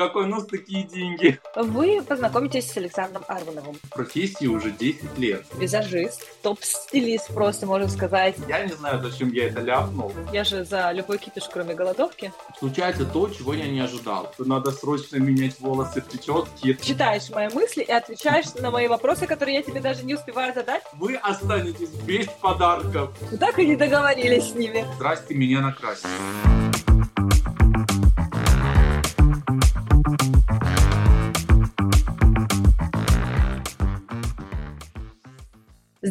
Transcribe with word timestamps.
Как 0.00 0.16
у 0.16 0.20
нас 0.20 0.46
такие 0.46 0.84
деньги? 0.84 1.38
Вы 1.54 2.00
познакомитесь 2.00 2.72
с 2.72 2.76
Александром 2.78 3.22
Арвановым. 3.28 3.74
В 3.82 3.90
профессии 3.90 4.46
уже 4.46 4.70
10 4.70 5.18
лет. 5.18 5.44
Визажист, 5.58 6.26
топ-стилист, 6.40 7.34
просто 7.34 7.66
можно 7.66 7.86
сказать. 7.86 8.34
Я 8.48 8.64
не 8.64 8.72
знаю, 8.72 9.02
зачем 9.02 9.30
я 9.30 9.48
это 9.48 9.60
ляпнул. 9.60 10.10
Я 10.32 10.44
же 10.44 10.64
за 10.64 10.90
любой 10.92 11.18
кипиш, 11.18 11.42
кроме 11.52 11.74
голодовки. 11.74 12.32
Случается 12.58 13.04
то, 13.04 13.28
чего 13.28 13.52
я 13.52 13.68
не 13.68 13.80
ожидал. 13.80 14.32
Надо 14.38 14.72
срочно 14.72 15.18
менять 15.18 15.60
волосы, 15.60 16.00
прически. 16.00 16.78
Читаешь 16.82 17.28
мои 17.28 17.50
мысли 17.50 17.82
и 17.82 17.92
отвечаешь 17.92 18.54
на 18.54 18.70
мои 18.70 18.88
вопросы, 18.88 19.26
которые 19.26 19.56
я 19.56 19.62
тебе 19.62 19.82
даже 19.82 20.02
не 20.06 20.14
успеваю 20.14 20.54
задать. 20.54 20.82
Вы 20.94 21.16
останетесь 21.16 21.90
без 22.06 22.26
подарков. 22.40 23.10
Мы 23.30 23.36
так 23.36 23.58
и 23.58 23.66
не 23.66 23.76
договорились 23.76 24.52
с 24.52 24.54
ними. 24.54 24.82
Здрасте, 24.96 25.34
меня 25.34 25.60
накрасили. 25.60 26.08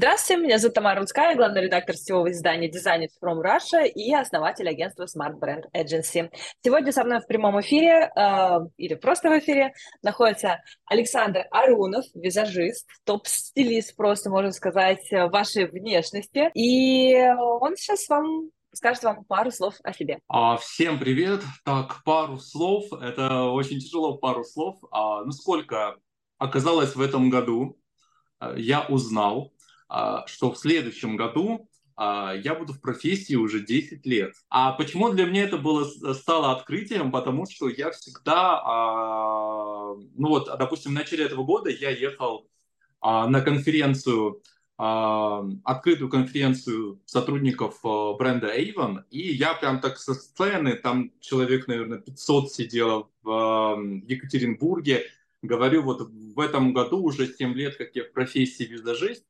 Здравствуйте, 0.02 0.42
меня 0.42 0.58
зовут 0.60 0.76
Тамара 0.76 1.02
Рудская, 1.02 1.36
главный 1.36 1.64
редактор 1.64 1.94
сетевого 1.94 2.32
издания 2.32 2.70
Designers 2.70 3.10
from 3.22 3.44
Russia 3.44 3.86
и 3.86 4.14
основатель 4.14 4.70
агентства 4.70 5.04
Smart 5.04 5.38
Brand 5.38 5.64
Agency. 5.76 6.32
Сегодня 6.64 6.94
со 6.94 7.04
мной 7.04 7.20
в 7.20 7.28
прямом 7.28 7.60
эфире, 7.60 8.10
э, 8.16 8.60
или 8.78 8.96
просто 8.96 9.30
в 9.30 9.38
эфире, 9.40 9.74
находится 10.02 10.64
Александр 10.86 11.48
Арунов, 11.52 12.06
визажист, 12.16 12.88
топ-стилист, 13.04 13.98
просто 13.98 14.30
можно 14.30 14.54
сказать, 14.54 15.06
вашей 15.12 15.68
внешности. 15.68 16.50
И 16.54 17.22
он 17.38 17.76
сейчас 17.76 18.08
вам 18.08 18.52
скажет 18.74 19.04
вам 19.04 19.26
пару 19.26 19.52
слов 19.52 19.76
о 19.84 19.92
себе. 19.92 20.20
А, 20.30 20.56
всем 20.56 20.98
привет. 20.98 21.42
Так, 21.66 22.06
пару 22.06 22.38
слов. 22.38 22.86
Это 23.02 23.50
очень 23.50 23.82
тяжело, 23.82 24.18
пару 24.18 24.46
слов. 24.46 24.78
А, 24.92 25.26
ну, 25.26 25.32
сколько 25.34 25.98
оказалось 26.38 26.96
в 26.96 27.02
этом 27.02 27.30
году, 27.30 27.78
э, 28.40 28.54
я 28.56 28.86
узнал, 28.86 29.52
что 30.28 30.52
в 30.52 30.58
следующем 30.58 31.18
году 31.18 31.68
а, 32.02 32.34
я 32.34 32.56
буду 32.56 32.72
в 32.72 32.80
профессии 32.80 33.36
уже 33.36 33.60
10 33.60 34.06
лет. 34.06 34.34
А 34.50 34.72
почему 34.72 35.10
для 35.10 35.26
меня 35.26 35.44
это 35.44 35.58
было 35.58 35.84
стало 36.14 36.54
открытием? 36.54 37.12
Потому 37.12 37.46
что 37.46 37.68
я 37.68 37.92
всегда, 37.92 38.62
а, 38.64 39.96
ну 40.16 40.30
вот, 40.30 40.50
допустим, 40.58 40.92
в 40.92 40.94
начале 40.94 41.26
этого 41.26 41.44
года 41.44 41.70
я 41.70 41.90
ехал 41.90 42.48
на 43.02 43.42
конференцию, 43.42 44.42
открытую 44.76 46.10
конференцию 46.10 47.02
сотрудников 47.06 47.80
бренда 47.82 48.58
Avon, 48.58 49.04
и 49.10 49.34
я 49.34 49.54
прям 49.54 49.80
так 49.80 49.98
со 49.98 50.14
сцены, 50.14 50.76
там 50.76 51.14
человек, 51.22 51.68
наверное, 51.68 52.00
500 52.00 52.52
сидело 52.52 53.10
в 53.24 53.82
Екатеринбурге, 54.06 55.06
говорю, 55.42 55.84
вот 55.84 56.10
в 56.10 56.40
этом 56.42 56.74
году 56.74 57.02
уже 57.02 57.34
7 57.34 57.54
лет, 57.54 57.78
как 57.78 57.96
я 57.96 58.04
в 58.04 58.12
профессии 58.12 58.64
визажист, 58.64 59.24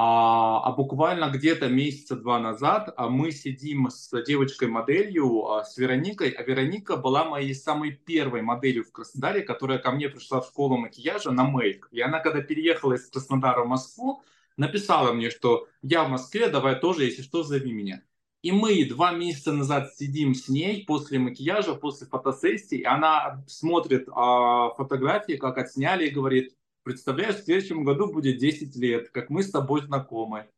а, 0.00 0.60
а 0.62 0.70
буквально 0.70 1.28
где-то 1.28 1.66
месяца 1.66 2.14
два 2.14 2.38
назад 2.38 2.94
а 2.96 3.08
мы 3.08 3.32
сидим 3.32 3.90
с 3.90 4.10
девочкой-моделью, 4.22 5.48
а, 5.48 5.64
с 5.64 5.76
Вероникой. 5.76 6.30
А 6.30 6.44
Вероника 6.44 6.96
была 6.96 7.24
моей 7.24 7.52
самой 7.52 7.90
первой 7.90 8.42
моделью 8.42 8.84
в 8.84 8.92
Краснодаре, 8.92 9.42
которая 9.42 9.78
ко 9.80 9.90
мне 9.90 10.08
пришла 10.08 10.40
в 10.40 10.46
школу 10.46 10.76
макияжа 10.76 11.32
на 11.32 11.42
мейк. 11.42 11.88
И 11.90 12.00
она, 12.00 12.20
когда 12.20 12.42
переехала 12.42 12.92
из 12.92 13.10
Краснодара 13.10 13.64
в 13.64 13.66
Москву, 13.66 14.22
написала 14.56 15.12
мне, 15.12 15.30
что 15.30 15.66
я 15.82 16.04
в 16.04 16.10
Москве, 16.10 16.48
давай 16.48 16.78
тоже, 16.78 17.02
если 17.02 17.22
что, 17.22 17.42
зови 17.42 17.72
меня. 17.72 18.00
И 18.42 18.52
мы 18.52 18.84
два 18.84 19.10
месяца 19.10 19.50
назад 19.52 19.96
сидим 19.96 20.36
с 20.36 20.48
ней 20.48 20.84
после 20.86 21.18
макияжа, 21.18 21.74
после 21.74 22.06
фотосессии, 22.06 22.78
и 22.78 22.84
она 22.84 23.44
смотрит 23.48 24.08
а, 24.14 24.70
фотографии, 24.76 25.32
как 25.32 25.58
отсняли, 25.58 26.06
и 26.06 26.10
говорит, 26.10 26.54
представляешь, 26.88 27.36
в 27.36 27.44
следующем 27.44 27.84
году 27.84 28.10
будет 28.10 28.38
10 28.38 28.74
лет, 28.76 29.10
как 29.10 29.28
мы 29.28 29.42
с 29.42 29.50
тобой 29.50 29.82
знакомы. 29.82 30.48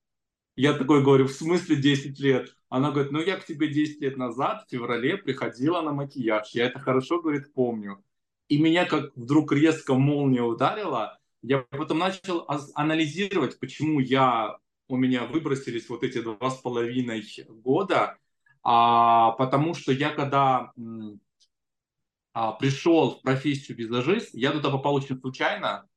Я 0.54 0.74
такой 0.74 1.02
говорю, 1.02 1.26
в 1.26 1.32
смысле 1.32 1.74
10 1.74 2.20
лет? 2.20 2.54
Она 2.68 2.92
говорит, 2.92 3.10
ну 3.10 3.20
я 3.20 3.36
к 3.36 3.44
тебе 3.44 3.66
10 3.66 4.00
лет 4.00 4.16
назад, 4.16 4.62
в 4.64 4.70
феврале, 4.70 5.16
приходила 5.16 5.80
на 5.80 5.92
макияж. 5.92 6.50
Я 6.52 6.66
это 6.66 6.78
хорошо, 6.78 7.20
говорит, 7.20 7.52
помню. 7.52 8.04
И 8.46 8.62
меня 8.62 8.84
как 8.84 9.10
вдруг 9.16 9.50
резко 9.50 9.94
молния 9.94 10.42
ударила. 10.42 11.18
Я 11.42 11.66
потом 11.70 11.98
начал 11.98 12.46
анализировать, 12.74 13.58
почему 13.58 13.98
я, 13.98 14.56
у 14.86 14.96
меня 14.96 15.24
выбросились 15.24 15.88
вот 15.88 16.04
эти 16.04 16.20
два 16.20 16.48
с 16.48 16.58
половиной 16.58 17.24
года. 17.48 18.18
А, 18.62 19.32
потому 19.32 19.74
что 19.74 19.90
я 19.90 20.10
когда 20.10 20.72
а, 22.32 22.52
пришел 22.52 23.16
в 23.16 23.22
профессию 23.22 23.76
визажист, 23.76 24.30
я 24.32 24.52
туда 24.52 24.70
попал 24.70 24.94
очень 24.94 25.18
случайно. 25.18 25.89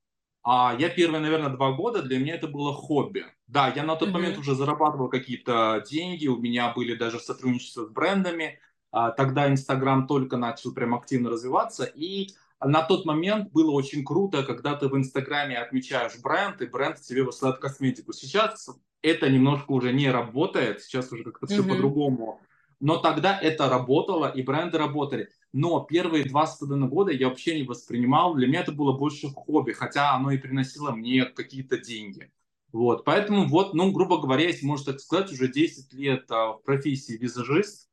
А 0.43 0.75
я 0.77 0.89
первые, 0.89 1.21
наверное, 1.21 1.49
два 1.49 1.71
года 1.71 2.01
для 2.01 2.19
меня 2.19 2.35
это 2.35 2.47
было 2.47 2.73
хобби. 2.73 3.25
Да, 3.47 3.71
я 3.73 3.83
на 3.83 3.95
тот 3.95 4.09
mm-hmm. 4.09 4.11
момент 4.11 4.37
уже 4.37 4.55
зарабатывал 4.55 5.07
какие-то 5.07 5.83
деньги, 5.89 6.27
у 6.27 6.37
меня 6.37 6.73
были 6.73 6.95
даже 6.95 7.19
сотрудничества 7.19 7.85
с 7.85 7.89
брендами. 7.89 8.59
А, 8.91 9.11
тогда 9.11 9.49
Инстаграм 9.49 10.05
только 10.05 10.35
начал 10.35 10.73
прям 10.73 10.95
активно 10.95 11.29
развиваться, 11.29 11.85
и 11.85 12.29
на 12.61 12.81
тот 12.81 13.05
момент 13.05 13.51
было 13.51 13.71
очень 13.71 14.03
круто, 14.03 14.43
когда 14.43 14.75
ты 14.75 14.87
в 14.87 14.97
Инстаграме 14.97 15.57
отмечаешь 15.57 16.19
бренд, 16.21 16.61
и 16.61 16.65
бренд 16.65 16.99
тебе 16.99 17.23
высылает 17.23 17.59
косметику. 17.59 18.11
Сейчас 18.11 18.69
это 19.01 19.29
немножко 19.29 19.71
уже 19.71 19.93
не 19.93 20.09
работает, 20.11 20.81
сейчас 20.81 21.11
уже 21.11 21.23
как-то 21.23 21.45
mm-hmm. 21.45 21.49
все 21.49 21.63
по-другому. 21.63 22.41
Но 22.81 22.97
тогда 22.97 23.39
это 23.39 23.69
работало, 23.69 24.27
и 24.27 24.41
бренды 24.41 24.77
работали 24.77 25.29
но 25.53 25.79
первые 25.81 26.25
два 26.25 26.47
с 26.47 26.57
половиной 26.57 26.89
года 26.89 27.11
я 27.11 27.29
вообще 27.29 27.55
не 27.57 27.63
воспринимал, 27.63 28.33
для 28.33 28.47
меня 28.47 28.61
это 28.61 28.71
было 28.71 28.97
больше 28.97 29.29
хобби, 29.29 29.71
хотя 29.71 30.13
оно 30.13 30.31
и 30.31 30.37
приносило 30.37 30.91
мне 30.91 31.25
какие-то 31.25 31.77
деньги. 31.77 32.31
Вот, 32.71 33.05
поэтому 33.05 33.47
вот, 33.47 33.75
ну, 33.75 33.91
грубо 33.91 34.19
говоря, 34.19 34.47
если 34.47 34.65
можно 34.65 34.93
так 34.93 35.01
сказать, 35.01 35.31
уже 35.31 35.47
10 35.47 35.93
лет 35.93 36.25
а, 36.31 36.53
в 36.53 36.63
профессии 36.63 37.13
визажист, 37.13 37.87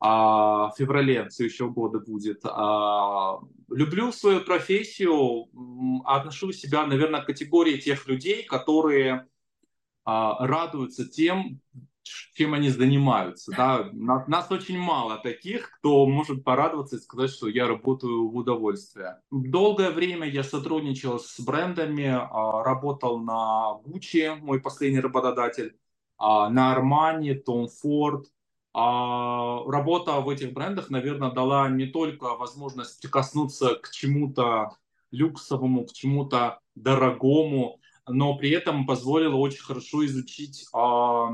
а, 0.00 0.68
в 0.70 0.76
феврале 0.76 1.30
следующего 1.30 1.70
года 1.70 1.98
будет. 1.98 2.40
А, 2.44 3.38
люблю 3.70 4.12
свою 4.12 4.40
профессию, 4.40 5.48
отношу 6.04 6.52
себя, 6.52 6.86
наверное, 6.86 7.22
к 7.22 7.26
категории 7.26 7.78
тех 7.78 8.06
людей, 8.06 8.42
которые 8.42 9.26
а, 10.04 10.46
радуются 10.46 11.08
тем, 11.08 11.60
чем 12.02 12.54
они 12.54 12.70
занимаются. 12.70 13.52
Да? 13.56 13.88
Нас 13.92 14.50
очень 14.50 14.78
мало 14.78 15.18
таких, 15.18 15.70
кто 15.78 16.06
может 16.06 16.44
порадоваться 16.44 16.96
и 16.96 17.00
сказать, 17.00 17.30
что 17.30 17.48
я 17.48 17.66
работаю 17.66 18.28
в 18.28 18.36
удовольствие. 18.36 19.20
Долгое 19.30 19.90
время 19.90 20.28
я 20.28 20.42
сотрудничал 20.42 21.18
с 21.20 21.38
брендами, 21.40 22.06
а, 22.06 22.62
работал 22.62 23.18
на 23.18 23.78
Gucci, 23.84 24.36
мой 24.36 24.60
последний 24.60 25.00
работодатель, 25.00 25.76
а, 26.16 26.48
на 26.48 26.76
Armani, 26.76 27.40
Tom 27.46 27.68
Ford. 27.84 28.24
А, 28.74 29.62
работа 29.66 30.20
в 30.20 30.28
этих 30.28 30.52
брендах, 30.52 30.88
наверное, 30.88 31.30
дала 31.30 31.68
не 31.68 31.86
только 31.86 32.34
возможность 32.36 33.00
прикоснуться 33.00 33.74
к 33.74 33.90
чему-то 33.90 34.76
люксовому, 35.10 35.84
к 35.84 35.92
чему-то 35.92 36.60
дорогому, 36.74 37.81
но 38.08 38.36
при 38.36 38.50
этом 38.50 38.86
позволило 38.86 39.36
очень 39.36 39.62
хорошо 39.62 40.04
изучить 40.06 40.66
э, 40.74 41.26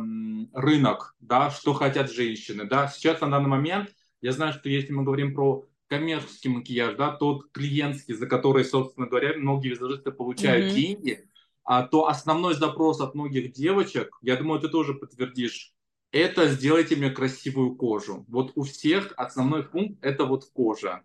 рынок, 0.52 1.14
да, 1.20 1.50
что 1.50 1.72
хотят 1.72 2.10
женщины. 2.12 2.64
Да. 2.64 2.88
Сейчас 2.88 3.20
на 3.20 3.30
данный 3.30 3.48
момент 3.48 3.90
я 4.20 4.32
знаю, 4.32 4.52
что 4.52 4.68
если 4.68 4.92
мы 4.92 5.04
говорим 5.04 5.34
про 5.34 5.66
коммерческий 5.86 6.50
макияж, 6.50 6.96
да, 6.96 7.12
тот 7.12 7.50
клиентский, 7.52 8.14
за 8.14 8.26
который, 8.26 8.64
собственно 8.64 9.06
говоря, 9.06 9.34
многие 9.36 9.70
визажисты 9.70 10.10
получают 10.12 10.66
mm-hmm. 10.66 10.74
деньги, 10.74 11.28
а, 11.64 11.82
то 11.86 12.06
основной 12.08 12.54
запрос 12.54 13.00
от 13.00 13.14
многих 13.14 13.52
девочек, 13.52 14.16
я 14.22 14.36
думаю, 14.36 14.60
ты 14.60 14.68
тоже 14.68 14.94
подтвердишь, 14.94 15.72
это 16.12 16.48
сделайте 16.48 16.96
мне 16.96 17.10
красивую 17.10 17.76
кожу. 17.76 18.24
Вот 18.28 18.52
у 18.54 18.62
всех 18.62 19.12
основной 19.16 19.62
пункт 19.64 19.98
это 20.02 20.24
вот 20.24 20.44
кожа. 20.52 21.02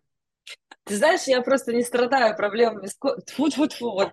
Ты 0.86 0.98
знаешь, 0.98 1.24
я 1.24 1.42
просто 1.42 1.72
не 1.72 1.82
страдаю 1.82 2.36
проблемами 2.36 2.88
с 2.88 2.96
тьфу 3.26 3.50
тьфу 3.50 3.68
тьфу 3.68 4.02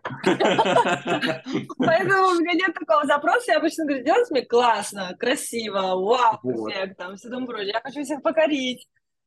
Поэтому 1.79 2.29
у 2.29 2.41
меня 2.41 2.53
нет 2.53 2.75
такого 2.75 3.05
запроса. 3.07 3.53
Я 3.53 3.59
обычно 3.59 3.87
говорю, 3.87 4.05
делать 4.05 4.31
мне 4.31 4.43
классно, 4.43 5.17
красиво, 5.19 5.97
вау, 5.97 6.39
эффект, 6.45 6.97
там, 6.97 7.17
все 7.17 7.29
тому 7.29 7.47
прочее. 7.47 7.73
Я 7.75 7.81
хочу 7.81 8.05
всех 8.05 8.23
покорить. 8.23 8.87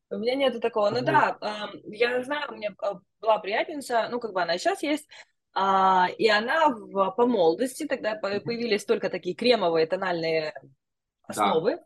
У 0.10 0.20
меня 0.20 0.36
нету 0.36 0.62
такого. 0.62 0.90
Ну 0.90 1.02
да, 1.02 1.38
я 1.88 2.24
знаю, 2.24 2.52
у 2.52 2.56
меня 2.56 2.74
а, 2.78 3.00
была 3.20 3.40
приятельница, 3.40 4.08
ну 4.10 4.20
как 4.20 4.32
бы 4.32 4.42
она 4.42 4.58
сейчас 4.58 4.82
есть, 4.84 5.08
а, 5.54 6.08
и 6.18 6.28
она 6.30 6.70
в, 6.70 7.12
по 7.12 7.26
молодости, 7.26 7.86
тогда 7.86 8.16
появились 8.16 8.86
только 8.86 9.10
такие 9.10 9.36
кремовые 9.36 9.86
тональные 9.86 10.54
основы. 11.24 11.80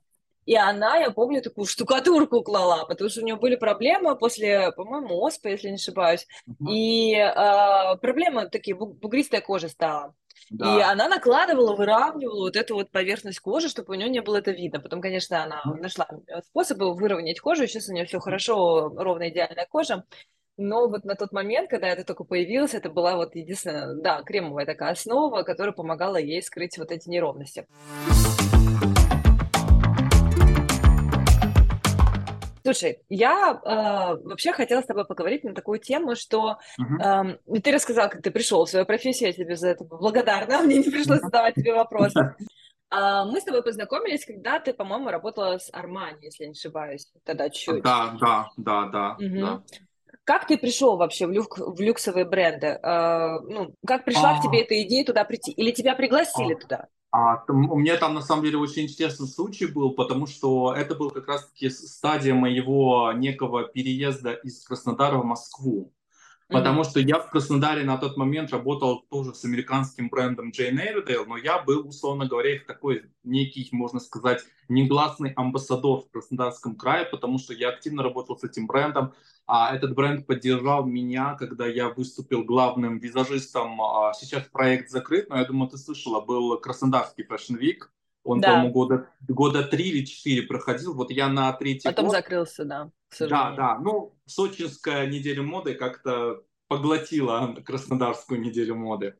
И 0.47 0.55
она, 0.55 0.95
я 0.95 1.11
помню, 1.11 1.41
такую 1.41 1.65
штукатурку 1.65 2.41
клала, 2.41 2.85
потому 2.85 3.09
что 3.09 3.19
у 3.19 3.25
нее 3.25 3.35
были 3.35 3.57
проблемы 3.57 4.15
после, 4.15 4.71
по-моему, 4.71 5.21
оспы, 5.21 5.49
если 5.49 5.67
не 5.67 5.75
ошибаюсь. 5.75 6.25
Uh-huh. 6.47 6.71
И 6.71 7.13
э, 7.15 7.97
проблемы 7.97 8.49
такие, 8.49 8.73
бугристая 8.73 9.41
кожа 9.41 9.67
стала. 9.67 10.13
Да. 10.49 10.77
И 10.77 10.81
она 10.81 11.09
накладывала, 11.09 11.75
выравнивала 11.75 12.45
вот 12.45 12.55
эту 12.55 12.75
вот 12.75 12.91
поверхность 12.91 13.41
кожи, 13.41 13.67
чтобы 13.67 13.93
у 13.93 13.97
нее 13.97 14.09
не 14.09 14.21
было 14.21 14.37
это 14.37 14.51
видно. 14.51 14.79
Потом, 14.79 15.01
конечно, 15.01 15.43
она 15.43 15.61
нашла 15.81 16.07
способы 16.45 16.93
выровнять 16.95 17.41
кожу, 17.41 17.67
сейчас 17.67 17.89
у 17.89 17.93
нее 17.93 18.05
все 18.05 18.21
хорошо, 18.21 18.87
ровная 18.95 19.29
идеальная 19.29 19.67
кожа. 19.69 20.05
но 20.55 20.87
вот 20.87 21.03
на 21.03 21.15
тот 21.15 21.33
момент, 21.33 21.69
когда 21.69 21.89
это 21.89 22.05
только 22.05 22.23
появилось, 22.23 22.73
это 22.73 22.89
была 22.89 23.17
вот 23.17 23.35
единственная, 23.35 23.95
да, 23.95 24.21
кремовая 24.23 24.65
такая 24.65 24.93
основа, 24.93 25.43
которая 25.43 25.73
помогала 25.73 26.15
ей 26.15 26.41
скрыть 26.41 26.77
вот 26.77 26.91
эти 26.91 27.09
неровности. 27.09 27.67
Слушай, 32.67 32.99
я 33.07 33.61
э, 33.63 34.27
вообще 34.27 34.51
хотела 34.51 34.81
с 34.81 34.85
тобой 34.85 35.05
поговорить 35.05 35.45
на 35.45 35.53
такую 35.53 35.79
тему, 35.79 36.17
что 36.17 36.57
uh-huh. 36.77 37.39
э, 37.47 37.59
ты 37.61 37.71
рассказал, 37.71 38.09
как 38.09 38.21
ты 38.21 38.29
пришел 38.29 38.65
в 38.65 38.69
свою 38.69 38.85
профессию, 38.85 39.29
я 39.29 39.33
тебе 39.33 39.55
за 39.55 39.69
это 39.69 39.85
благодарна, 39.85 40.61
мне 40.63 40.79
не 40.79 40.91
пришлось 40.91 41.21
задавать 41.21 41.55
тебе 41.55 41.73
вопросы. 41.73 42.35
А, 42.89 43.25
мы 43.25 43.41
с 43.41 43.43
тобой 43.43 43.63
познакомились, 43.63 44.25
когда 44.25 44.61
ты, 44.61 44.73
по-моему, 44.73 45.09
работала 45.09 45.57
с 45.57 45.69
Армани, 45.73 46.19
если 46.21 46.45
не 46.45 46.51
ошибаюсь, 46.51 47.11
тогда 47.25 47.49
чуть. 47.49 47.83
Да, 47.83 48.15
да, 48.17 48.49
да, 48.55 48.85
да. 48.85 49.11
Угу. 49.19 49.39
да. 49.41 49.63
Как 50.27 50.45
ты 50.45 50.57
пришел 50.57 50.97
вообще 50.97 51.25
в, 51.25 51.31
люк, 51.31 51.57
в 51.57 51.79
люксовые 51.79 52.25
бренды? 52.25 52.77
А, 52.83 53.39
ну, 53.39 53.73
как 53.87 54.03
пришла 54.03 54.31
а... 54.31 54.39
к 54.39 54.43
тебе 54.43 54.59
эта 54.59 54.81
идея 54.83 55.05
туда 55.05 55.23
прийти? 55.23 55.51
Или 55.51 55.71
тебя 55.71 55.95
пригласили 55.95 56.53
а... 56.53 56.57
туда? 56.57 56.87
А, 57.11 57.37
там, 57.37 57.71
у 57.71 57.77
меня 57.77 57.95
там 57.95 58.13
на 58.13 58.21
самом 58.21 58.43
деле 58.43 58.57
очень 58.57 58.83
интересный 58.83 59.29
случай 59.29 59.67
был, 59.67 59.91
потому 59.91 60.27
что 60.27 60.73
это 60.73 60.95
был 60.95 61.11
как 61.11 61.29
раз-таки 61.29 61.69
стадия 61.69 62.33
моего 62.33 63.13
некого 63.13 63.69
переезда 63.69 64.33
из 64.33 64.65
Краснодара 64.65 65.17
в 65.17 65.23
Москву. 65.23 65.93
Потому 66.49 66.81
mm-hmm. 66.81 66.89
что 66.89 66.99
я 66.99 67.19
в 67.19 67.29
Краснодаре 67.29 67.83
на 67.83 67.97
тот 67.97 68.17
момент 68.17 68.51
работал 68.51 69.05
тоже 69.09 69.33
с 69.33 69.43
американским 69.43 70.09
брендом 70.09 70.49
Jane 70.49 70.77
Airedale, 70.77 71.25
но 71.25 71.37
я 71.37 71.61
был, 71.61 71.87
условно 71.87 72.25
говоря, 72.25 72.55
их 72.55 72.65
такой 72.65 73.11
некий, 73.23 73.67
можно 73.71 73.99
сказать, 73.99 74.43
негласный 74.69 75.33
амбассадор 75.33 76.01
в 76.01 76.11
Краснодарском 76.11 76.75
крае, 76.75 77.05
потому 77.05 77.37
что 77.37 77.53
я 77.53 77.69
активно 77.69 78.01
работал 78.03 78.37
с 78.37 78.45
этим 78.45 78.65
брендом. 78.65 79.13
А 79.47 79.73
этот 79.73 79.95
бренд 79.95 80.27
поддержал 80.27 80.85
меня, 80.85 81.35
когда 81.35 81.65
я 81.65 81.87
выступил 81.89 82.43
главным 82.43 82.99
визажистом. 82.99 83.81
А 83.81 84.13
сейчас 84.13 84.43
проект 84.43 84.89
закрыт, 84.89 85.29
но 85.29 85.37
я 85.37 85.45
думаю, 85.45 85.69
ты 85.69 85.77
слышала, 85.77 86.19
был 86.19 86.59
Краснодарский 86.59 87.25
Fashion 87.25 87.57
Week. 87.57 87.83
Он, 88.23 88.41
да. 88.41 88.49
по-моему, 88.49 88.73
года, 88.73 89.09
года 89.25 89.63
три 89.63 89.89
или 89.89 90.05
четыре 90.05 90.41
проходил. 90.41 90.93
Вот 90.93 91.11
я 91.11 91.29
на 91.29 91.53
третий 91.53 91.87
Потом 91.87 92.07
год... 92.07 92.15
закрылся, 92.15 92.65
да. 92.65 92.91
Да, 93.19 93.51
да. 93.51 93.79
Ну, 93.79 94.17
сочинская 94.25 95.07
неделя 95.07 95.43
моды 95.43 95.75
как-то 95.75 96.43
поглотила 96.67 97.55
Краснодарскую 97.65 98.41
неделю 98.41 98.75
моды. 98.75 99.15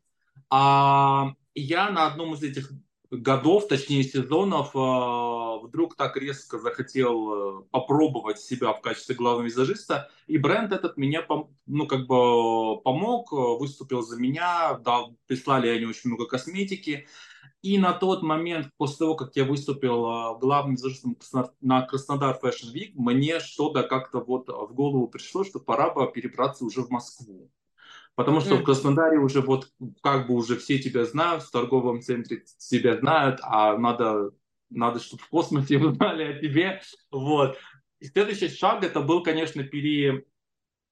А 0.50 1.36
я 1.56 1.90
на 1.90 2.06
одном 2.06 2.34
из 2.34 2.44
этих 2.44 2.70
годов, 3.12 3.68
точнее 3.68 4.04
сезонов, 4.04 4.71
а, 4.75 5.57
вдруг 5.59 5.95
так 5.95 6.18
резко 6.18 6.59
захотел 6.59 7.62
э, 7.62 7.63
попробовать 7.71 8.39
себя 8.39 8.74
в 8.74 8.81
качестве 8.81 9.15
главного 9.15 9.45
визажиста, 9.45 10.09
и 10.27 10.38
бренд 10.38 10.71
этот 10.71 10.98
меня, 10.98 11.25
ну, 11.65 11.88
как 11.88 12.07
бы 12.07 12.81
помог, 12.81 13.31
выступил 13.31 14.01
за 14.01 14.18
меня, 14.18 14.80
дал, 14.83 15.15
прислали 15.27 15.69
они 15.69 15.86
очень 15.86 16.09
много 16.09 16.25
косметики, 16.25 17.07
и 17.62 17.77
на 17.77 17.94
тот 17.94 18.21
момент, 18.21 18.69
после 18.77 18.98
того, 19.00 19.15
как 19.15 19.36
я 19.36 19.45
выступил 19.45 20.06
э, 20.06 20.39
главным 20.39 20.75
визажистом 20.75 21.18
на 21.62 21.81
Краснодар 21.83 22.39
Fashion 22.42 22.74
Week, 22.74 22.92
мне 22.95 23.39
что-то 23.39 23.83
как-то 23.83 24.19
вот 24.19 24.48
в 24.48 24.74
голову 24.74 25.07
пришло, 25.07 25.44
что 25.44 25.59
пора 25.59 25.94
бы 25.94 26.12
перебраться 26.12 26.65
уже 26.65 26.81
в 26.81 26.89
Москву. 26.89 27.50
Потому 28.18 28.42
что 28.42 28.56
mm. 28.56 28.58
в 28.58 28.64
Краснодаре 28.64 29.19
уже 29.19 29.42
вот 29.42 29.69
как 30.02 30.25
бы 30.25 30.34
уже 30.34 30.58
все 30.58 30.80
тебя 30.80 31.06
знают, 31.06 31.44
в 31.44 31.52
торговом 31.52 32.02
центре 32.02 32.44
тебя 32.58 32.98
знают, 32.98 33.40
а 33.44 33.78
надо, 33.78 34.31
надо 34.72 35.00
чтобы 35.00 35.22
в 35.22 35.30
космосе 35.30 35.78
узнали 35.86 36.24
о 36.24 36.40
тебе. 36.42 36.81
Вот. 37.12 37.60
И 38.00 38.06
следующий 38.06 38.50
шаг 38.50 38.84
это 38.84 39.02
был, 39.02 39.22
конечно, 39.22 39.64
пере, 39.64 40.25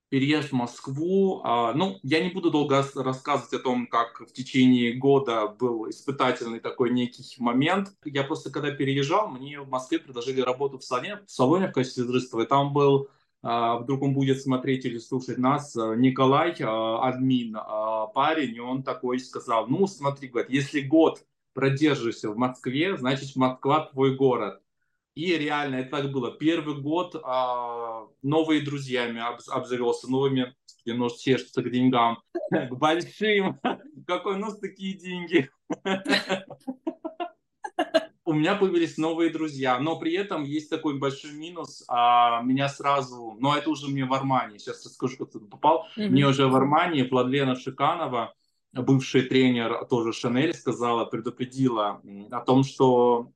переезд 0.09 0.49
в 0.49 0.53
Москву. 0.53 1.41
А, 1.43 1.73
ну, 1.73 1.97
я 2.03 2.23
не 2.23 2.29
буду 2.29 2.51
долго 2.51 2.85
рассказывать 2.93 3.53
о 3.53 3.59
том, 3.59 3.87
как 3.87 4.19
в 4.19 4.31
течение 4.31 4.93
года 4.93 5.47
был 5.47 5.89
испытательный 5.89 6.59
такой 6.59 6.91
некий 6.91 7.23
момент. 7.39 7.89
Я 8.03 8.23
просто, 8.23 8.51
когда 8.51 8.69
переезжал, 8.69 9.29
мне 9.29 9.59
в 9.59 9.67
Москве 9.67 9.97
предложили 9.97 10.41
работу 10.41 10.77
в 10.77 10.83
салоне, 10.83 11.21
в 11.25 11.31
салоне 11.31 11.69
в 11.69 11.71
качестве 11.71 12.03
визажиста, 12.03 12.39
и 12.39 12.45
там 12.45 12.71
был 12.71 13.09
вдруг 13.45 14.01
он 14.01 14.13
будет 14.13 14.41
смотреть 14.41 14.85
или 14.85 14.97
слушать 14.97 15.37
нас, 15.37 15.75
а, 15.75 15.95
Николай, 15.95 16.55
админ, 16.59 17.55
парень, 18.13 18.55
и 18.55 18.59
он 18.59 18.83
такой 18.83 19.19
сказал, 19.19 19.67
ну, 19.67 19.85
смотри, 19.85 20.29
говорит, 20.29 20.49
если 20.49 20.81
год 20.81 21.23
продержишься 21.53 22.29
в 22.29 22.37
Москве, 22.37 22.97
значит, 22.97 23.35
Москва 23.35 23.85
твой 23.85 24.15
город. 24.15 24.61
И 25.15 25.37
реально 25.37 25.75
это 25.75 26.01
так 26.01 26.11
было. 26.11 26.31
Первый 26.31 26.81
год 26.81 27.15
а, 27.23 28.07
новые 28.21 28.61
друзьями 28.61 29.21
об, 29.21 29.39
обзавелся, 29.47 30.11
новыми, 30.11 30.53
нож 30.85 31.13
чешется 31.13 31.63
к 31.63 31.71
деньгам, 31.71 32.21
к 32.51 32.75
большим. 32.75 33.59
Какой 34.07 34.35
у 34.35 34.39
такие 34.59 34.93
деньги? 34.93 35.49
У 38.25 38.33
меня 38.33 38.55
появились 38.55 38.97
новые 38.97 39.29
друзья, 39.31 39.79
но 39.79 39.99
при 39.99 40.13
этом 40.13 40.43
есть 40.43 40.69
такой 40.69 40.97
большой 40.97 41.31
минус. 41.33 41.83
А, 41.87 42.41
меня 42.41 42.67
сразу, 42.67 43.37
но 43.39 43.55
это 43.55 43.69
уже 43.69 43.87
мне 43.87 44.05
в 44.05 44.13
Армании, 44.13 44.57
сейчас 44.57 44.83
расскажу, 44.83 45.17
как 45.17 45.31
туда 45.31 45.45
попал. 45.45 45.87
Mm-hmm. 45.95 46.09
Мне 46.09 46.27
уже 46.27 46.47
в 46.47 46.55
Армании 46.55 47.07
Владлена 47.07 47.55
Шиканова, 47.55 48.33
бывший 48.73 49.21
тренер 49.21 49.85
тоже 49.85 50.11
Шанель, 50.11 50.55
сказала, 50.55 51.05
предупредила 51.05 52.01
о 52.31 52.41
том, 52.41 52.63
что 52.63 53.31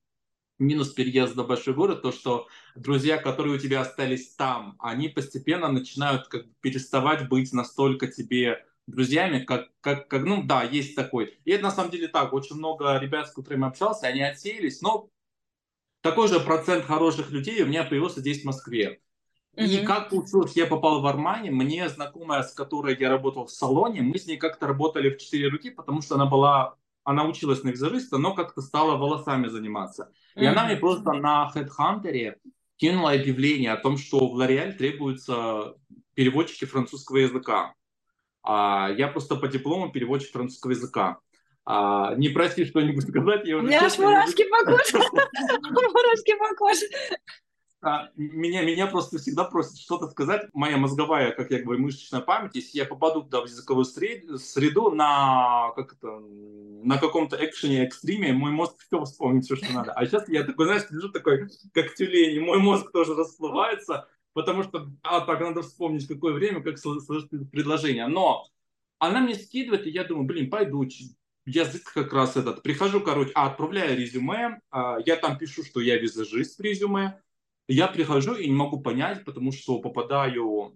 минус 0.60 0.90
переезда 0.90 1.44
в 1.44 1.48
большой 1.48 1.74
город, 1.74 2.02
то, 2.02 2.12
что 2.12 2.48
друзья, 2.76 3.18
которые 3.18 3.56
у 3.56 3.60
тебя 3.60 3.82
остались 3.82 4.36
там, 4.36 4.76
они 4.80 5.08
постепенно 5.08 5.72
начинают 5.72 6.28
как 6.28 6.48
бы 6.48 6.54
переставать 6.62 7.30
быть 7.30 7.54
настолько 7.54 8.08
тебе 8.08 8.66
друзьями, 8.90 9.40
как, 9.40 9.70
как, 9.82 10.08
как, 10.08 10.24
ну 10.24 10.44
да, 10.44 10.64
есть 10.64 10.96
такой. 10.96 11.38
И 11.46 11.52
это 11.52 11.64
на 11.64 11.72
самом 11.72 11.92
деле 11.92 12.08
так, 12.08 12.34
очень 12.34 12.56
много 12.56 12.98
ребят, 12.98 13.28
с 13.28 13.34
которыми 13.34 13.68
общался, 13.68 14.08
они 14.08 14.22
отсеялись, 14.22 14.82
но 14.82 15.10
такой 16.02 16.28
же 16.28 16.40
процент 16.40 16.86
хороших 16.86 17.32
людей 17.32 17.62
у 17.64 17.68
меня 17.68 17.84
появился 17.84 18.20
здесь 18.20 18.42
в 18.42 18.46
Москве. 18.46 19.02
И 19.56 19.80
как 19.80 20.10
получилось, 20.10 20.54
я 20.56 20.68
попал 20.68 21.02
в 21.02 21.08
Армани, 21.08 21.50
мне 21.50 21.90
знакомая, 21.90 22.44
с 22.44 22.54
которой 22.54 22.98
я 22.98 23.10
работал 23.10 23.46
в 23.46 23.52
салоне, 23.52 24.02
мы 24.02 24.18
с 24.18 24.26
ней 24.26 24.38
как-то 24.38 24.68
работали 24.68 25.10
в 25.10 25.18
четыре 25.18 25.50
руки, 25.50 25.70
потому 25.70 26.02
что 26.02 26.16
она 26.16 26.26
была 26.26 26.78
она 27.04 27.26
училась 27.26 27.64
на 27.64 27.70
визажиста, 27.70 28.20
но 28.20 28.36
как-то 28.36 28.62
стала 28.62 28.96
волосами 28.96 29.48
заниматься. 29.48 30.12
И 30.36 30.46
она 30.46 30.66
мне 30.66 30.78
просто 30.78 31.14
на 31.14 31.52
HeadHunter 31.56 32.36
кинула 32.78 33.14
объявление 33.14 33.72
о 33.72 33.78
том, 33.78 33.98
что 33.98 34.30
в 34.30 34.40
L'Oreal 34.40 34.74
требуются 34.74 35.76
переводчики 36.14 36.66
французского 36.66 37.18
языка. 37.18 37.74
А 38.44 38.90
я 38.98 39.08
просто 39.08 39.36
по 39.36 39.48
диплому 39.48 39.92
переводчик 39.92 40.32
французского 40.32 40.72
языка. 40.72 41.20
А, 41.66 42.16
не 42.16 42.30
проси 42.30 42.66
что-нибудь 42.66 43.08
сказать. 43.08 43.46
Я 43.46 43.58
уже 43.58 43.66
У 43.66 43.68
меня 43.68 43.86
аж 43.86 43.98
мурашки 43.98 44.44
по 44.50 44.66
коже. 44.66 44.98
Мурашки 45.70 46.36
по 46.38 46.56
коже. 46.56 46.86
А, 47.82 48.10
меня, 48.18 48.64
меня 48.64 48.88
просто 48.88 49.20
всегда 49.20 49.46
просят 49.46 49.78
что-то 49.78 50.08
сказать. 50.08 50.50
Моя 50.54 50.76
мозговая, 50.76 51.32
как 51.32 51.50
я 51.52 51.62
говорю, 51.62 51.82
мышечная 51.82 52.20
память, 52.20 52.56
если 52.56 52.78
я 52.78 52.86
попаду 52.86 53.22
туда 53.22 53.42
в 53.42 53.46
языковую 53.46 53.86
среду 53.86 54.92
на, 54.92 55.72
как 55.76 55.94
это, 55.94 56.20
на 56.20 56.98
каком-то 56.98 57.38
экшене, 57.38 57.86
экстриме, 57.86 58.34
мой 58.34 58.52
мозг 58.52 58.76
все 58.80 59.02
вспомнит, 59.06 59.46
все, 59.46 59.56
что 59.56 59.72
надо. 59.72 59.94
А 59.94 60.06
сейчас 60.06 60.28
я 60.28 60.44
такой, 60.44 60.66
знаешь, 60.66 60.88
лежу 60.90 61.10
такой, 61.10 61.50
как 61.74 61.94
тюлень, 61.96 62.36
и 62.36 62.40
мой 62.40 62.58
мозг 62.58 62.92
тоже 62.92 63.16
расплывается, 63.16 64.10
потому 64.40 64.64
что, 64.64 64.90
а, 65.04 65.20
так, 65.20 65.42
надо 65.42 65.64
вспомнить, 65.64 66.08
какое 66.08 66.32
время, 66.32 66.64
как 66.64 66.78
сложить 66.78 67.30
предложение. 67.52 68.08
Но 68.08 68.46
она 68.98 69.20
мне 69.20 69.36
скидывает, 69.36 69.86
и 69.86 69.90
я 69.90 70.06
думаю, 70.06 70.26
блин, 70.26 70.50
пойду, 70.50 70.88
язык 71.46 71.92
как 71.94 72.14
раз 72.14 72.38
этот. 72.38 72.64
Прихожу, 72.64 73.02
короче, 73.02 73.34
а, 73.36 73.48
отправляю 73.48 73.98
резюме, 73.98 74.62
а, 74.72 74.96
я 75.06 75.18
там 75.18 75.38
пишу, 75.38 75.66
что 75.66 75.82
я 75.82 75.98
визажист 75.98 76.58
в 76.58 76.62
резюме, 76.62 77.22
я 77.68 77.88
прихожу 77.88 78.36
и 78.36 78.48
не 78.48 78.56
могу 78.56 78.80
понять, 78.80 79.26
потому 79.26 79.52
что 79.52 79.80
попадаю 79.80 80.74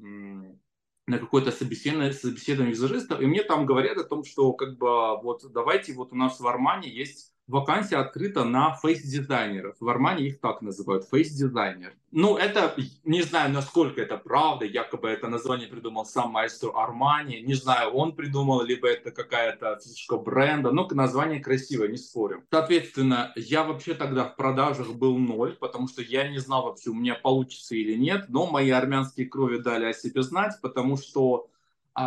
на 1.07 1.17
какое-то 1.17 1.51
собеседование, 1.51 2.11
собеседование 2.11 2.73
визажиста, 2.73 3.15
и 3.15 3.25
мне 3.25 3.43
там 3.43 3.65
говорят 3.65 3.97
о 3.97 4.03
том, 4.03 4.25
что 4.25 4.51
как 4.51 4.77
бы 4.77 5.21
вот 5.21 5.41
давайте 5.53 5.93
вот 5.93 6.11
у 6.11 6.15
нас 6.15 6.37
в 6.37 6.47
Армани 6.47 6.89
есть 6.89 7.32
вакансия 7.47 7.97
открыта 7.97 8.43
на 8.43 8.73
фейс-дизайнеров. 8.75 9.75
В 9.79 9.89
Армани 9.89 10.27
их 10.27 10.39
так 10.39 10.61
называют, 10.61 11.05
face 11.05 11.33
designer. 11.33 11.93
Ну, 12.11 12.37
это, 12.37 12.75
не 13.03 13.23
знаю, 13.23 13.51
насколько 13.51 13.99
это 13.99 14.17
правда, 14.17 14.65
якобы 14.65 15.09
это 15.09 15.27
название 15.27 15.67
придумал 15.67 16.05
сам 16.05 16.29
мастер 16.31 16.69
Армани, 16.75 17.41
не 17.41 17.55
знаю, 17.55 17.89
он 17.91 18.15
придумал, 18.15 18.61
либо 18.61 18.87
это 18.87 19.09
какая-то 19.11 19.79
фишка 19.83 20.17
бренда, 20.17 20.71
но 20.71 20.87
название 20.91 21.39
красивое, 21.39 21.87
не 21.87 21.97
спорю. 21.97 22.43
Соответственно, 22.51 23.33
я 23.35 23.63
вообще 23.63 23.95
тогда 23.95 24.25
в 24.25 24.35
продажах 24.35 24.93
был 24.93 25.17
ноль, 25.17 25.53
потому 25.53 25.87
что 25.87 26.03
я 26.03 26.27
не 26.29 26.37
знал 26.37 26.65
вообще, 26.65 26.91
у 26.91 26.93
меня 26.93 27.15
получится 27.15 27.75
или 27.75 27.95
нет, 27.95 28.25
но 28.29 28.45
мои 28.45 28.69
армянские 28.69 29.27
крови 29.27 29.57
дали 29.57 29.85
о 29.85 29.93
себе 29.93 30.21
знать, 30.21 30.53
потому 30.61 30.97
что 30.97 31.47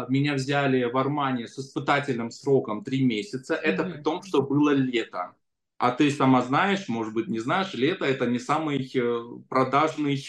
меня 0.09 0.35
взяли 0.35 0.85
в 0.85 0.97
Армании 0.97 1.47
с 1.47 1.59
испытательным 1.59 2.31
сроком 2.31 2.85
три 2.85 3.05
месяца. 3.05 3.55
Это 3.55 3.83
mm-hmm. 3.83 3.93
при 3.93 4.03
том, 4.03 4.23
что 4.23 4.43
было 4.43 4.71
лето. 4.71 5.35
А 5.79 5.91
ты 5.91 6.11
сама 6.11 6.43
знаешь, 6.43 6.89
может 6.89 7.13
быть, 7.13 7.29
не 7.29 7.39
знаешь, 7.39 7.75
лето 7.75 8.05
это 8.05 8.27
не 8.27 8.39
самый 8.39 8.91
э, 8.95 9.23
продажный 9.49 10.23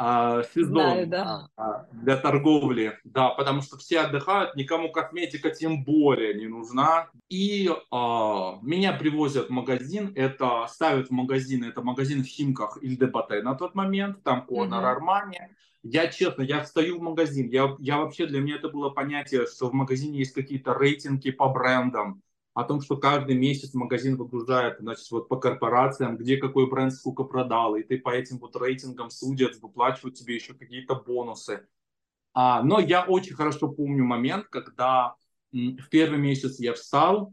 а, 0.00 0.44
сезон 0.54 0.74
Знаю, 0.74 1.06
да. 1.08 1.48
а, 1.56 1.86
для 1.90 2.16
торговли, 2.16 2.96
да, 3.02 3.30
потому 3.30 3.62
что 3.62 3.76
все 3.76 3.98
отдыхают, 4.02 4.54
никому 4.54 4.92
косметика 4.92 5.50
тем 5.50 5.82
более 5.82 6.34
не 6.34 6.46
нужна. 6.46 7.08
И 7.28 7.68
а, 7.90 8.60
меня 8.62 8.92
привозят 8.92 9.48
в 9.48 9.50
магазин, 9.50 10.12
это 10.14 10.66
ставят 10.68 11.08
в 11.08 11.10
магазин, 11.10 11.64
это 11.64 11.82
магазин 11.82 12.22
в 12.22 12.26
Химках 12.26 12.78
или 12.80 12.94
Дебате 12.94 13.42
на 13.42 13.56
тот 13.56 13.74
момент, 13.74 14.22
там 14.22 14.46
Корнер 14.46 14.78
mm-hmm. 14.78 14.90
Армани. 14.90 15.40
Я 15.82 16.08
честно, 16.08 16.42
я 16.42 16.62
встаю 16.62 16.98
в 16.98 17.02
магазин, 17.02 17.48
я, 17.48 17.76
я 17.78 17.98
вообще, 17.98 18.26
для 18.26 18.40
меня 18.40 18.56
это 18.56 18.68
было 18.68 18.90
понятие, 18.90 19.46
что 19.46 19.70
в 19.70 19.72
магазине 19.72 20.18
есть 20.18 20.32
какие-то 20.32 20.74
рейтинги 20.74 21.30
по 21.30 21.48
брендам, 21.48 22.22
о 22.54 22.64
том, 22.64 22.80
что 22.80 22.96
каждый 22.96 23.36
месяц 23.36 23.72
магазин 23.74 24.16
выгружает, 24.16 24.78
значит, 24.80 25.08
вот 25.12 25.28
по 25.28 25.36
корпорациям, 25.36 26.16
где 26.16 26.36
какой 26.36 26.68
бренд 26.68 26.92
сколько 26.92 27.22
продал, 27.22 27.76
и 27.76 27.84
ты 27.84 27.98
по 27.98 28.10
этим 28.10 28.38
вот 28.38 28.56
рейтингам 28.56 29.10
судят, 29.10 29.56
выплачивают 29.62 30.16
тебе 30.16 30.34
еще 30.34 30.54
какие-то 30.54 30.96
бонусы. 30.96 31.68
А, 32.34 32.62
но 32.62 32.80
я 32.80 33.04
очень 33.04 33.34
хорошо 33.34 33.68
помню 33.68 34.04
момент, 34.04 34.46
когда 34.48 35.14
в 35.52 35.88
первый 35.88 36.18
месяц 36.18 36.58
я 36.58 36.74
встал, 36.74 37.32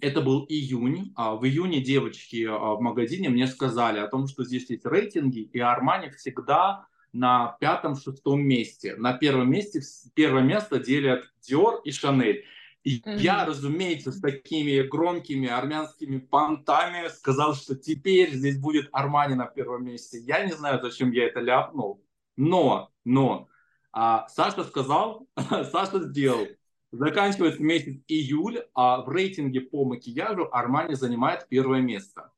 это 0.00 0.20
был 0.20 0.44
июнь. 0.48 1.12
А 1.16 1.34
в 1.34 1.44
июне 1.44 1.80
девочки 1.80 2.46
а, 2.46 2.74
в 2.74 2.80
магазине 2.80 3.28
мне 3.28 3.46
сказали 3.46 3.98
о 3.98 4.08
том, 4.08 4.26
что 4.26 4.44
здесь 4.44 4.68
есть 4.70 4.86
рейтинги, 4.86 5.40
и 5.40 5.58
Армани 5.58 6.10
всегда 6.10 6.86
на 7.12 7.56
пятом-шестом 7.60 8.40
месте. 8.40 8.96
На 8.96 9.12
первом 9.12 9.50
месте, 9.50 9.80
первое 10.14 10.42
место 10.42 10.78
делят 10.78 11.24
Dior 11.46 11.80
и 11.84 11.90
Chanel. 11.90 12.42
И 12.84 13.00
mm-hmm. 13.00 13.18
я, 13.18 13.44
разумеется, 13.44 14.10
с 14.10 14.20
такими 14.20 14.82
громкими 14.82 15.48
армянскими 15.48 16.18
понтами 16.18 17.08
сказал, 17.08 17.54
что 17.54 17.76
теперь 17.76 18.32
здесь 18.32 18.58
будет 18.58 18.88
Армани 18.92 19.34
на 19.34 19.46
первом 19.46 19.84
месте. 19.84 20.18
Я 20.18 20.44
не 20.44 20.52
знаю, 20.52 20.80
зачем 20.82 21.12
я 21.12 21.26
это 21.26 21.40
ляпнул, 21.40 22.04
но, 22.36 22.90
но, 23.04 23.48
а, 23.92 24.26
Саша 24.28 24.64
сказал, 24.64 25.28
Саша 25.70 26.00
сделал. 26.00 26.46
Заканчивается 26.92 27.62
месяц 27.62 27.96
июль, 28.06 28.64
а 28.74 29.02
в 29.02 29.08
рейтинге 29.08 29.62
по 29.62 29.84
макияжу 29.84 30.48
Армани 30.52 30.94
занимает 30.94 31.48
первое 31.48 31.80
место. 31.80 32.30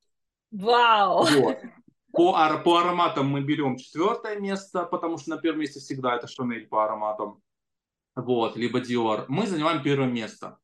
Вау! 0.52 1.26
Вот. 1.26 1.58
По, 2.12 2.37
ар- 2.37 2.62
по 2.62 2.78
ароматам 2.78 3.26
мы 3.26 3.42
берем 3.42 3.76
четвертое 3.76 4.38
место, 4.38 4.84
потому 4.84 5.18
что 5.18 5.30
на 5.30 5.38
первом 5.38 5.61
месте 5.61 5.80
всегда 5.80 6.14
это 6.14 6.28
Шанель 6.28 6.68
по 6.68 6.84
ароматам 6.84 7.42
вот, 8.16 8.56
либо 8.56 8.80
Dior, 8.80 9.25
мы 9.28 9.46
занимаем 9.46 9.82
первое 9.82 10.06
место. 10.06 10.58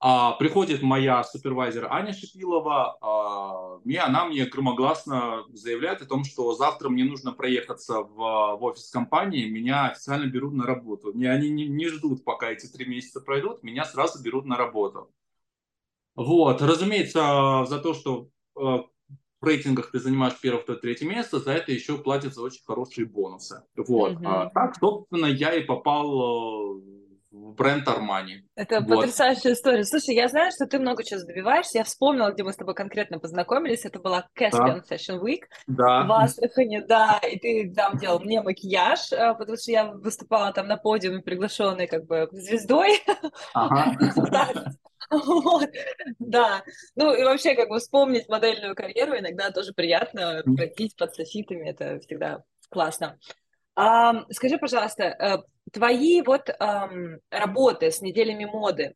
А, 0.00 0.32
приходит 0.34 0.82
моя 0.82 1.24
супервайзер 1.24 1.88
Аня 1.90 2.12
Шипилова, 2.12 2.98
а, 3.00 3.80
и 3.84 3.96
она 3.96 4.26
мне 4.26 4.46
громогласно 4.46 5.44
заявляет 5.52 6.02
о 6.02 6.06
том, 6.06 6.24
что 6.24 6.54
завтра 6.54 6.88
мне 6.88 7.04
нужно 7.04 7.32
проехаться 7.32 8.02
в, 8.02 8.14
в 8.14 8.62
офис 8.62 8.90
компании, 8.90 9.48
меня 9.48 9.86
официально 9.86 10.26
берут 10.26 10.54
на 10.54 10.66
работу. 10.66 11.12
Мне, 11.12 11.30
они 11.30 11.50
не, 11.50 11.66
не 11.66 11.88
ждут, 11.88 12.24
пока 12.24 12.50
эти 12.50 12.66
три 12.66 12.86
месяца 12.86 13.20
пройдут, 13.20 13.64
меня 13.64 13.84
сразу 13.84 14.22
берут 14.22 14.44
на 14.44 14.56
работу. 14.56 15.10
Вот, 16.14 16.62
разумеется, 16.62 17.64
за 17.66 17.78
то, 17.80 17.94
что 17.94 18.28
э, 18.56 18.60
в 19.40 19.44
рейтингах 19.44 19.90
ты 19.90 19.98
занимаешь 19.98 20.38
первое, 20.40 20.62
второе, 20.62 20.80
третье 20.80 21.06
место, 21.06 21.40
за 21.40 21.52
это 21.52 21.72
еще 21.72 21.98
платятся 21.98 22.42
очень 22.42 22.62
хорошие 22.64 23.06
бонусы. 23.06 23.64
Вот. 23.76 24.12
Mm-hmm. 24.12 24.26
А, 24.26 24.46
так, 24.50 24.76
собственно, 24.76 25.26
я 25.26 25.54
и 25.54 25.64
попал 25.64 26.80
э, 26.80 26.97
в 27.30 27.54
бренд 27.54 27.86
Армани. 27.88 28.44
Это 28.54 28.80
вот. 28.80 28.96
потрясающая 28.96 29.52
история. 29.52 29.84
Слушай, 29.84 30.14
я 30.14 30.28
знаю, 30.28 30.50
что 30.50 30.66
ты 30.66 30.78
много 30.78 31.04
чего 31.04 31.20
добиваешься. 31.20 31.78
Я 31.78 31.84
вспомнила, 31.84 32.30
где 32.32 32.42
мы 32.42 32.52
с 32.52 32.56
тобой 32.56 32.74
конкретно 32.74 33.18
познакомились. 33.18 33.84
Это 33.84 33.98
была 33.98 34.28
Caspian 34.38 34.82
да. 34.88 34.94
Fashion 34.94 35.20
Week 35.20 35.42
да. 35.66 36.04
в 36.04 36.12
Астрахани, 36.12 36.80
да. 36.80 37.18
И 37.18 37.38
ты 37.38 37.72
там 37.74 37.98
делал 37.98 38.20
мне 38.20 38.40
макияж, 38.40 39.12
э, 39.12 39.34
потому 39.34 39.56
что 39.56 39.70
я 39.70 39.92
выступала 39.92 40.52
там 40.52 40.68
на 40.68 40.76
подиуме, 40.76 41.20
приглашенной 41.20 41.86
как 41.86 42.06
бы 42.06 42.28
звездой. 42.32 43.02
Ага. 43.54 43.96
Вот, 45.10 45.70
да. 46.18 46.62
Ну 46.94 47.14
и 47.14 47.24
вообще, 47.24 47.54
как 47.54 47.70
бы 47.70 47.78
вспомнить 47.78 48.28
модельную 48.28 48.74
карьеру 48.74 49.16
иногда 49.16 49.50
тоже 49.50 49.72
приятно, 49.72 50.42
пройтись 50.44 50.92
под 50.92 51.14
софитами, 51.14 51.70
это 51.70 51.98
всегда 52.00 52.42
классно. 52.68 53.18
Скажи, 54.30 54.58
пожалуйста, 54.58 55.04
э, 55.04 55.38
твои 55.72 56.22
вот 56.22 56.50
работы 57.30 57.90
с 57.90 58.00
неделями 58.00 58.44
моды, 58.44 58.94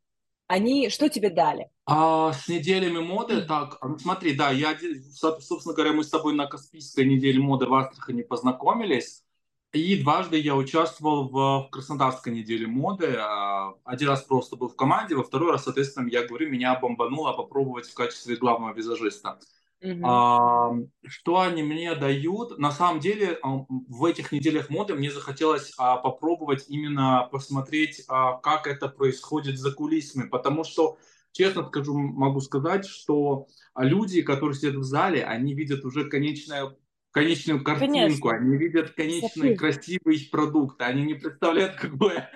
они 0.52 0.90
что 0.90 1.08
тебе 1.08 1.30
дали? 1.30 1.70
А, 1.86 2.32
с 2.32 2.46
неделями 2.46 2.98
моды, 2.98 3.40
так, 3.42 3.78
смотри, 3.98 4.34
да, 4.34 4.50
я, 4.50 4.76
собственно 5.14 5.74
говоря, 5.74 5.94
мы 5.94 6.04
с 6.04 6.10
тобой 6.10 6.34
на 6.34 6.46
Каспийской 6.46 7.06
неделе 7.06 7.40
моды 7.40 7.66
в 7.66 7.74
Астрахани 7.74 8.22
познакомились. 8.22 9.24
И 9.72 9.96
дважды 10.02 10.36
я 10.36 10.54
участвовал 10.54 11.30
в, 11.30 11.66
в 11.66 11.70
Краснодарской 11.70 12.34
неделе 12.34 12.66
моды. 12.66 13.16
А, 13.18 13.72
один 13.84 14.08
раз 14.08 14.22
просто 14.22 14.56
был 14.56 14.68
в 14.68 14.76
команде, 14.76 15.14
во 15.14 15.24
второй 15.24 15.52
раз, 15.52 15.64
соответственно, 15.64 16.08
я 16.08 16.26
говорю, 16.26 16.50
меня 16.50 16.78
бомбануло 16.78 17.32
попробовать 17.32 17.86
в 17.86 17.94
качестве 17.94 18.36
главного 18.36 18.74
визажиста. 18.74 19.38
Uh-huh. 19.82 20.00
А, 20.04 20.72
что 21.06 21.40
они 21.40 21.62
мне 21.64 21.94
дают? 21.96 22.58
На 22.58 22.70
самом 22.70 23.00
деле, 23.00 23.38
а, 23.42 23.64
в 23.68 24.04
этих 24.04 24.30
неделях 24.30 24.70
моды 24.70 24.94
мне 24.94 25.10
захотелось 25.10 25.72
а, 25.76 25.96
попробовать 25.96 26.66
именно 26.68 27.28
посмотреть, 27.32 28.04
а, 28.06 28.38
как 28.38 28.68
это 28.68 28.88
происходит 28.88 29.58
за 29.58 29.72
кулисами, 29.72 30.28
потому 30.28 30.62
что, 30.62 30.98
честно 31.32 31.66
скажу, 31.66 31.94
могу 31.94 32.40
сказать, 32.40 32.86
что 32.86 33.48
люди, 33.76 34.22
которые 34.22 34.56
сидят 34.56 34.76
в 34.76 34.84
зале, 34.84 35.24
они 35.24 35.54
видят 35.54 35.84
уже 35.84 36.08
конечное 36.08 36.76
конечную 37.10 37.62
картинку, 37.62 38.28
Конечно. 38.28 38.30
они 38.32 38.56
видят 38.56 38.92
конечный 38.92 39.54
красивый 39.54 40.28
продукт, 40.30 40.80
они 40.80 41.02
не 41.02 41.14
представляют, 41.14 41.76
какое 41.80 42.30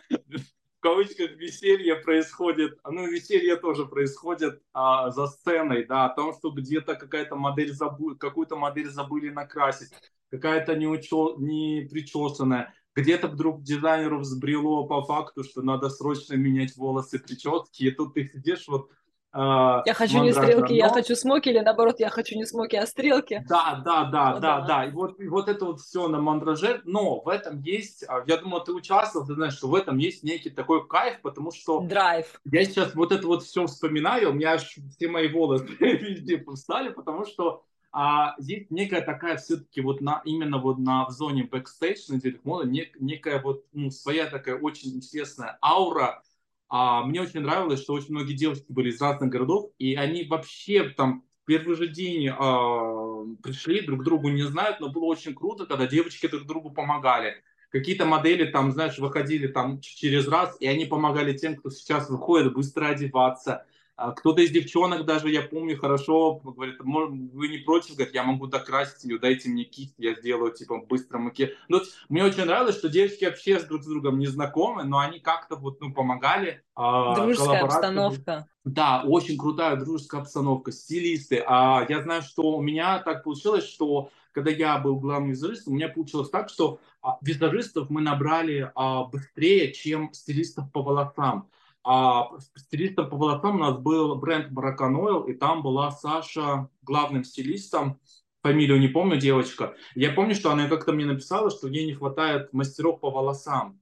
кавычках 0.87 1.33
веселье 1.33 1.97
происходит, 1.97 2.78
ну 2.88 3.09
веселье 3.09 3.57
тоже 3.57 3.87
происходит 3.87 4.62
а, 4.73 5.11
за 5.11 5.26
сценой, 5.26 5.85
да, 5.85 6.05
о 6.05 6.14
том, 6.14 6.33
что 6.33 6.50
где-то 6.50 6.95
какая-то 6.95 7.35
модель 7.35 7.73
забыли, 7.73 8.14
какую-то 8.14 8.55
модель 8.55 8.88
забыли 8.88 9.31
накрасить, 9.31 9.90
какая-то 10.31 10.76
не, 10.76 10.87
учё, 10.87 11.35
не 11.38 11.88
причесанная, 11.90 12.73
где-то 12.95 13.26
вдруг 13.26 13.64
дизайнеру 13.64 14.21
взбрело 14.21 14.87
по 14.87 15.02
факту, 15.02 15.43
что 15.43 15.61
надо 15.61 15.90
срочно 15.90 16.35
менять 16.35 16.76
волосы, 16.76 17.19
прически, 17.19 17.83
и 17.83 17.90
тут 17.90 18.14
ты 18.14 18.31
сидишь 18.33 18.69
вот 18.69 18.88
я 19.37 19.95
хочу 19.95 20.23
не 20.23 20.33
стрелки, 20.33 20.73
я 20.73 20.88
хочу 20.88 21.14
smoky, 21.15 21.50
или 21.50 21.61
наоборот, 21.61 22.00
я 22.00 22.09
хочу 22.09 22.37
не 22.37 22.47
smoky, 22.47 22.76
а 22.76 22.87
стрелки. 22.87 23.45
Да, 23.49 23.83
да, 23.85 24.05
да, 24.05 24.35
ну, 24.35 24.40
да, 24.40 24.61
да, 24.61 24.66
да. 24.66 24.85
И 24.87 24.93
вот, 24.93 25.21
и 25.21 25.28
вот 25.28 25.49
это 25.49 25.66
вот 25.66 25.81
все 25.81 26.09
на 26.09 26.21
мандраже, 26.21 26.81
но 26.85 27.21
в 27.21 27.28
этом 27.28 27.61
есть, 27.61 28.05
а, 28.09 28.25
я 28.26 28.38
думаю, 28.38 28.62
ты 28.62 28.73
участвовал, 28.73 29.26
ты 29.26 29.35
знаешь, 29.35 29.55
что 29.55 29.69
в 29.69 29.75
этом 29.75 29.99
есть 29.99 30.23
некий 30.23 30.50
такой 30.50 30.87
кайф, 30.87 31.21
потому 31.21 31.50
что... 31.50 31.81
Драйв. 31.81 32.40
Я 32.45 32.64
сейчас 32.64 32.95
вот 32.95 33.12
это 33.12 33.26
вот 33.26 33.43
все 33.43 33.66
вспоминаю, 33.66 34.31
у 34.31 34.33
меня 34.33 34.52
аж 34.52 34.78
все 34.97 35.09
мои 35.09 35.28
волосы 35.28 35.66
везде 35.81 36.43
встали, 36.55 36.88
потому 36.88 37.26
что 37.26 37.64
а, 37.99 38.35
есть 38.38 38.71
некая 38.71 39.00
такая 39.00 39.38
все-таки 39.38 39.81
вот 39.81 40.02
на, 40.02 40.21
именно 40.26 40.59
вот 40.59 40.78
на, 40.78 41.07
в 41.07 41.12
зоне 41.12 41.45
бэкстейдж 41.45 42.11
на 42.11 42.21
неделе 42.21 42.38
моды, 42.45 42.69
нек, 42.69 42.90
некая 43.00 43.40
вот 43.40 43.64
ну, 43.73 43.90
своя 43.90 44.26
такая 44.26 44.59
очень 44.59 44.95
интересная 44.95 45.59
аура, 45.62 46.23
а 46.69 47.05
мне 47.05 47.21
очень 47.23 47.41
нравилось, 47.41 47.83
что 47.83 47.93
очень 47.93 48.13
многие 48.13 48.35
девушки 48.35 48.67
были 48.69 48.91
из 48.91 49.01
разных 49.01 49.31
городов, 49.31 49.71
и 49.79 49.95
они 49.95 50.25
вообще 50.25 50.89
там 50.89 51.23
в 51.43 51.47
первый 51.47 51.77
же 51.77 51.87
день 51.87 52.29
а, 52.29 53.25
пришли, 53.43 53.81
друг 53.81 54.03
другу 54.03 54.29
не 54.29 54.43
знают, 54.43 54.81
но 54.81 54.91
было 54.91 55.05
очень 55.05 55.35
круто, 55.35 55.67
когда 55.67 55.87
девочки 55.87 56.27
друг 56.27 56.47
другу 56.47 56.71
помогали. 56.71 57.43
Какие-то 57.71 58.05
модели 58.05 58.51
там, 58.51 58.73
знаешь, 58.73 58.99
выходили 58.99 59.47
там 59.49 59.81
через 59.81 60.27
раз, 60.29 60.57
и 60.61 60.67
они 60.67 60.87
помогали 60.87 61.37
тем, 61.37 61.57
кто 61.57 61.71
сейчас 61.71 62.09
выходит, 62.09 62.55
быстро 62.55 62.87
одеваться, 62.87 63.67
кто-то 63.97 64.43
из 64.43 64.50
девчонок 64.50 65.07
даже, 65.07 65.31
я 65.31 65.43
помню 65.43 65.79
хорошо, 65.79 66.35
говорит, 66.35 66.76
вы 66.81 67.49
не 67.49 67.59
против, 67.59 67.95
говорит, 67.95 68.15
я 68.15 68.25
могу 68.25 68.47
докрасить 68.47 69.05
ее, 69.05 69.19
дайте 69.19 69.49
мне 69.49 69.65
кисть, 69.65 69.95
я 69.97 70.15
сделаю, 70.15 70.53
типа, 70.53 70.79
быстро 70.79 71.19
макияж. 71.19 71.50
Ну, 71.69 71.81
мне 72.09 72.25
очень 72.25 72.45
нравилось, 72.45 72.76
что 72.76 72.88
девочки 72.88 73.25
вообще 73.25 73.59
друг 73.61 73.83
с 73.83 73.87
другом 73.87 74.19
не 74.19 74.26
знакомы, 74.26 74.85
но 74.85 74.99
они 74.99 75.19
как-то 75.19 75.57
вот, 75.57 75.81
ну, 75.81 75.95
помогали. 75.95 76.62
А, 76.75 77.15
Дружеская 77.15 77.62
обстановка. 77.62 78.49
Да, 78.65 79.03
очень 79.07 79.38
крутая 79.38 79.76
дружеская 79.76 80.23
обстановка, 80.23 80.73
стилисты. 80.73 81.43
А 81.47 81.87
я 81.88 82.03
знаю, 82.03 82.23
что 82.23 82.57
у 82.57 82.61
меня 82.61 82.99
так 82.99 83.25
получилось, 83.25 83.65
что 83.65 84.11
когда 84.33 84.50
я 84.50 84.76
был 84.79 85.00
главным 85.00 85.31
визажистом, 85.31 85.73
у 85.73 85.76
меня 85.76 85.88
получилось 85.88 86.29
так, 86.29 86.50
что 86.50 86.81
а, 87.00 87.17
визажистов 87.23 87.88
мы 87.88 88.03
набрали 88.03 88.71
а, 88.75 89.05
быстрее, 89.05 89.73
чем 89.73 90.12
стилистов 90.12 90.71
по 90.73 90.83
волосам. 90.83 91.49
А 91.88 92.31
стилистом 92.57 93.09
по 93.09 93.16
волосам 93.16 93.55
у 93.55 93.59
нас 93.61 93.78
был 93.78 94.16
бренд 94.16 94.50
Баракан 94.50 94.97
Oil, 94.97 95.31
и 95.31 95.35
там 95.35 95.62
была 95.62 95.93
Саша 95.93 96.69
главным 96.83 97.23
стилистом. 97.23 98.00
Фамилию 98.43 98.81
не 98.81 98.88
помню, 98.88 99.19
девочка. 99.19 99.76
Я 99.95 100.11
помню, 100.11 100.35
что 100.35 100.50
она 100.50 100.69
как-то 100.69 100.93
мне 100.93 101.05
написала, 101.05 101.49
что 101.49 101.69
ей 101.69 101.87
не 101.87 101.95
хватает 101.95 102.52
мастеров 102.52 102.99
по 102.99 103.12
волосам. 103.12 103.81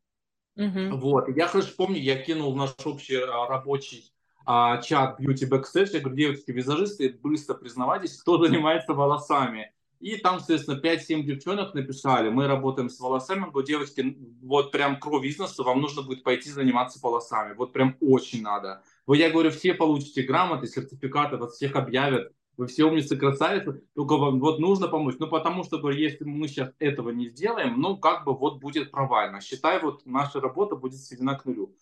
Uh-huh. 0.58 0.90
Вот. 0.96 1.34
я 1.34 1.48
хорошо 1.48 1.70
помню, 1.78 1.98
я 1.98 2.22
кинул 2.22 2.52
в 2.52 2.56
наш 2.56 2.74
общий 2.84 3.16
а, 3.16 3.48
рабочий 3.48 4.12
а, 4.44 4.82
чат 4.82 5.18
Beauty 5.18 5.48
Backstage. 5.48 5.94
Я 5.94 6.00
говорю, 6.00 6.16
девочки, 6.16 6.50
визажисты, 6.50 7.18
быстро 7.22 7.54
признавайтесь, 7.54 8.20
кто 8.20 8.36
занимается 8.36 8.92
волосами. 8.92 9.72
И 10.04 10.18
там, 10.18 10.38
соответственно, 10.38 10.78
5-7 10.82 11.22
девчонок 11.22 11.72
написали, 11.72 12.28
мы 12.28 12.46
работаем 12.46 12.90
с 12.90 13.00
волосами, 13.00 13.48
говорю, 13.50 13.66
девочки, 13.66 14.18
вот 14.42 14.70
прям 14.70 15.00
кровь 15.00 15.22
бизнеса, 15.22 15.62
вам 15.62 15.80
нужно 15.80 16.02
будет 16.02 16.22
пойти 16.22 16.50
заниматься 16.50 16.98
волосами, 17.02 17.54
вот 17.54 17.72
прям 17.72 17.96
очень 18.02 18.42
надо. 18.42 18.82
Вот 19.06 19.14
я 19.14 19.30
говорю, 19.30 19.50
все 19.50 19.72
получите 19.72 20.20
грамоты, 20.24 20.66
сертификаты, 20.66 21.38
вас 21.38 21.54
всех 21.54 21.74
объявят, 21.74 22.34
вы 22.58 22.66
все 22.66 22.84
умницы, 22.84 23.16
красавицы, 23.16 23.82
только 23.94 24.18
вам 24.18 24.40
вот 24.40 24.58
нужно 24.58 24.88
помочь. 24.88 25.16
Ну, 25.18 25.26
потому 25.26 25.64
что, 25.64 25.90
если 25.90 26.24
мы 26.24 26.48
сейчас 26.48 26.70
этого 26.80 27.08
не 27.08 27.30
сделаем, 27.30 27.80
ну, 27.80 27.96
как 27.96 28.26
бы 28.26 28.36
вот 28.36 28.60
будет 28.60 28.90
провально. 28.90 29.40
Считай, 29.40 29.80
вот 29.80 30.04
наша 30.04 30.38
работа 30.38 30.76
будет 30.76 31.00
сведена 31.00 31.34
к 31.34 31.46
нулю 31.46 31.74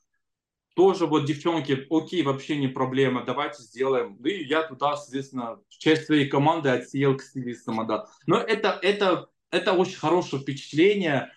тоже 0.74 1.06
вот 1.06 1.26
девчонки, 1.26 1.86
окей, 1.90 2.22
вообще 2.22 2.56
не 2.56 2.68
проблема, 2.68 3.24
давайте 3.24 3.62
сделаем. 3.62 4.16
Ну 4.18 4.26
и 4.26 4.44
я 4.44 4.62
туда, 4.62 4.96
соответственно, 4.96 5.58
часть 5.68 6.06
своей 6.06 6.28
команды 6.28 6.70
отсеял 6.70 7.16
к 7.16 7.22
стилистам 7.22 7.80
отдал. 7.80 8.08
Но 8.26 8.38
это, 8.38 8.78
это, 8.82 9.28
это 9.50 9.72
очень 9.72 9.96
хорошее 9.96 10.42
впечатление. 10.42 11.32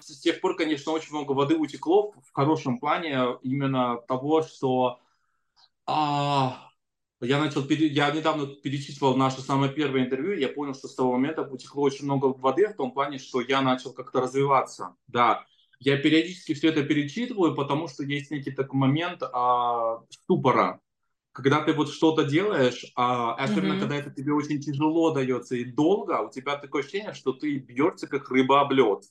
С 0.00 0.20
тех 0.20 0.40
пор, 0.40 0.56
конечно, 0.56 0.92
очень 0.92 1.10
много 1.10 1.32
воды 1.32 1.56
утекло 1.56 2.12
в 2.12 2.32
хорошем 2.32 2.78
плане 2.78 3.38
именно 3.42 3.98
того, 4.08 4.42
что 4.42 4.98
а, 5.86 6.70
я 7.20 7.38
начал, 7.38 7.66
я 7.68 8.10
недавно 8.10 8.46
перечитывал 8.46 9.16
наше 9.16 9.40
самое 9.40 9.72
первое 9.72 10.02
интервью, 10.02 10.38
я 10.38 10.48
понял, 10.48 10.74
что 10.74 10.88
с 10.88 10.94
того 10.94 11.12
момента 11.12 11.42
утекло 11.42 11.82
очень 11.82 12.04
много 12.04 12.26
воды 12.26 12.68
в 12.68 12.76
том 12.76 12.92
плане, 12.92 13.18
что 13.18 13.40
я 13.40 13.62
начал 13.62 13.92
как-то 13.92 14.20
развиваться, 14.20 14.96
да, 15.08 15.46
я 15.84 15.98
периодически 15.98 16.54
все 16.54 16.68
это 16.68 16.82
перечитываю, 16.82 17.54
потому 17.54 17.88
что 17.88 18.02
есть 18.04 18.30
некий 18.30 18.50
такой 18.50 18.80
момент 18.80 19.22
а, 19.22 20.02
ступора, 20.08 20.80
когда 21.32 21.60
ты 21.60 21.72
вот 21.72 21.90
что-то 21.90 22.24
делаешь, 22.24 22.86
а, 22.96 23.34
особенно 23.34 23.74
mm-hmm. 23.74 23.80
когда 23.80 23.96
это 23.96 24.10
тебе 24.10 24.32
очень 24.32 24.60
тяжело 24.60 25.10
дается 25.10 25.56
и 25.56 25.64
долго, 25.64 26.20
у 26.20 26.30
тебя 26.30 26.56
такое 26.56 26.82
ощущение, 26.82 27.12
что 27.12 27.32
ты 27.32 27.58
бьешься 27.58 28.06
как 28.06 28.30
рыба 28.30 28.60
об 28.60 28.72
лед, 28.72 29.04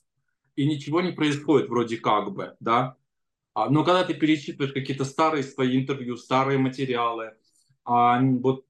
и 0.56 0.66
ничего 0.66 1.00
не 1.00 1.12
происходит 1.12 1.68
вроде 1.68 1.96
как 1.98 2.32
бы, 2.32 2.56
да. 2.60 2.96
А, 3.54 3.70
но 3.70 3.84
когда 3.84 4.02
ты 4.04 4.14
перечитываешь 4.14 4.72
какие-то 4.72 5.04
старые 5.04 5.44
свои 5.44 5.76
интервью, 5.76 6.16
старые 6.16 6.58
материалы, 6.58 7.34
а, 7.84 8.20
вот 8.20 8.64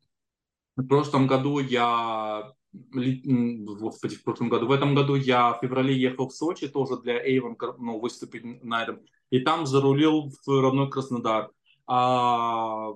в 0.76 0.86
прошлом 0.86 1.26
году 1.26 1.58
я 1.58 2.52
господи, 2.74 4.16
в 4.16 4.24
прошлом 4.24 4.48
году. 4.48 4.66
В 4.66 4.72
этом 4.72 4.94
году 4.94 5.14
я 5.14 5.52
в 5.52 5.60
феврале 5.60 5.96
ехал 5.96 6.28
в 6.28 6.34
Сочи 6.34 6.68
тоже 6.68 6.96
для 7.00 7.24
Avon 7.24 7.56
ну, 7.78 7.98
выступить 7.98 8.62
на 8.62 8.82
этом. 8.82 9.00
И 9.30 9.40
там 9.40 9.66
зарулил 9.66 10.30
в 10.44 10.60
родной 10.60 10.90
Краснодар. 10.90 11.50
А, 11.86 12.90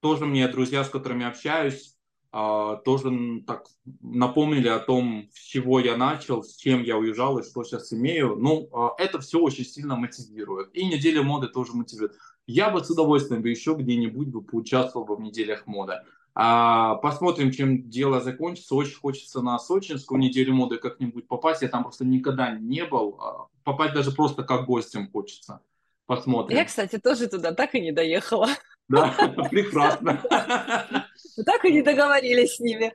тоже 0.00 0.26
мне 0.26 0.46
друзья, 0.48 0.84
с 0.84 0.88
которыми 0.88 1.26
общаюсь, 1.26 1.96
а, 2.30 2.76
тоже 2.76 3.42
так 3.46 3.66
напомнили 4.00 4.68
о 4.68 4.80
том, 4.80 5.28
с 5.32 5.38
чего 5.38 5.78
я 5.80 5.96
начал, 5.96 6.42
с 6.42 6.56
чем 6.56 6.82
я 6.82 6.96
уезжал 6.96 7.38
и 7.38 7.44
что 7.44 7.64
сейчас 7.64 7.92
имею. 7.92 8.36
Ну, 8.36 8.68
а, 8.72 8.94
это 8.98 9.20
все 9.20 9.38
очень 9.40 9.64
сильно 9.64 9.96
мотивирует. 9.96 10.74
И 10.74 10.84
неделя 10.84 11.22
моды 11.22 11.48
тоже 11.48 11.72
мотивирует. 11.74 12.16
Я 12.46 12.70
бы 12.70 12.84
с 12.84 12.90
удовольствием 12.90 13.42
бы 13.42 13.50
еще 13.50 13.74
где-нибудь 13.74 14.28
бы 14.28 14.42
поучаствовал 14.42 15.06
бы 15.06 15.16
в 15.16 15.20
неделях 15.20 15.66
моды. 15.66 15.94
А, 16.36 16.96
посмотрим, 16.96 17.52
чем 17.52 17.88
дело 17.88 18.20
закончится. 18.20 18.74
Очень 18.74 18.96
хочется 18.96 19.40
на 19.40 19.58
сочинскую 19.58 20.20
неделю 20.20 20.54
моды 20.54 20.78
как-нибудь 20.78 21.28
попасть. 21.28 21.62
Я 21.62 21.68
там 21.68 21.84
просто 21.84 22.04
никогда 22.04 22.50
не 22.50 22.84
был. 22.84 23.18
А, 23.20 23.46
попасть 23.62 23.94
даже 23.94 24.10
просто 24.10 24.42
как 24.42 24.66
гостем 24.66 25.08
хочется. 25.10 25.60
Посмотрим. 26.06 26.56
Я, 26.56 26.64
кстати, 26.64 26.98
тоже 26.98 27.28
туда 27.28 27.52
так 27.52 27.74
и 27.74 27.80
не 27.80 27.92
доехала. 27.92 28.48
Да, 28.88 29.14
прекрасно. 29.50 30.20
Так 31.46 31.64
и 31.64 31.72
не 31.72 31.82
договорились 31.82 32.56
с 32.56 32.60
ними. 32.60 32.92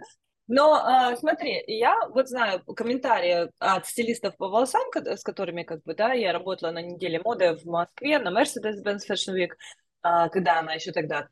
Но 0.47 0.73
а, 0.73 1.15
смотри, 1.15 1.61
я 1.67 2.07
вот 2.09 2.29
знаю 2.29 2.63
комментарии 2.63 3.49
от 3.59 3.85
стилистов 3.85 4.35
по 4.37 4.47
волосам, 4.47 4.83
с 4.95 5.23
которыми 5.23 5.63
как 5.63 5.83
бы, 5.83 5.93
да, 5.93 6.13
я 6.13 6.31
работала 6.31 6.71
на 6.71 6.81
неделе 6.81 7.19
моды 7.23 7.55
в 7.55 7.65
Москве, 7.65 8.17
на 8.17 8.29
Mercedes-Benz 8.29 9.01
Fashion 9.09 9.35
Week, 9.35 9.51
а, 10.01 10.29
когда 10.29 10.59
она 10.59 10.73
еще 10.73 10.91
тогда 10.91 11.27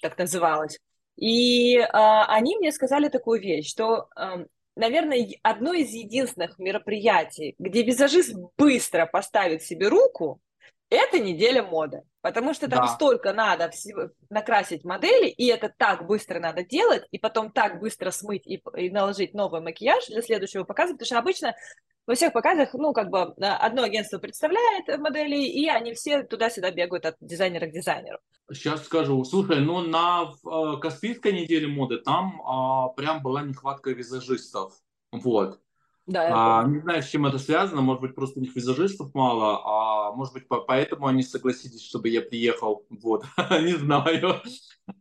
так 0.00 0.16
называлась. 0.18 0.78
И 1.16 1.76
э, 1.76 1.86
они 1.92 2.56
мне 2.56 2.72
сказали 2.72 3.08
такую 3.08 3.40
вещь, 3.40 3.68
что, 3.68 4.08
э, 4.16 4.46
наверное, 4.76 5.26
одно 5.42 5.72
из 5.72 5.90
единственных 5.90 6.58
мероприятий, 6.58 7.54
где 7.58 7.82
визажист 7.82 8.34
быстро 8.56 9.06
поставит 9.06 9.62
себе 9.62 9.88
руку, 9.88 10.40
это 10.90 11.18
неделя 11.18 11.62
моды. 11.62 12.02
Потому 12.20 12.52
что 12.52 12.68
там 12.68 12.80
да. 12.80 12.88
столько 12.88 13.32
надо 13.32 13.70
всего, 13.70 14.10
накрасить 14.28 14.84
модели, 14.84 15.28
и 15.28 15.46
это 15.46 15.72
так 15.74 16.06
быстро 16.06 16.38
надо 16.38 16.64
делать, 16.64 17.04
и 17.10 17.18
потом 17.18 17.50
так 17.50 17.80
быстро 17.80 18.10
смыть 18.10 18.46
и, 18.46 18.62
и 18.76 18.90
наложить 18.90 19.32
новый 19.32 19.62
макияж 19.62 20.06
для 20.08 20.20
следующего 20.20 20.64
показа, 20.64 20.92
потому 20.92 21.06
что 21.06 21.18
обычно 21.18 21.54
во 22.06 22.14
всех 22.14 22.32
показах, 22.32 22.74
ну, 22.74 22.92
как 22.92 23.10
бы 23.10 23.18
э, 23.36 23.44
одно 23.44 23.82
агентство 23.82 24.18
представляет 24.18 24.88
модели, 24.98 25.36
и 25.36 25.68
они 25.68 25.94
все 25.94 26.22
туда-сюда 26.22 26.70
бегают 26.70 27.06
от 27.06 27.16
дизайнера 27.20 27.66
к 27.66 27.72
дизайнеру. 27.72 28.18
Сейчас 28.52 28.84
скажу. 28.84 29.24
Слушай, 29.24 29.60
ну 29.60 29.80
на 29.80 30.32
э, 30.44 30.80
Каспийской 30.80 31.32
неделе 31.32 31.68
моды 31.68 31.98
там 31.98 32.40
э, 32.40 32.96
прям 32.96 33.22
была 33.22 33.42
нехватка 33.42 33.90
визажистов. 33.90 34.74
Вот. 35.12 35.60
Да, 36.06 36.62
а, 36.62 36.66
не 36.66 36.80
знаю, 36.80 37.02
с 37.02 37.08
чем 37.08 37.26
это 37.26 37.38
связано. 37.38 37.82
Может 37.82 38.00
быть, 38.00 38.14
просто 38.16 38.40
у 38.40 38.42
них 38.42 38.56
визажистов 38.56 39.14
мало, 39.14 39.60
а 39.64 40.12
может 40.12 40.34
быть, 40.34 40.48
по 40.48 40.60
поэтому 40.60 41.06
они 41.06 41.22
согласились, 41.22 41.84
чтобы 41.84 42.08
я 42.08 42.20
приехал. 42.20 42.84
Вот, 42.90 43.24
не 43.50 43.76
знаю. 43.76 44.40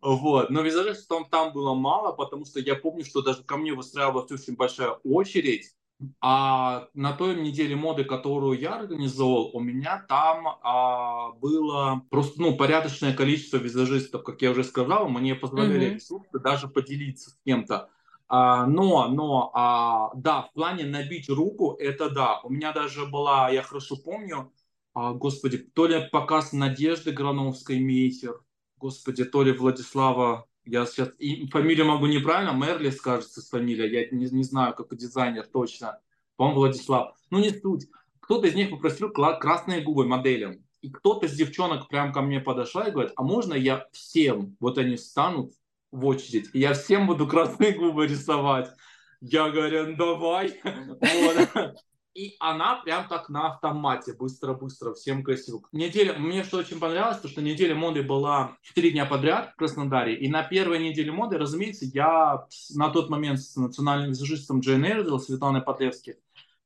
Вот, 0.02 0.52
но 0.52 0.62
визажистов 0.62 1.08
там, 1.08 1.30
там 1.30 1.54
было 1.54 1.74
мало, 1.74 2.12
потому 2.12 2.46
что 2.46 2.60
я 2.60 2.76
помню, 2.76 3.04
что 3.06 3.24
даже 3.24 3.44
ко 3.44 3.58
мне 3.58 3.74
выстраивалась 3.74 4.32
очень 4.32 4.56
большая 4.56 4.92
очередь. 5.04 5.74
А 6.22 6.88
на 6.94 7.12
той 7.12 7.36
неделе 7.36 7.76
моды, 7.76 8.06
которую 8.06 8.58
я 8.58 8.76
организовал, 8.76 9.52
у 9.54 9.60
меня 9.60 10.06
там 10.08 10.48
а, 10.64 11.32
было 11.34 12.06
просто 12.10 12.42
ну, 12.42 12.56
порядочное 12.56 13.14
количество 13.14 13.58
визажистов, 13.58 14.24
как 14.24 14.42
я 14.42 14.52
уже 14.52 14.64
сказал, 14.64 15.10
мне 15.10 15.36
позволяли 15.36 15.98
mm-hmm. 15.98 16.40
даже 16.40 16.70
поделиться 16.70 17.32
с 17.32 17.38
кем-то. 17.46 17.90
А, 18.30 18.66
но, 18.66 19.10
но, 19.10 19.52
а, 19.54 20.12
да, 20.16 20.44
в 20.44 20.54
плане 20.54 20.86
набить 20.86 21.30
руку, 21.30 21.76
это 21.80 22.10
да. 22.10 22.40
У 22.42 22.50
меня 22.50 22.72
даже 22.72 23.06
была, 23.06 23.50
я 23.50 23.62
хорошо 23.62 23.98
помню, 23.98 24.54
а, 24.94 25.14
господи, 25.14 25.58
то 25.58 25.86
ли 25.86 26.08
показ 26.12 26.54
Надежды 26.54 27.12
Грановской 27.12 27.80
Мейхер, 27.80 28.40
господи, 28.78 29.26
то 29.26 29.44
ли 29.44 29.52
Владислава 29.52 30.46
я 30.70 30.86
сейчас 30.86 31.10
и 31.18 31.48
фамилию 31.48 31.88
могу 31.88 32.06
неправильно, 32.06 32.52
Мерлис, 32.52 33.02
кажется, 33.02 33.42
с 33.42 33.50
фамилией, 33.50 33.92
я 33.92 34.18
не, 34.18 34.30
не 34.30 34.44
знаю, 34.44 34.76
как 34.76 34.96
дизайнер 34.96 35.48
точно, 35.48 36.00
по-моему, 36.36 36.62
Владислав. 36.62 37.16
Ну, 37.32 37.40
не 37.40 37.50
суть. 37.50 37.88
Кто-то 38.20 38.48
из 38.48 38.56
них 38.56 38.70
попросил 38.70 39.10
красные 39.10 39.82
губы 39.82 40.06
моделям. 40.06 40.64
И 40.82 40.90
кто-то 40.90 41.26
из 41.26 41.36
девчонок 41.36 41.90
прям 41.90 42.14
ко 42.14 42.22
мне 42.22 42.40
подошла 42.40 42.88
и 42.88 42.92
говорит, 42.92 43.14
а 43.16 43.24
можно 43.24 43.54
я 43.54 43.88
всем, 43.92 44.56
вот 44.60 44.78
они 44.78 44.96
встанут 44.96 45.54
в 45.92 46.06
очередь, 46.06 46.50
и 46.54 46.60
я 46.60 46.74
всем 46.74 47.08
буду 47.08 47.28
красные 47.28 47.72
губы 47.74 48.08
рисовать. 48.08 48.72
Я 49.20 49.50
говорю, 49.50 49.88
ну, 49.88 49.96
давай. 49.98 50.62
И 52.16 52.36
она 52.40 52.76
прям 52.84 53.08
так 53.08 53.30
на 53.30 53.54
автомате, 53.54 54.14
быстро-быстро, 54.14 54.94
всем 54.94 55.24
красиво. 55.24 55.62
Неделя, 55.72 56.14
мне 56.18 56.44
что 56.44 56.58
очень 56.58 56.80
понравилось, 56.80 57.20
то 57.20 57.28
что 57.28 57.42
неделя 57.42 57.76
моды 57.76 58.02
была 58.02 58.58
4 58.62 58.92
дня 58.92 59.06
подряд 59.06 59.52
в 59.52 59.56
Краснодаре. 59.56 60.16
И 60.16 60.28
на 60.28 60.44
первой 60.44 60.80
неделе 60.80 61.12
моды, 61.12 61.38
разумеется, 61.38 61.86
я 61.86 62.46
на 62.76 62.90
тот 62.90 63.10
момент 63.10 63.40
с 63.40 63.56
национальным 63.56 64.10
визажистом 64.10 64.60
Джейн 64.60 64.86
Эрдел, 64.86 65.20
Светланой 65.20 65.62
Потлевски, 65.62 66.18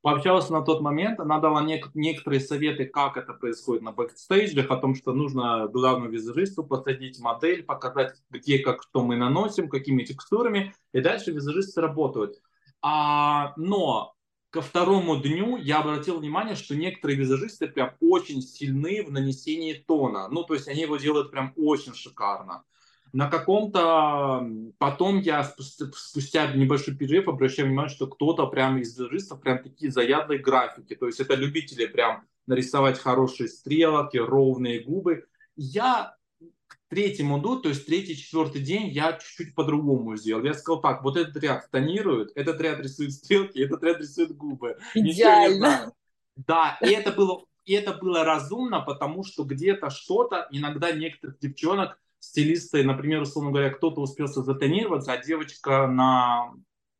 пообщался 0.02 0.54
на 0.54 0.62
тот 0.62 0.82
момент. 0.82 1.20
Она 1.20 1.40
дала 1.40 1.62
нек- 1.62 1.92
некоторые 1.94 2.40
советы, 2.40 2.86
как 2.86 3.18
это 3.18 3.34
происходит 3.34 3.84
на 3.84 3.92
бэкстейджах, 3.92 4.72
о 4.72 4.78
том, 4.78 4.96
что 4.96 5.14
нужно 5.14 5.68
главному 5.68 6.10
визажисту 6.10 6.64
посадить 6.64 7.20
модель, 7.20 7.64
показать, 7.64 8.16
где, 8.30 8.60
как, 8.60 8.84
что 8.84 9.04
мы 9.04 9.18
наносим, 9.18 9.70
какими 9.70 10.04
текстурами, 10.04 10.74
и 10.94 11.02
дальше 11.02 11.32
визажисты 11.32 11.82
работают. 11.82 12.42
А, 12.82 13.54
но 13.56 14.13
ко 14.54 14.62
второму 14.62 15.16
дню 15.18 15.58
я 15.58 15.80
обратил 15.80 16.20
внимание, 16.20 16.56
что 16.56 16.76
некоторые 16.76 17.18
визажисты 17.18 17.68
прям 17.68 17.96
очень 18.00 18.44
сильны 18.44 19.04
в 19.04 19.12
нанесении 19.12 19.74
тона. 19.74 20.28
Ну, 20.30 20.44
то 20.44 20.54
есть 20.54 20.68
они 20.68 20.82
его 20.82 20.98
делают 20.98 21.32
прям 21.32 21.54
очень 21.56 21.96
шикарно. 21.96 22.64
На 23.14 23.28
каком-то... 23.28 24.48
Потом 24.78 25.20
я 25.22 25.44
спустя, 25.44 26.54
небольшой 26.54 26.96
перерыв 26.96 27.28
обращаю 27.28 27.68
внимание, 27.68 27.96
что 27.96 28.06
кто-то 28.06 28.46
прям 28.46 28.78
из 28.78 28.92
визажистов 28.92 29.42
прям 29.42 29.58
такие 29.64 29.92
заядлые 29.92 30.40
графики. 30.40 30.94
То 30.94 31.08
есть 31.08 31.20
это 31.20 31.34
любители 31.34 31.88
прям 31.88 32.24
нарисовать 32.46 33.00
хорошие 33.00 33.50
стрелки, 33.50 34.18
ровные 34.18 34.82
губы. 34.82 35.26
Я 35.56 36.16
третьему 36.94 37.40
иду, 37.40 37.60
то 37.60 37.70
есть 37.70 37.86
третий, 37.86 38.16
четвертый 38.16 38.62
день 38.62 38.90
я 38.90 39.14
чуть-чуть 39.14 39.56
по-другому 39.56 40.16
сделал. 40.16 40.44
Я 40.44 40.54
сказал 40.54 40.82
так, 40.82 41.04
вот 41.04 41.18
этот 41.18 41.36
ряд 41.42 41.70
тонирует, 41.72 42.32
этот 42.36 42.62
ряд 42.62 42.80
рисует 42.80 43.14
стрелки, 43.14 43.60
этот 43.60 43.84
ряд 43.84 44.00
рисует 44.00 44.36
губы. 44.36 44.78
Идеально. 44.94 45.92
Да, 46.36 46.78
и 46.82 46.90
это 46.90 47.12
было 47.12 47.46
и 47.66 47.74
это 47.74 47.94
было 47.94 48.24
разумно, 48.26 48.82
потому 48.82 49.24
что 49.24 49.44
где-то 49.44 49.90
что-то, 49.90 50.48
иногда 50.52 50.92
некоторых 50.92 51.40
девчонок, 51.40 51.98
стилисты, 52.20 52.84
например, 52.84 53.22
условно 53.22 53.52
говоря, 53.52 53.70
кто-то 53.70 54.02
успел 54.02 54.28
затонироваться, 54.28 55.14
а 55.14 55.24
девочка 55.24 55.88
на 55.88 56.54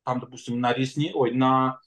там, 0.06 0.20
допустим, 0.20 0.60
на 0.60 0.74
ресни, 0.74 1.12
ой, 1.14 1.32
на 1.32 1.80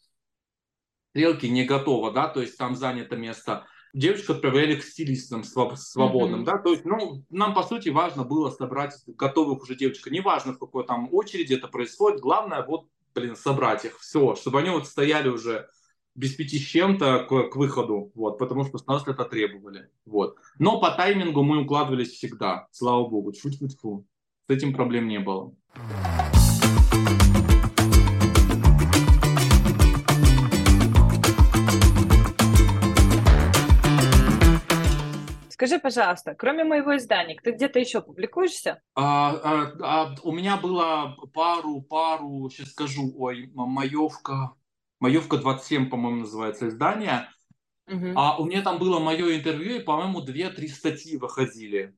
стрелке 1.11 1.49
не 1.49 1.65
готово, 1.65 2.13
да, 2.13 2.29
то 2.29 2.41
есть 2.41 2.59
там 2.59 2.77
занято 2.77 3.17
место, 3.17 3.67
девочку 3.97 4.33
отправляли 4.33 4.77
к 4.77 4.85
стилистам 4.85 5.43
свободным, 5.43 6.43
mm-hmm. 6.43 6.45
да, 6.45 6.59
то 6.59 6.71
есть, 6.71 6.85
ну, 6.85 7.25
нам, 7.31 7.55
по 7.55 7.63
сути, 7.63 7.89
важно 7.89 8.25
было 8.25 8.51
собрать 8.51 8.93
готовых 9.07 9.63
уже 9.63 9.75
девочек, 9.75 10.11
неважно, 10.11 10.53
в 10.53 10.59
какой 10.59 10.87
там 10.87 11.09
очереди 11.13 11.55
это 11.55 11.67
происходит, 11.67 12.21
главное, 12.21 12.63
вот, 12.63 12.89
блин, 13.15 13.37
собрать 13.37 13.87
их, 13.87 13.99
все, 13.99 14.35
чтобы 14.35 14.61
они 14.61 14.71
вот 14.71 14.87
стояли 14.87 15.29
уже 15.29 15.69
без 16.15 16.35
пяти 16.35 16.59
с 16.59 16.63
чем-то 16.63 17.27
к, 17.29 17.51
к 17.51 17.57
выходу, 17.57 18.13
вот, 18.15 18.39
потому 18.39 18.65
что 18.65 18.79
с 18.79 18.87
нас 18.87 19.07
это 19.09 19.25
требовали, 19.25 19.89
вот. 20.05 20.37
Но 20.59 20.79
по 20.79 20.91
таймингу 20.91 21.43
мы 21.43 21.63
укладывались 21.63 22.13
всегда, 22.13 22.69
слава 22.73 23.09
богу, 23.09 23.33
чуть-чуть, 23.33 23.73
с 23.73 24.49
этим 24.49 24.75
проблем 24.75 25.09
не 25.09 25.21
было. 25.21 25.55
Скажи, 35.57 35.79
пожалуйста, 35.79 36.35
кроме 36.35 36.65
моего 36.65 36.99
издания, 36.99 37.39
ты 37.43 37.53
где-то 37.53 37.79
еще 37.79 38.03
публикуешься? 38.03 38.83
А, 38.95 39.31
а, 39.43 39.73
а, 39.81 40.15
у 40.23 40.33
меня 40.33 40.59
было 40.59 41.17
пару, 41.33 41.81
пару, 41.81 42.51
сейчас 42.51 42.73
скажу, 42.73 43.11
ой, 43.17 43.51
Маевка, 43.55 44.53
Маевка 45.01 45.39
27, 45.39 45.89
по-моему, 45.89 46.21
называется 46.21 46.69
издание. 46.69 47.31
Угу. 47.89 48.13
А 48.17 48.37
у 48.37 48.45
меня 48.45 48.61
там 48.61 48.79
было 48.79 48.99
мое 48.99 49.35
интервью, 49.39 49.77
и, 49.77 49.83
по-моему, 49.83 50.21
две-три 50.21 50.69
статьи 50.69 51.17
выходили. 51.17 51.97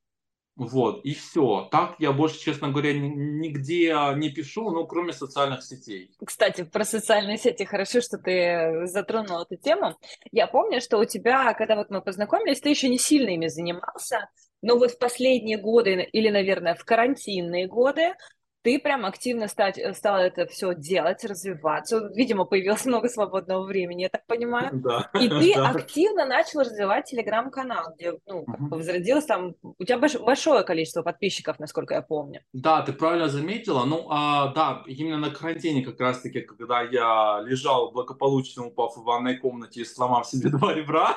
Вот, 0.59 1.05
и 1.05 1.15
все. 1.15 1.69
Так 1.71 1.95
я 2.01 2.11
больше, 2.13 2.41
честно 2.41 2.71
говоря, 2.71 2.93
нигде 2.93 3.95
не 4.17 4.29
пишу, 4.29 4.71
ну, 4.73 4.87
кроме 4.89 5.13
социальных 5.13 5.63
сетей. 5.63 6.11
Кстати, 6.25 6.65
про 6.65 6.85
социальные 6.85 7.39
сети 7.39 7.65
хорошо, 7.65 8.01
что 8.01 8.19
ты 8.19 8.87
затронул 8.87 9.43
эту 9.43 9.57
тему. 9.57 9.97
Я 10.33 10.49
помню, 10.49 10.81
что 10.81 10.99
у 10.99 11.05
тебя, 11.05 11.55
когда 11.55 11.77
вот 11.77 11.91
мы 11.91 12.03
познакомились, 12.03 12.61
ты 12.61 12.71
еще 12.71 12.89
не 12.89 12.99
сильно 12.99 13.31
ими 13.31 13.47
занимался, 13.47 14.29
но 14.61 14.77
вот 14.77 14.91
в 14.91 14.99
последние 14.99 15.59
годы, 15.59 16.03
или, 16.13 16.29
наверное, 16.29 16.75
в 16.75 16.85
карантинные 16.85 17.69
годы, 17.69 18.15
ты 18.63 18.79
прям 18.79 19.05
активно 19.05 19.49
стать, 19.49 19.79
э, 19.79 19.95
стала 19.95 20.19
это 20.19 20.47
все 20.47 20.75
делать, 20.75 21.25
развиваться. 21.25 22.11
Видимо, 22.15 22.45
появилось 22.45 22.85
много 22.87 23.09
свободного 23.09 23.65
времени, 23.65 24.03
я 24.03 24.09
так 24.09 24.27
понимаю. 24.27 24.71
Да. 24.73 25.11
И 25.15 25.29
ты 25.29 25.55
да. 25.55 25.71
активно 25.71 26.27
начал 26.27 26.61
развивать 26.61 27.07
телеграм-канал, 27.07 27.95
где 27.95 28.15
ну, 28.27 28.45
как 28.45 28.61
бы 28.61 28.77
возродилось 28.77 29.25
там... 29.25 29.55
У 29.63 29.85
тебя 29.85 29.99
больш, 29.99 30.19
большое 30.19 30.65
количество 30.65 31.03
подписчиков, 31.03 31.59
насколько 31.59 31.95
я 31.95 32.03
помню. 32.03 32.41
Да, 32.53 32.83
ты 32.83 32.93
правильно 32.93 33.29
заметила. 33.29 33.85
Ну, 33.85 34.07
а, 34.11 34.53
да, 34.53 34.83
именно 34.87 35.19
на 35.19 35.31
карантине 35.31 35.85
как 35.85 36.01
раз-таки, 36.01 36.41
когда 36.41 36.83
я 36.83 37.41
лежал 37.45 37.93
благополучно, 37.93 38.67
упав 38.67 38.97
в 38.97 39.05
ванной 39.05 39.37
комнате 39.37 39.83
и 39.83 39.85
сломав 39.85 40.27
себе 40.27 40.51
два 40.59 40.75
ребра. 40.75 41.17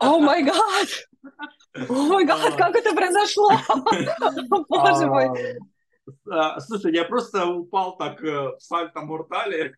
О 0.00 0.18
май 0.18 0.42
гад! 0.42 0.88
О 1.88 1.92
май 1.92 2.24
гад, 2.24 2.54
как 2.56 2.74
это 2.74 2.94
произошло? 2.94 3.50
Боже 4.68 5.06
мой. 5.06 5.28
А, 6.30 6.60
слушай, 6.60 6.94
я 6.94 7.04
просто 7.04 7.46
упал 7.46 7.96
так 7.96 8.22
э, 8.22 8.56
в 8.56 8.60
сальто-мортале. 8.60 9.74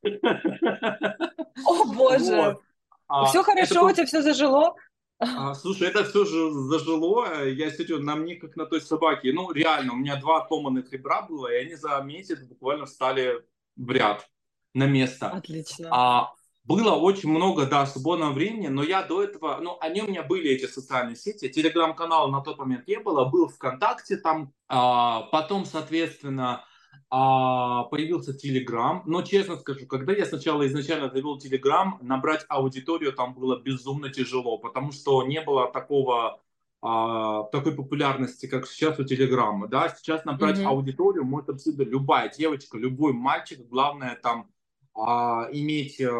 О, 1.64 1.85
боже! 1.92 2.37
Вот. 2.37 2.62
А, 3.08 3.26
все 3.26 3.42
хорошо, 3.42 3.74
это... 3.74 3.85
у 3.85 3.92
тебя 3.92 4.06
все 4.06 4.22
зажило? 4.22 4.74
А, 5.18 5.54
слушай, 5.54 5.88
это 5.88 6.04
все 6.04 6.24
же 6.24 6.50
зажило. 6.50 7.44
Я 7.44 7.70
сидел 7.70 8.00
на 8.00 8.16
мне, 8.16 8.37
как 8.37 8.56
на 8.56 8.66
той 8.66 8.80
собаке. 8.80 9.32
Ну, 9.32 9.52
реально, 9.52 9.92
у 9.92 9.96
меня 9.96 10.16
два 10.16 10.46
ломаных 10.48 10.90
ребра 10.92 11.22
было, 11.22 11.52
и 11.52 11.56
они 11.56 11.74
за 11.74 12.00
месяц 12.00 12.40
буквально 12.40 12.87
встали 12.87 13.44
в 13.76 13.90
ряд 13.90 14.28
на 14.74 14.87
место. 14.87 15.28
Отлично. 15.28 15.88
А 15.90 16.32
было 16.64 16.92
очень 16.92 17.29
много, 17.29 17.66
да, 17.66 17.87
свободного 17.87 18.33
времени, 18.33 18.68
но 18.68 18.83
я 18.83 19.03
до 19.03 19.22
этого, 19.22 19.59
ну, 19.61 19.79
они 19.81 20.03
у 20.03 20.09
меня 20.09 20.22
были, 20.22 20.51
эти 20.51 20.66
социальные 20.66 21.16
сети, 21.16 21.48
телеграм-канала 21.48 22.31
на 22.31 22.40
тот 22.40 22.59
момент 22.59 22.87
не 22.87 23.01
было, 23.01 23.25
был 23.25 23.48
ВКонтакте 23.48 24.16
там, 24.16 24.53
а, 24.68 25.22
потом, 25.33 25.64
соответственно, 25.64 26.64
а, 27.11 27.85
появился 27.85 28.33
Телеграм, 28.33 29.03
но 29.07 29.22
честно 29.22 29.57
скажу, 29.57 29.87
когда 29.87 30.12
я 30.12 30.25
сначала 30.25 30.66
изначально 30.66 31.11
завел 31.11 31.38
Телеграм, 31.38 31.98
набрать 32.01 32.46
аудиторию 32.48 33.12
там 33.12 33.35
было 33.35 33.61
безумно 33.61 34.09
тяжело, 34.09 34.59
потому 34.59 34.92
что 34.92 35.22
не 35.25 35.42
было 35.42 35.70
такого 35.70 36.40
а, 36.81 37.42
такой 37.44 37.75
популярности, 37.75 38.46
как 38.46 38.66
сейчас 38.66 38.98
у 38.98 39.05
Телеграма, 39.05 39.68
да, 39.68 39.88
сейчас 39.88 40.25
набрать 40.25 40.59
mm-hmm. 40.59 40.66
аудиторию 40.66 41.25
может 41.25 41.51
абсолютно 41.51 41.83
любая 41.83 42.29
девочка, 42.29 42.79
любой 42.79 43.12
мальчик, 43.12 43.61
главное 43.68 44.14
там 44.14 44.48
а 44.94 45.48
иметь 45.52 46.00
э, 46.00 46.11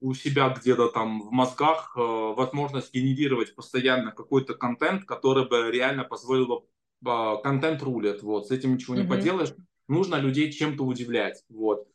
у 0.00 0.14
себя 0.14 0.48
где-то 0.48 0.88
там 0.88 1.22
в 1.22 1.30
мозгах 1.30 1.94
э, 1.96 2.00
возможность 2.00 2.92
генерировать 2.92 3.54
постоянно 3.54 4.10
какой-то 4.10 4.54
контент, 4.54 5.04
который 5.04 5.48
бы 5.48 5.70
реально 5.70 6.04
позволил 6.04 6.66
бы 7.00 7.42
контент 7.42 7.82
рулит, 7.82 8.22
вот, 8.22 8.48
с 8.48 8.50
этим 8.50 8.74
ничего 8.74 8.94
не 8.94 9.02
mm-hmm. 9.02 9.08
поделаешь, 9.08 9.54
нужно 9.88 10.16
людей 10.16 10.50
чем-то 10.52 10.84
удивлять, 10.84 11.44
вот. 11.48 11.86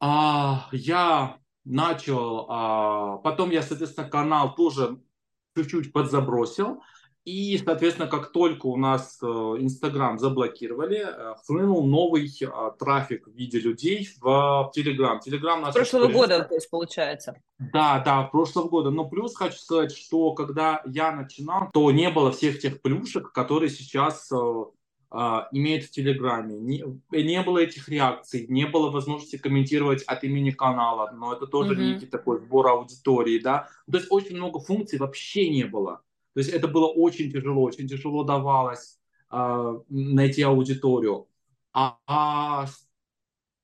А, 0.00 0.68
я 0.72 1.38
начал, 1.64 2.46
а, 2.48 3.18
потом 3.18 3.50
я, 3.50 3.62
соответственно, 3.62 4.08
канал 4.08 4.54
тоже 4.54 5.00
чуть-чуть 5.56 5.92
подзабросил, 5.92 6.82
и, 7.28 7.58
соответственно, 7.62 8.08
как 8.08 8.32
только 8.32 8.66
у 8.66 8.78
нас 8.78 9.18
э, 9.22 9.26
Инстаграм 9.26 10.18
заблокировали, 10.18 11.04
э, 11.06 11.34
хлынул 11.46 11.86
новый 11.86 12.26
э, 12.26 12.46
трафик 12.78 13.28
в 13.28 13.32
виде 13.32 13.60
людей 13.60 14.08
в 14.18 14.70
Телеграм. 14.74 15.20
Телеграм 15.20 15.60
нас 15.60 15.74
прошлого 15.74 16.08
года, 16.08 16.42
то 16.44 16.54
есть, 16.54 16.70
получается. 16.70 17.34
Да, 17.58 18.02
да, 18.02 18.22
прошлого 18.22 18.68
года. 18.68 18.90
Но 18.90 19.04
плюс 19.04 19.36
хочу 19.36 19.58
сказать, 19.58 19.94
что 19.94 20.32
когда 20.32 20.80
я 20.86 21.12
начинал, 21.12 21.68
то 21.70 21.90
не 21.90 22.08
было 22.08 22.32
всех 22.32 22.60
тех 22.60 22.80
плюшек, 22.80 23.30
которые 23.30 23.68
сейчас 23.68 24.30
имеют 25.52 25.84
в 25.84 25.90
Телеграме. 25.90 26.58
Не, 26.58 26.84
не 27.10 27.42
было 27.42 27.58
этих 27.58 27.88
реакций, 27.88 28.46
не 28.48 28.66
было 28.66 28.90
возможности 28.90 29.36
комментировать 29.36 30.02
от 30.02 30.24
имени 30.24 30.50
канала, 30.50 31.10
но 31.14 31.32
это 31.32 31.46
тоже 31.46 31.74
mm-hmm. 31.74 31.94
некий 31.94 32.06
такой 32.06 32.40
сбор 32.40 32.68
аудитории, 32.68 33.38
да. 33.38 33.68
То 33.90 33.98
есть 33.98 34.08
очень 34.10 34.36
много 34.36 34.60
функций 34.60 34.98
вообще 34.98 35.48
не 35.48 35.64
было. 35.64 36.02
То 36.38 36.42
есть 36.42 36.54
это 36.54 36.68
было 36.68 36.86
очень 36.86 37.32
тяжело, 37.32 37.62
очень 37.62 37.88
тяжело 37.88 38.22
давалось 38.22 39.00
э, 39.32 39.78
найти 39.88 40.42
аудиторию. 40.42 41.26
А, 41.72 41.98
а 42.06 42.66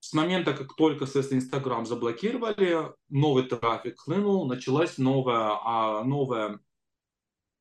с 0.00 0.12
момента, 0.12 0.54
как 0.54 0.74
только, 0.74 1.06
соответственно, 1.06 1.38
Инстаграм 1.38 1.86
заблокировали, 1.86 2.92
новый 3.08 3.44
трафик 3.44 4.00
хлынул, 4.00 4.48
началась 4.48 4.98
новая, 4.98 5.56
а, 5.64 6.02
новая 6.02 6.58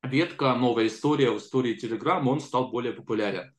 ветка, 0.01 0.55
новая 0.55 0.87
история 0.87 1.29
в 1.29 1.37
истории 1.37 1.75
Телеграма, 1.75 2.31
он 2.31 2.41
стал 2.41 2.69
более 2.69 2.93
популярен. 2.93 3.53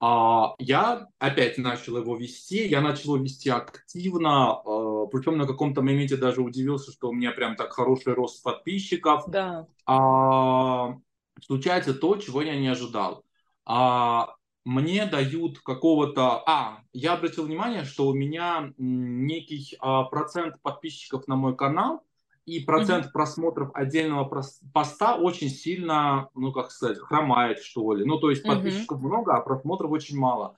А, 0.00 0.54
я 0.58 1.08
опять 1.18 1.58
начал 1.58 1.98
его 1.98 2.16
вести, 2.16 2.66
я 2.66 2.80
начал 2.80 3.16
его 3.16 3.24
вести 3.24 3.50
активно, 3.50 4.52
а, 4.52 4.62
причем 5.06 5.38
на 5.38 5.46
каком-то 5.46 5.82
моменте 5.82 6.16
даже 6.16 6.42
удивился, 6.42 6.92
что 6.92 7.08
у 7.08 7.12
меня 7.12 7.32
прям 7.32 7.56
так 7.56 7.72
хороший 7.72 8.14
рост 8.14 8.42
подписчиков. 8.42 9.24
Да. 9.28 9.66
А, 9.86 10.96
случается 11.44 11.94
то, 11.94 12.16
чего 12.16 12.42
я 12.42 12.56
не 12.56 12.68
ожидал. 12.68 13.24
А, 13.64 14.34
мне 14.64 15.06
дают 15.06 15.60
какого-то... 15.60 16.42
А, 16.46 16.80
я 16.92 17.14
обратил 17.14 17.44
внимание, 17.44 17.84
что 17.84 18.06
у 18.06 18.14
меня 18.14 18.72
некий 18.76 19.76
а, 19.80 20.04
процент 20.04 20.60
подписчиков 20.62 21.26
на 21.28 21.36
мой 21.36 21.56
канал 21.56 22.02
и 22.46 22.60
процент 22.60 23.06
mm-hmm. 23.06 23.12
просмотров 23.12 23.70
отдельного 23.74 24.28
поста 24.72 25.16
очень 25.16 25.50
сильно, 25.50 26.28
ну, 26.34 26.52
как 26.52 26.70
сказать, 26.70 26.98
хромает, 26.98 27.60
что 27.60 27.92
ли. 27.92 28.04
Ну, 28.04 28.18
то 28.18 28.30
есть 28.30 28.42
подписчиков 28.42 28.98
mm-hmm. 28.98 29.06
много, 29.06 29.34
а 29.34 29.40
просмотров 29.40 29.90
очень 29.90 30.18
мало. 30.18 30.56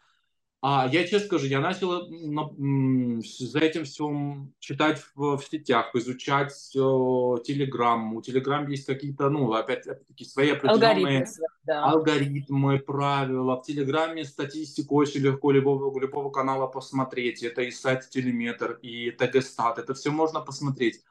А 0.65 0.89
я 0.93 1.03
честно 1.03 1.27
скажу, 1.27 1.47
я 1.47 1.59
начал 1.59 2.07
за 2.07 3.59
этим 3.59 3.85
всем 3.85 4.55
читать 4.61 5.03
в, 5.17 5.37
в 5.37 5.45
сетях, 5.45 5.91
изучать 5.97 6.53
Телеграм. 6.73 8.15
У 8.15 8.23
Телеграм 8.23 8.69
есть 8.69 8.87
какие-то, 8.87 9.29
ну, 9.29 9.53
опять-таки, 9.53 10.25
свои 10.25 10.51
определенные 10.51 11.25
алгоритмы, 11.25 11.27
да. 11.65 11.85
алгоритмы, 11.87 12.79
правила. 12.79 13.57
В 13.61 13.67
Телеграме 13.67 14.25
статистику 14.25 14.95
очень 14.95 15.23
легко 15.23 15.51
любого, 15.51 15.99
любого 15.99 16.31
канала 16.31 16.69
посмотреть. 16.69 17.43
Это 17.43 17.63
и 17.63 17.73
сайт 17.73 18.09
Телеметр, 18.09 18.79
и 18.83 19.11
ТГ-стат. 19.11 19.81
Это 19.81 19.95
все 19.95 20.13
можно 20.13 20.41
посмотреть. 20.41 21.03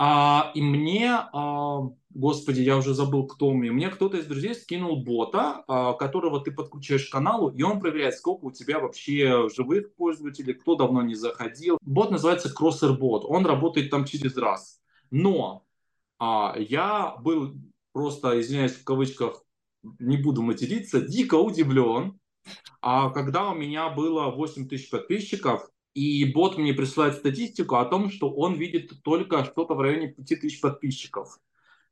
А, 0.00 0.52
и 0.54 0.62
мне, 0.62 1.10
а, 1.10 1.80
господи, 2.10 2.60
я 2.60 2.76
уже 2.76 2.94
забыл, 2.94 3.26
кто 3.26 3.52
мне, 3.52 3.72
мне 3.72 3.88
кто-то 3.88 4.16
из 4.16 4.26
друзей 4.26 4.54
скинул 4.54 5.02
бота, 5.02 5.64
а, 5.66 5.94
которого 5.94 6.40
ты 6.40 6.52
подключаешь 6.52 7.08
к 7.08 7.12
каналу, 7.12 7.50
и 7.50 7.62
он 7.62 7.80
проверяет, 7.80 8.14
сколько 8.14 8.44
у 8.44 8.52
тебя 8.52 8.78
вообще 8.78 9.48
живых 9.48 9.94
пользователей, 9.96 10.54
кто 10.54 10.76
давно 10.76 11.02
не 11.02 11.16
заходил. 11.16 11.78
Бот 11.82 12.12
называется 12.12 12.48
Crosser 12.48 12.96
Bot, 12.96 13.22
он 13.24 13.44
работает 13.44 13.90
там 13.90 14.04
через 14.04 14.36
раз. 14.36 14.80
Но 15.10 15.66
а, 16.20 16.54
я 16.56 17.16
был 17.20 17.54
просто, 17.92 18.40
извиняюсь 18.40 18.76
в 18.76 18.84
кавычках, 18.84 19.42
не 19.98 20.16
буду 20.16 20.42
материться, 20.42 21.00
дико 21.00 21.34
удивлен, 21.34 22.20
А 22.80 23.10
когда 23.10 23.50
у 23.50 23.54
меня 23.54 23.88
было 23.90 24.30
8 24.30 24.68
тысяч 24.68 24.90
подписчиков, 24.90 25.68
и 25.94 26.24
бот 26.32 26.58
мне 26.58 26.74
присылает 26.74 27.14
статистику 27.14 27.76
о 27.76 27.84
том, 27.84 28.10
что 28.10 28.30
он 28.30 28.54
видит 28.54 29.02
только 29.02 29.44
что-то 29.44 29.74
в 29.74 29.80
районе 29.80 30.08
5 30.08 30.40
тысяч 30.40 30.60
подписчиков. 30.60 31.38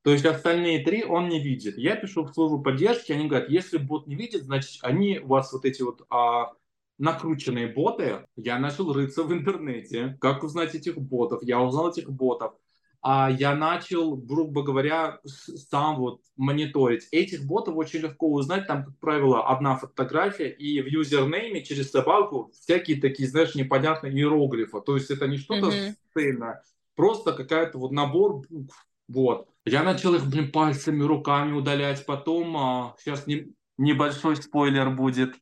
То 0.02 0.12
есть 0.12 0.24
остальные 0.24 0.84
три 0.84 1.02
он 1.02 1.28
не 1.28 1.42
видит. 1.42 1.76
Я 1.78 1.96
пишу 1.96 2.22
в 2.22 2.32
службу 2.32 2.62
поддержки, 2.62 3.10
они 3.10 3.26
говорят, 3.26 3.50
если 3.50 3.78
бот 3.78 4.06
не 4.06 4.14
видит, 4.14 4.44
значит, 4.44 4.78
они 4.82 5.18
у 5.18 5.26
вас 5.26 5.52
вот 5.52 5.64
эти 5.64 5.82
вот 5.82 6.06
а, 6.10 6.52
накрученные 6.98 7.66
боты. 7.66 8.24
Я 8.36 8.58
начал 8.58 8.92
рыться 8.92 9.24
в 9.24 9.32
интернете, 9.32 10.16
как 10.20 10.44
узнать 10.44 10.74
этих 10.74 10.96
ботов. 10.98 11.42
Я 11.42 11.60
узнал 11.60 11.90
этих 11.90 12.10
ботов 12.10 12.54
я 13.02 13.54
начал, 13.54 14.16
грубо 14.16 14.62
говоря, 14.62 15.20
сам 15.24 15.96
вот 15.96 16.20
мониторить. 16.36 17.08
Этих 17.12 17.44
ботов 17.46 17.76
очень 17.76 18.00
легко 18.00 18.32
узнать, 18.32 18.66
там, 18.66 18.84
как 18.84 18.98
правило, 18.98 19.48
одна 19.48 19.76
фотография, 19.76 20.50
и 20.50 20.80
в 20.80 20.86
юзернейме 20.86 21.64
через 21.64 21.90
собаку 21.90 22.50
всякие 22.52 23.00
такие, 23.00 23.28
знаешь, 23.28 23.54
непонятные 23.54 24.12
иероглифы. 24.12 24.80
То 24.80 24.96
есть 24.96 25.10
это 25.10 25.26
не 25.26 25.36
что-то 25.38 25.68
mm-hmm. 25.68 25.94
цельное, 26.14 26.62
просто 26.94 27.32
какая-то 27.32 27.78
вот 27.78 27.92
набор 27.92 28.42
букв. 28.48 28.86
Вот. 29.08 29.48
Я 29.64 29.82
начал 29.82 30.14
их, 30.14 30.26
блин, 30.26 30.50
пальцами, 30.50 31.02
руками 31.02 31.52
удалять. 31.52 32.04
Потом, 32.06 32.56
а, 32.56 32.96
сейчас 32.98 33.26
не, 33.26 33.52
небольшой 33.78 34.36
спойлер 34.36 34.90
будет. 34.90 35.34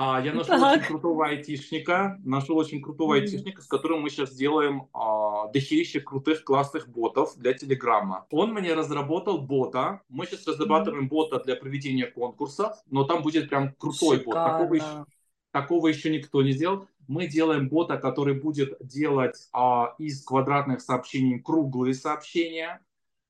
А, 0.00 0.22
я 0.24 0.32
нашел 0.32 0.60
так. 0.60 0.76
очень 0.76 0.86
крутого 0.86 1.26
айтишника, 1.26 2.20
нашел 2.22 2.56
очень 2.56 2.80
крутого 2.80 3.14
mm-hmm. 3.14 3.20
айтишника, 3.20 3.62
с 3.62 3.66
которым 3.66 4.02
мы 4.02 4.10
сейчас 4.10 4.32
делаем 4.32 4.86
а, 4.92 5.48
дохерища 5.48 5.98
крутых 5.98 6.44
классных 6.44 6.88
ботов 6.88 7.36
для 7.36 7.52
Телеграма. 7.52 8.24
Он 8.30 8.54
мне 8.54 8.74
разработал 8.74 9.40
бота. 9.40 10.02
Мы 10.08 10.26
сейчас 10.26 10.46
разрабатываем 10.46 11.06
mm-hmm. 11.06 11.08
бота 11.08 11.40
для 11.40 11.56
проведения 11.56 12.06
конкурсов, 12.06 12.76
но 12.88 13.02
там 13.02 13.22
будет 13.22 13.48
прям 13.48 13.74
крутой 13.74 14.18
Шикарно. 14.18 14.24
бот. 14.24 14.34
Такого 14.34 14.74
еще, 14.74 15.04
такого 15.50 15.88
еще 15.88 16.10
никто 16.10 16.42
не 16.42 16.52
сделал. 16.52 16.86
Мы 17.08 17.26
делаем 17.26 17.68
бота, 17.68 17.96
который 17.96 18.34
будет 18.34 18.76
делать 18.78 19.48
а, 19.52 19.96
из 19.98 20.22
квадратных 20.24 20.80
сообщений 20.80 21.40
круглые 21.40 21.94
сообщения. 21.94 22.80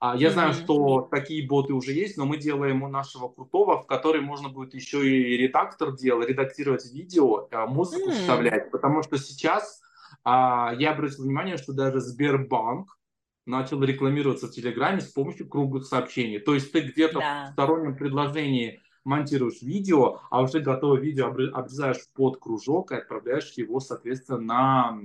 А, 0.00 0.16
я 0.16 0.28
mm-hmm. 0.28 0.32
знаю, 0.32 0.52
что 0.54 1.08
такие 1.10 1.46
боты 1.46 1.72
уже 1.72 1.92
есть, 1.92 2.16
но 2.16 2.24
мы 2.24 2.36
делаем 2.36 2.82
у 2.82 2.88
нашего 2.88 3.28
крутого, 3.28 3.82
в 3.82 3.86
который 3.86 4.20
можно 4.20 4.48
будет 4.48 4.74
еще 4.74 5.04
и 5.08 5.36
редактор 5.36 5.96
делать, 5.96 6.28
редактировать 6.28 6.92
видео, 6.92 7.48
а, 7.50 7.66
музыку 7.66 8.10
mm-hmm. 8.10 8.14
вставлять, 8.14 8.70
потому 8.70 9.02
что 9.02 9.18
сейчас 9.18 9.80
а, 10.24 10.72
я 10.78 10.92
обратил 10.92 11.24
внимание, 11.24 11.56
что 11.56 11.72
даже 11.72 12.00
Сбербанк 12.00 12.96
начал 13.44 13.82
рекламироваться 13.82 14.46
в 14.46 14.52
Телеграме 14.52 15.00
с 15.00 15.06
помощью 15.06 15.48
круглых 15.48 15.84
сообщений. 15.84 16.38
То 16.38 16.54
есть 16.54 16.70
ты 16.70 16.80
где-то 16.80 17.18
да. 17.18 17.46
в 17.48 17.52
стороннем 17.52 17.96
предложении 17.96 18.80
монтируешь 19.04 19.62
видео, 19.62 20.20
а 20.30 20.42
уже 20.42 20.60
готовое 20.60 21.00
видео 21.00 21.28
обрезаешь 21.28 22.06
под 22.14 22.38
кружок 22.38 22.92
и 22.92 22.96
отправляешь 22.96 23.52
его, 23.56 23.80
соответственно, 23.80 24.38
на 24.38 24.98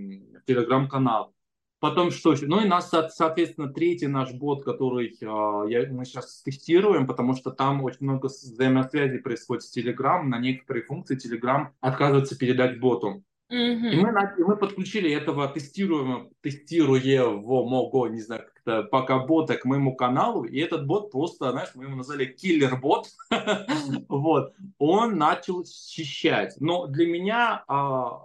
телеграм-канал. 0.45 1.33
Потом 1.83 2.11
что 2.11 2.31
еще? 2.31 2.45
Ну 2.45 2.61
и 2.61 2.65
нас, 2.65 2.89
соответственно, 3.09 3.67
третий 3.67 4.07
наш 4.07 4.31
бот, 4.31 4.63
который 4.63 5.07
э, 5.07 5.69
я, 5.69 5.85
мы 5.91 6.05
сейчас 6.05 6.41
тестируем, 6.41 7.05
потому 7.05 7.35
что 7.35 7.51
там 7.51 7.83
очень 7.83 8.05
много 8.05 8.27
взаимосвязи 8.27 9.17
происходит 9.17 9.63
с 9.63 9.77
Telegram. 9.77 10.23
На 10.23 10.39
некоторые 10.39 10.85
функции 10.85 11.17
Telegram 11.17 11.67
отказывается 11.81 12.37
передать 12.37 12.79
боту. 12.79 13.25
Mm-hmm. 13.51 13.89
И, 13.91 13.95
мы, 13.97 14.11
и 14.37 14.43
мы 14.43 14.55
подключили 14.55 15.11
этого 15.11 15.45
тестируем, 15.49 16.29
тестируемого, 16.39 18.07
не 18.07 18.21
знаю, 18.21 18.45
как-то 18.45 18.83
пока 18.83 19.19
бота 19.19 19.57
к 19.57 19.65
моему 19.65 19.93
каналу, 19.93 20.45
и 20.45 20.61
этот 20.61 20.87
бот 20.87 21.11
просто, 21.11 21.51
знаешь, 21.51 21.71
мы 21.75 21.83
его 21.83 21.97
назвали 21.97 22.23
киллер-бот, 22.23 23.09
вот, 24.07 24.53
он 24.77 25.17
начал 25.17 25.65
счищать. 25.65 26.55
Но 26.61 26.87
для 26.87 27.07
меня 27.07 27.65
а, 27.67 28.21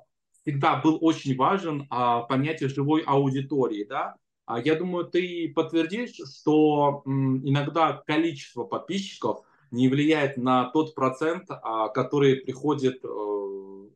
всегда 0.49 0.77
был 0.77 0.97
очень 1.03 1.37
важен 1.37 1.87
а, 1.91 2.23
понятие 2.23 2.71
живой 2.71 3.03
аудитории, 3.03 3.85
да. 3.85 4.17
А 4.47 4.59
я 4.59 4.77
думаю, 4.77 5.05
ты 5.05 5.53
подтвердишь, 5.55 6.15
что 6.15 7.03
м, 7.05 7.47
иногда 7.47 8.03
количество 8.07 8.65
подписчиков 8.65 9.43
не 9.71 9.89
влияет 9.89 10.39
на 10.39 10.71
тот 10.71 10.95
процент, 10.95 11.51
а, 11.51 11.89
который 11.89 12.37
приходит 12.37 13.05
а, 13.05 13.09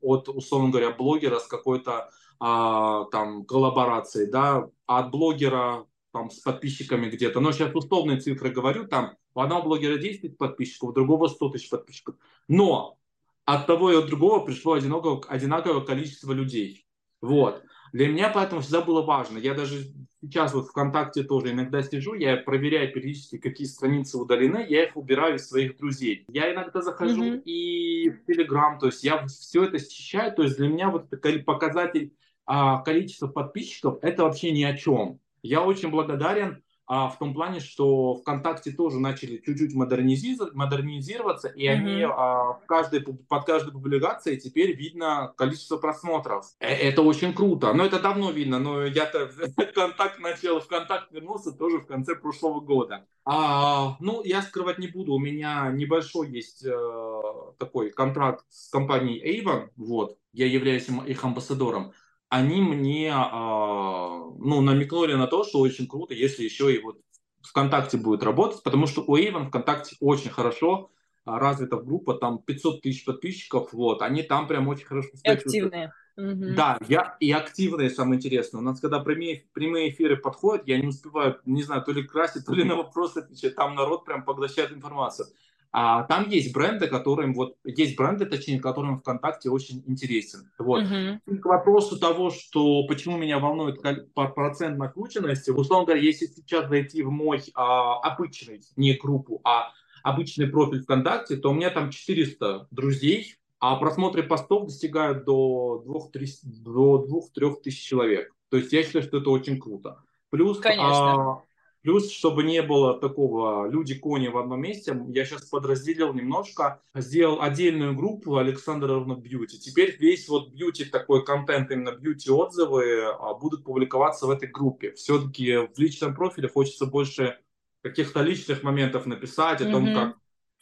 от, 0.03 0.29
условно 0.29 0.69
говоря, 0.69 0.91
блогера 0.91 1.39
с 1.39 1.47
какой-то 1.47 2.11
а, 2.39 3.07
там 3.07 3.47
коллаборацией, 3.47 4.31
да, 4.31 4.69
от 4.85 5.11
блогера 5.11 5.87
там 6.13 6.31
с 6.31 6.41
подписчиками 6.41 7.09
где-то. 7.09 7.41
Но 7.41 7.53
сейчас 7.53 7.75
условные 7.75 8.21
цифры 8.21 8.51
говорю, 8.51 8.87
там 8.87 9.17
у 9.35 9.41
одного 9.41 9.63
блогера 9.63 9.97
10 9.97 10.37
подписчиков, 10.37 10.91
у 10.91 10.93
другого 10.93 11.29
100 11.29 11.49
тысяч 11.49 11.71
подписчиков. 11.71 12.17
Но 12.47 12.99
от 13.45 13.67
того 13.67 13.93
и 13.93 13.97
от 13.97 14.07
другого 14.07 14.45
пришло 14.45 14.75
одинаковое, 14.75 15.21
одинаковое 15.29 15.81
количество 15.81 16.33
людей. 16.33 16.87
Вот. 17.21 17.63
Для 17.93 18.09
меня 18.09 18.31
поэтому 18.31 18.63
всегда 18.63 18.81
было 18.81 19.03
важно. 19.03 19.39
Я 19.39 19.55
даже 19.55 19.93
сейчас 20.23 20.55
вот 20.55 20.69
ВКонтакте 20.69 21.25
тоже 21.25 21.51
иногда 21.51 21.83
сижу, 21.83 22.15
я 22.15 22.37
проверяю 22.37 22.93
периодически, 22.93 23.39
какие 23.39 23.67
страницы 23.67 24.17
удалены, 24.19 24.65
я 24.69 24.85
их 24.85 24.97
убираю 24.97 25.37
из 25.37 25.49
своих 25.49 25.77
друзей. 25.77 26.25
Я 26.29 26.53
иногда 26.53 26.81
захожу 26.81 27.23
mm-hmm. 27.23 27.43
и 27.43 28.11
в 28.11 28.25
Телеграм, 28.27 28.79
то 28.79 28.87
есть 28.87 29.05
я 29.05 29.27
все 29.27 29.65
это 29.65 29.79
счищаю. 29.79 30.35
То 30.35 30.43
есть 30.43 30.57
для 30.57 30.69
меня 30.69 30.91
вот 30.91 31.11
показатель 31.45 32.15
а, 32.47 32.83
количества 32.83 33.29
подписчиков 33.29 33.99
это 34.03 34.25
вообще 34.25 34.53
ни 34.53 34.63
о 34.63 34.77
чем. 34.77 35.21
Я 35.43 35.63
очень 35.63 35.91
благодарен 35.91 36.63
а, 36.95 37.09
в 37.09 37.19
том 37.19 37.33
плане, 37.33 37.61
что 37.61 38.17
ВКонтакте 38.17 38.71
тоже 38.71 39.01
начали 39.01 39.39
чуть-чуть 39.39 39.75
модернизироваться, 39.75 40.55
модернизироваться 40.55 41.49
и 41.49 41.67
mm-hmm. 41.67 41.71
они 41.71 42.03
а, 42.03 42.53
в 42.53 42.67
каждой, 42.67 43.01
под 43.01 43.47
каждой 43.47 43.73
публикацией 43.73 44.39
теперь 44.39 44.77
видно 44.77 45.33
количество 45.39 45.79
просмотров. 45.79 46.45
Э, 46.61 46.67
это 46.67 47.01
очень 47.01 47.33
круто. 47.33 47.73
Но 47.73 47.87
это 47.87 47.99
давно 47.99 48.31
видно, 48.31 48.59
но 48.59 48.85
я-то 48.85 49.27
ВКонтакт 49.71 50.19
начал, 50.19 50.61
ВКонтакт 50.61 51.11
вернулся 51.13 51.53
тоже 51.53 51.79
в 51.79 51.87
конце 51.87 52.15
прошлого 52.15 52.61
года. 52.61 53.07
А, 53.25 53.97
ну, 54.01 54.23
я 54.23 54.43
скрывать 54.43 54.79
не 54.79 54.89
буду, 54.89 55.15
у 55.15 55.19
меня 55.19 55.71
небольшой 55.73 56.29
есть 56.29 56.63
э, 56.63 57.23
такой 57.57 57.89
контракт 57.89 58.45
с 58.51 58.69
компанией 58.69 59.41
Avon, 59.41 59.71
вот, 59.77 60.19
я 60.35 60.47
являюсь 60.47 60.89
их 61.07 61.25
амбассадором 61.25 61.93
они 62.33 62.63
мне 62.63 63.13
а, 63.15 64.09
ну, 64.39 64.63
намекнули 64.63 65.13
на 65.13 65.27
то, 65.27 65.45
что 65.45 65.61
очень 65.61 65.87
круто, 65.87 66.15
если 66.15 66.45
еще 66.45 66.75
и 66.75 66.79
вот 66.79 66.99
ВКонтакте 67.43 67.99
будет 67.99 68.23
работать, 68.23 68.63
потому 68.63 68.87
что 68.87 69.05
у 69.07 69.19
Avon 69.19 69.49
ВКонтакте 69.49 69.97
очень 70.01 70.31
хорошо 70.31 70.89
а, 71.27 71.39
развита 71.39 71.77
группа, 71.77 72.15
там 72.15 72.39
500 72.39 72.81
тысяч 72.81 73.05
подписчиков, 73.05 73.75
вот, 73.75 74.01
они 74.01 74.23
там 74.23 74.49
прям 74.49 74.67
очень 74.69 74.87
хорошо... 74.87 75.11
И 75.23 75.29
активные. 75.29 75.93
Угу. 76.17 76.55
Да, 76.57 76.79
я 76.89 77.19
и 77.21 77.31
активные, 77.33 77.91
самое 77.91 78.17
интересное. 78.17 78.61
У 78.61 78.65
нас, 78.65 78.81
когда 78.81 79.01
прямые, 79.01 79.45
прямые 79.53 79.91
эфиры 79.91 80.17
подходят, 80.17 80.67
я 80.67 80.79
не 80.79 80.87
успеваю, 80.87 81.39
не 81.45 81.63
знаю, 81.63 81.83
то 81.83 81.93
ли 81.93 82.03
красить, 82.03 82.47
то 82.47 82.55
ли 82.55 82.65
на 82.65 82.77
вопросы 82.77 83.19
отвечать. 83.19 83.57
Там 83.57 83.75
народ 83.75 84.07
прям 84.07 84.25
поглощает 84.25 84.73
информацию. 84.73 85.27
А 85.75 86.03
там 86.03 86.29
есть 86.29 86.53
бренды, 86.53 86.87
которым 86.87 87.33
вот 87.33 87.57
есть 87.65 87.97
бренды, 87.97 88.27
точнее, 88.27 88.61
которым 88.61 88.99
ВКонтакте 88.99 89.49
очень 89.49 89.83
интересен. 89.87 90.51
Вот. 90.59 90.83
Uh-huh. 90.83 91.19
К 91.41 91.47
вопросу 91.47 91.99
того, 91.99 92.31
что 92.31 92.87
почему 92.87 93.17
меня 93.17 93.39
волнует 93.39 93.81
процент 94.13 94.77
накрученности, 94.77 95.51
условно 95.51 95.87
говоря, 95.87 96.03
если 96.03 96.27
сейчас 96.27 96.69
зайти 96.69 97.03
в 97.03 97.11
мой 97.11 97.43
а, 97.55 98.01
обычный, 98.01 98.61
не 98.77 98.93
группу, 98.95 99.41
а 99.45 99.71
обычный 100.03 100.47
профиль 100.47 100.83
ВКонтакте, 100.83 101.37
то 101.37 101.51
у 101.51 101.55
меня 101.55 101.71
там 101.71 101.91
400 101.91 102.69
друзей, 102.71 103.37
а 103.59 103.77
просмотры 103.77 104.25
постов 104.25 104.67
достигают 104.67 105.25
до 105.25 105.83
2-3 105.87 107.63
тысяч 107.63 107.83
человек. 107.83 108.35
То 108.51 108.59
есть 108.59 108.73
я 108.75 108.83
считаю, 108.83 109.05
что 109.05 109.19
это 109.19 109.31
очень 109.31 109.59
круто. 109.59 110.03
Плюс 110.29 110.59
Конечно. 110.59 111.39
А, 111.39 111.43
Плюс, 111.83 112.13
чтобы 112.13 112.45
не 112.45 112.63
было 112.63 112.99
такого 112.99 113.69
люди-кони 113.69 114.29
в 114.29 114.39
одном 114.39 114.61
месте, 114.61 114.97
я 115.09 115.25
сейчас 115.25 115.47
подразделил 115.47 116.15
немножко, 116.15 116.81
сделал 116.95 117.43
отдельную 117.43 117.97
группу 117.97 118.37
Александр 118.37 118.87
Равно 118.87 119.17
Бьюти. 119.17 119.59
Теперь 119.59 119.97
весь 119.99 120.29
вот 120.29 120.53
бьюти, 120.53 120.85
такой 120.85 121.25
контент, 121.25 121.73
именно 121.73 121.91
бьюти-отзывы 121.91 123.03
а, 123.03 123.35
будут 123.35 123.65
публиковаться 123.65 124.27
в 124.27 124.31
этой 124.31 124.49
группе. 124.49 124.93
Все-таки 124.93 125.57
в 125.57 125.77
личном 125.77 126.15
профиле 126.15 126.49
хочется 126.49 126.87
больше 126.87 127.41
каких-то 127.83 128.23
личных 128.23 128.63
моментов 128.63 129.07
написать 129.07 129.61
о 129.61 129.71
том, 129.71 129.87
mm-hmm. 129.87 129.95
как 129.95 130.19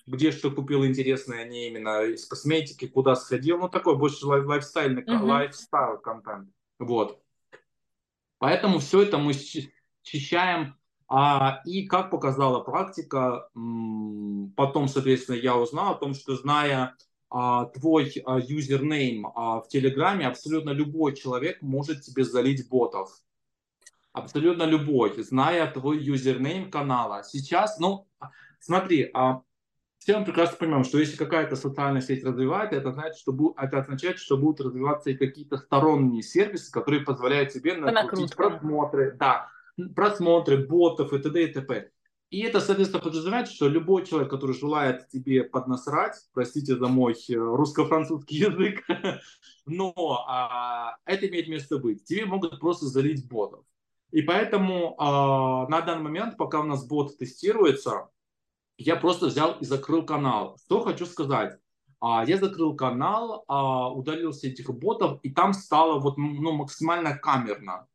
где 0.06 0.32
что 0.32 0.50
купил 0.50 0.86
интересное, 0.86 1.44
не 1.44 1.68
именно 1.68 2.02
из 2.02 2.26
косметики, 2.26 2.86
куда 2.86 3.14
сходил, 3.14 3.58
ну 3.58 3.68
такой 3.68 3.96
больше 3.96 4.26
лайф 4.26 4.46
лайфстайльный, 4.46 5.02
mm-hmm. 5.02 5.22
лайфстайл 5.22 5.98
контент. 5.98 6.48
Вот. 6.78 7.22
Поэтому 8.38 8.78
все 8.78 9.02
это 9.02 9.18
мы 9.18 9.34
счищаем 10.02 10.79
а, 11.12 11.60
и 11.64 11.86
как 11.86 12.08
показала 12.10 12.60
практика, 12.60 13.50
потом, 14.56 14.86
соответственно, 14.86 15.36
я 15.36 15.56
узнал 15.56 15.94
о 15.94 15.96
том, 15.96 16.14
что 16.14 16.36
зная 16.36 16.94
а, 17.28 17.64
твой 17.66 18.12
а, 18.24 18.38
username 18.38 19.26
а, 19.26 19.60
в 19.60 19.66
Телеграме, 19.66 20.28
абсолютно 20.28 20.70
любой 20.70 21.16
человек 21.16 21.62
может 21.62 22.02
тебе 22.02 22.22
залить 22.24 22.68
ботов. 22.68 23.10
Абсолютно 24.12 24.62
любой, 24.62 25.20
зная 25.20 25.68
твой 25.68 25.98
username 25.98 26.70
канала. 26.70 27.24
Сейчас, 27.24 27.80
ну, 27.80 28.06
смотри, 28.60 29.10
а, 29.12 29.42
все 29.98 30.16
мы 30.16 30.24
прекрасно 30.24 30.58
понимаем, 30.58 30.84
что 30.84 30.98
если 30.98 31.16
какая-то 31.16 31.56
социальная 31.56 32.02
сеть 32.02 32.24
развивает, 32.24 32.72
это, 32.72 32.92
значит, 32.92 33.18
что, 33.18 33.54
это 33.56 33.78
означает, 33.78 34.18
что 34.18 34.38
будут 34.38 34.64
развиваться 34.64 35.10
и 35.10 35.16
какие-то 35.16 35.58
сторонние 35.58 36.22
сервисы, 36.22 36.70
которые 36.70 37.02
позволяют 37.02 37.52
тебе 37.52 37.74
накрутить 37.74 38.36
просмотры, 38.36 39.16
да, 39.18 39.48
просмотры, 39.94 40.66
ботов 40.66 41.12
и 41.12 41.18
т.д. 41.18 41.44
и 41.44 41.52
т.п. 41.52 41.90
И 42.30 42.40
это, 42.42 42.60
соответственно, 42.60 43.02
подразумевает, 43.02 43.48
что 43.48 43.68
любой 43.68 44.06
человек, 44.06 44.30
который 44.30 44.54
желает 44.54 45.08
тебе 45.08 45.42
поднасрать, 45.42 46.14
простите 46.32 46.76
за 46.76 46.86
мой 46.86 47.14
э, 47.14 47.34
русско-французский 47.34 48.36
язык, 48.36 48.84
но 49.66 49.92
а, 50.28 50.96
это 51.04 51.26
имеет 51.28 51.48
место 51.48 51.78
быть. 51.78 52.04
Тебе 52.04 52.26
могут 52.26 52.60
просто 52.60 52.86
залить 52.86 53.28
ботов. 53.28 53.64
И 54.12 54.22
поэтому 54.22 54.94
а, 54.98 55.66
на 55.68 55.80
данный 55.80 56.04
момент, 56.04 56.36
пока 56.36 56.60
у 56.60 56.64
нас 56.64 56.86
бот 56.86 57.18
тестируется, 57.18 58.08
я 58.78 58.96
просто 58.96 59.26
взял 59.26 59.58
и 59.60 59.64
закрыл 59.64 60.04
канал. 60.04 60.56
Что 60.64 60.82
хочу 60.82 61.06
сказать. 61.06 61.58
А, 62.00 62.24
я 62.24 62.38
закрыл 62.38 62.74
канал, 62.74 63.44
а, 63.46 63.92
удалил 63.92 64.32
все 64.32 64.48
этих 64.48 64.70
ботов, 64.70 65.20
и 65.22 65.30
там 65.30 65.52
стало 65.52 66.00
вот, 66.00 66.16
ну, 66.16 66.52
максимально 66.52 67.16
камерно. 67.18 67.86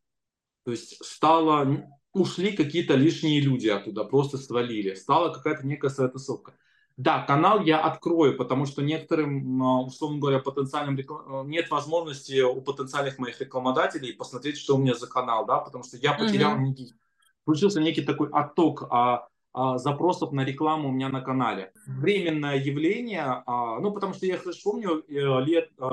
То 0.66 0.72
есть 0.72 0.98
стало 1.04 1.86
ушли 2.12 2.56
какие-то 2.56 2.96
лишние 2.96 3.40
люди 3.40 3.68
оттуда, 3.68 4.02
просто 4.02 4.36
свалили. 4.36 4.94
Стала 4.94 5.32
какая-то 5.32 5.64
некая 5.64 5.90
своя 5.90 6.10
тусовка. 6.10 6.54
Да, 6.96 7.22
канал 7.22 7.60
я 7.60 7.78
открою, 7.78 8.36
потому 8.36 8.66
что 8.66 8.82
некоторым, 8.82 9.62
а, 9.62 9.82
условно 9.82 10.18
говоря, 10.18 10.40
потенциальным 10.40 10.96
реклам... 10.96 11.46
Э, 11.46 11.48
нет 11.48 11.70
возможности 11.70 12.40
у 12.40 12.60
потенциальных 12.62 13.18
моих 13.18 13.40
рекламодателей 13.40 14.12
посмотреть, 14.12 14.58
что 14.58 14.74
у 14.74 14.78
меня 14.78 14.94
за 14.94 15.06
канал, 15.06 15.46
да, 15.46 15.58
потому 15.58 15.84
что 15.84 15.98
я 15.98 16.14
потерял 16.14 16.56
mm-hmm. 16.56 16.62
некий, 16.62 16.94
получился 17.44 17.80
некий 17.80 18.02
такой 18.02 18.28
отток 18.30 18.88
а, 18.90 19.28
а, 19.52 19.78
запросов 19.78 20.32
на 20.32 20.44
рекламу 20.44 20.88
у 20.88 20.92
меня 20.92 21.10
на 21.10 21.20
канале. 21.20 21.72
Временное 21.86 22.56
явление, 22.56 23.42
а, 23.46 23.78
ну, 23.78 23.92
потому 23.92 24.14
что 24.14 24.26
я 24.26 24.36
хорошо 24.36 24.72
помню, 24.72 25.04
э, 25.06 25.44
лет, 25.44 25.70
э, 25.78 25.84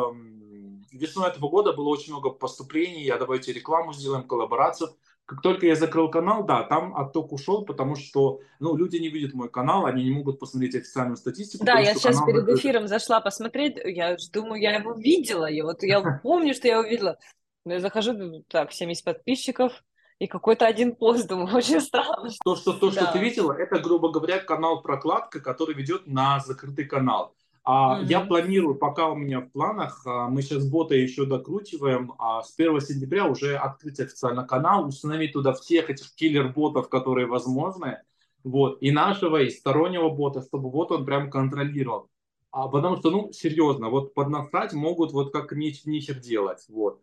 весной 0.98 1.30
этого 1.30 1.50
года 1.50 1.74
было 1.74 1.90
очень 1.90 2.14
много 2.14 2.30
поступлений, 2.30 3.04
я 3.04 3.18
давайте 3.18 3.54
рекламу 3.54 3.94
сделаем, 3.94 4.28
коллаборацию, 4.28 4.90
как 5.26 5.42
только 5.42 5.66
я 5.66 5.76
закрыл 5.76 6.10
канал, 6.10 6.44
да, 6.44 6.64
там 6.64 6.96
отток 6.96 7.32
ушел, 7.32 7.64
потому 7.64 7.96
что, 7.96 8.42
ну, 8.60 8.76
люди 8.76 8.98
не 8.98 9.08
видят 9.08 9.34
мой 9.34 9.50
канал, 9.50 9.86
они 9.86 10.04
не 10.04 10.12
могут 10.12 10.40
посмотреть 10.40 10.76
официальную 10.76 11.16
статистику. 11.16 11.64
Да, 11.64 11.80
я 11.80 11.96
сейчас 11.96 12.22
перед 12.26 12.48
эфиром 12.50 12.88
зашла 12.88 13.22
посмотреть, 13.22 13.78
я 13.84 14.18
думаю, 14.34 14.62
я 14.62 14.76
его 14.76 14.94
видела, 14.94 15.50
и 15.50 15.62
вот 15.62 15.82
я 15.84 16.20
помню, 16.22 16.54
что 16.54 16.68
я 16.68 16.80
его 16.80 16.84
видела. 16.84 17.18
Но 17.66 17.74
я 17.74 17.80
захожу, 17.80 18.44
так, 18.50 18.74
70 18.74 19.06
подписчиков, 19.06 19.72
и 20.20 20.28
какой-то 20.28 20.66
один 20.66 20.96
пост, 20.96 21.28
думаю, 21.28 21.56
очень 21.56 21.80
странно. 21.80 22.30
То, 22.44 22.56
что, 22.58 22.74
то, 22.74 22.92
что 22.92 23.06
да. 23.06 23.12
ты 23.14 23.20
видела, 23.20 23.54
это, 23.54 23.80
грубо 23.80 24.12
говоря, 24.12 24.40
канал 24.40 24.82
прокладка, 24.82 25.40
который 25.40 25.74
ведет 25.74 26.06
на 26.06 26.40
закрытый 26.42 26.86
канал. 26.86 27.34
А 27.66 28.02
mm-hmm. 28.02 28.06
Я 28.08 28.20
планирую, 28.22 28.76
пока 28.76 29.10
у 29.10 29.16
меня 29.16 29.40
в 29.40 29.50
планах, 29.50 30.02
а, 30.06 30.28
мы 30.28 30.42
сейчас 30.42 30.68
бота 30.68 30.96
еще 30.96 31.26
докручиваем, 31.26 32.14
а 32.20 32.44
с 32.44 32.54
1 32.58 32.82
сентября 32.82 33.26
уже 33.26 33.56
открыть 33.56 34.02
официально 34.02 34.46
канал, 34.46 34.86
установить 34.86 35.32
туда 35.32 35.54
всех 35.54 35.90
этих 35.90 36.14
киллер-ботов, 36.16 36.90
которые 36.90 37.26
возможны, 37.26 38.00
вот, 38.44 38.80
и 38.82 38.92
нашего, 38.92 39.42
и 39.42 39.50
стороннего 39.50 40.10
бота, 40.10 40.42
чтобы 40.42 40.70
вот 40.70 40.92
он 40.92 41.06
прям 41.06 41.30
контролировал. 41.30 42.10
А, 42.52 42.68
потому 42.68 42.98
что, 42.98 43.10
ну, 43.12 43.32
серьезно, 43.32 43.90
вот 43.90 44.14
поднасрать 44.14 44.74
могут 44.74 45.14
вот 45.14 45.32
как 45.32 45.54
нихер 45.54 46.20
делать, 46.20 46.66
вот. 46.68 47.00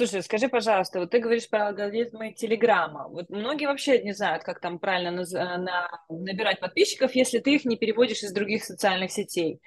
Слушай, 0.00 0.22
скажи, 0.22 0.48
пожалуйста, 0.48 0.98
вот 1.00 1.10
ты 1.10 1.18
говоришь 1.18 1.50
про 1.50 1.68
алгоритмы 1.68 2.32
Телеграма. 2.32 3.06
Вот 3.08 3.28
многие 3.28 3.66
вообще 3.66 4.02
не 4.02 4.14
знают, 4.14 4.44
как 4.44 4.58
там 4.58 4.78
правильно 4.78 5.10
наз... 5.10 5.34
Э, 5.34 5.58
на... 5.58 5.90
набирать 6.08 6.58
подписчиков, 6.58 7.14
если 7.14 7.38
ты 7.38 7.56
их 7.56 7.66
не 7.66 7.76
переводишь 7.76 8.22
из 8.22 8.32
других 8.32 8.64
социальных 8.64 9.12
сетей. 9.12 9.60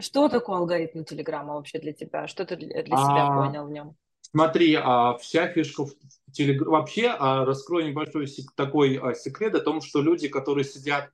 Что 0.00 0.28
такое 0.28 0.56
алгоритм 0.56 1.04
Телеграма 1.04 1.54
вообще 1.54 1.78
для 1.78 1.92
тебя? 1.92 2.26
Что 2.26 2.44
ты 2.44 2.56
для 2.56 2.82
себя 2.82 3.28
а, 3.28 3.46
понял 3.46 3.66
в 3.66 3.70
нем? 3.70 3.94
Смотри, 4.22 4.74
а, 4.74 5.16
вся 5.18 5.46
фишка 5.46 5.84
в 5.84 5.92
Телеграме... 6.32 6.72
Вообще, 6.72 7.14
а, 7.16 7.44
раскрою 7.44 7.86
небольшой 7.86 8.26
такой 8.56 8.98
а, 9.00 9.14
секрет 9.14 9.54
о 9.54 9.60
том, 9.60 9.82
что 9.82 10.02
люди, 10.02 10.26
которые 10.26 10.64
сидят 10.64 11.12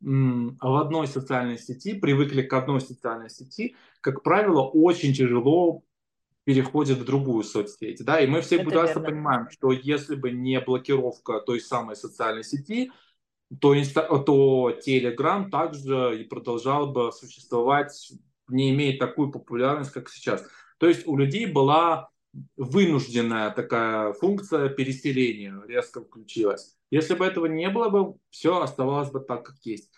в 0.00 0.80
одной 0.80 1.08
социальной 1.08 1.58
сети, 1.58 1.94
привыкли 1.94 2.42
к 2.42 2.52
одной 2.52 2.80
социальной 2.80 3.28
сети, 3.28 3.74
как 4.00 4.22
правило, 4.22 4.62
очень 4.62 5.12
тяжело 5.14 5.82
переходит 6.44 6.98
в 6.98 7.04
другую 7.04 7.44
соцсеть. 7.44 8.04
Да? 8.04 8.20
И 8.20 8.26
мы 8.26 8.40
все 8.40 8.58
прекрасно 8.58 9.00
понимаем, 9.00 9.48
что 9.50 9.72
если 9.72 10.16
бы 10.16 10.30
не 10.30 10.60
блокировка 10.60 11.40
той 11.40 11.60
самой 11.60 11.96
социальной 11.96 12.44
сети, 12.44 12.90
то, 13.60 13.78
инста, 13.78 14.02
то 14.18 14.70
Telegram 14.86 15.48
также 15.50 16.20
и 16.20 16.24
продолжал 16.24 16.90
бы 16.90 17.12
существовать, 17.12 18.12
не 18.48 18.70
имея 18.70 18.98
такую 18.98 19.30
популярность, 19.30 19.92
как 19.92 20.08
сейчас. 20.08 20.44
То 20.78 20.88
есть 20.88 21.06
у 21.06 21.16
людей 21.16 21.46
была 21.46 22.08
вынужденная 22.56 23.50
такая 23.50 24.14
функция 24.14 24.68
переселения 24.68 25.60
резко 25.66 26.02
включилась. 26.02 26.76
Если 26.90 27.14
бы 27.14 27.26
этого 27.26 27.46
не 27.46 27.68
было 27.68 27.88
бы, 27.88 28.14
все 28.30 28.60
оставалось 28.60 29.10
бы 29.10 29.20
так, 29.20 29.44
как 29.44 29.56
есть. 29.64 29.91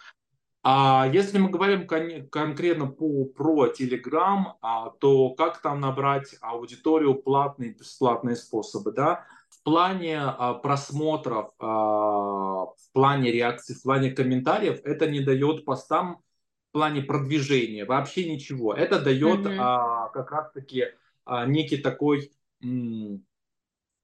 А 0.67 1.07
если 1.13 1.39
мы 1.39 1.51
говорим 1.51 1.87
кон- 1.87 2.27
конкретно 2.31 2.87
по, 2.87 3.27
про 3.27 3.67
Telegram, 3.67 4.55
а, 4.63 4.91
то 4.99 5.35
как 5.35 5.61
там 5.61 5.81
набрать 5.81 6.37
аудиторию 6.41 7.17
платные 7.17 7.73
и 7.73 7.75
бесплатные 7.75 8.35
способы, 8.35 8.91
да? 8.91 9.27
В 9.51 9.63
плане 9.63 10.21
а, 10.21 10.55
просмотров, 10.55 11.51
а, 11.59 11.67
в 11.67 12.93
плане 12.95 13.31
реакций, 13.31 13.77
в 13.77 13.83
плане 13.83 14.11
комментариев 14.11 14.81
это 14.85 15.07
не 15.07 15.21
дает 15.21 15.67
постам 15.67 16.23
в 16.71 16.73
плане 16.73 17.03
продвижения 17.03 17.85
вообще 17.85 18.33
ничего. 18.33 18.73
Это 18.73 19.01
дает 19.01 19.41
mm-hmm. 19.41 19.59
а, 19.61 20.09
как 20.09 20.31
раз-таки 20.31 20.87
а, 21.27 21.45
некий 21.45 21.77
такой 21.77 22.33
м- 22.63 23.23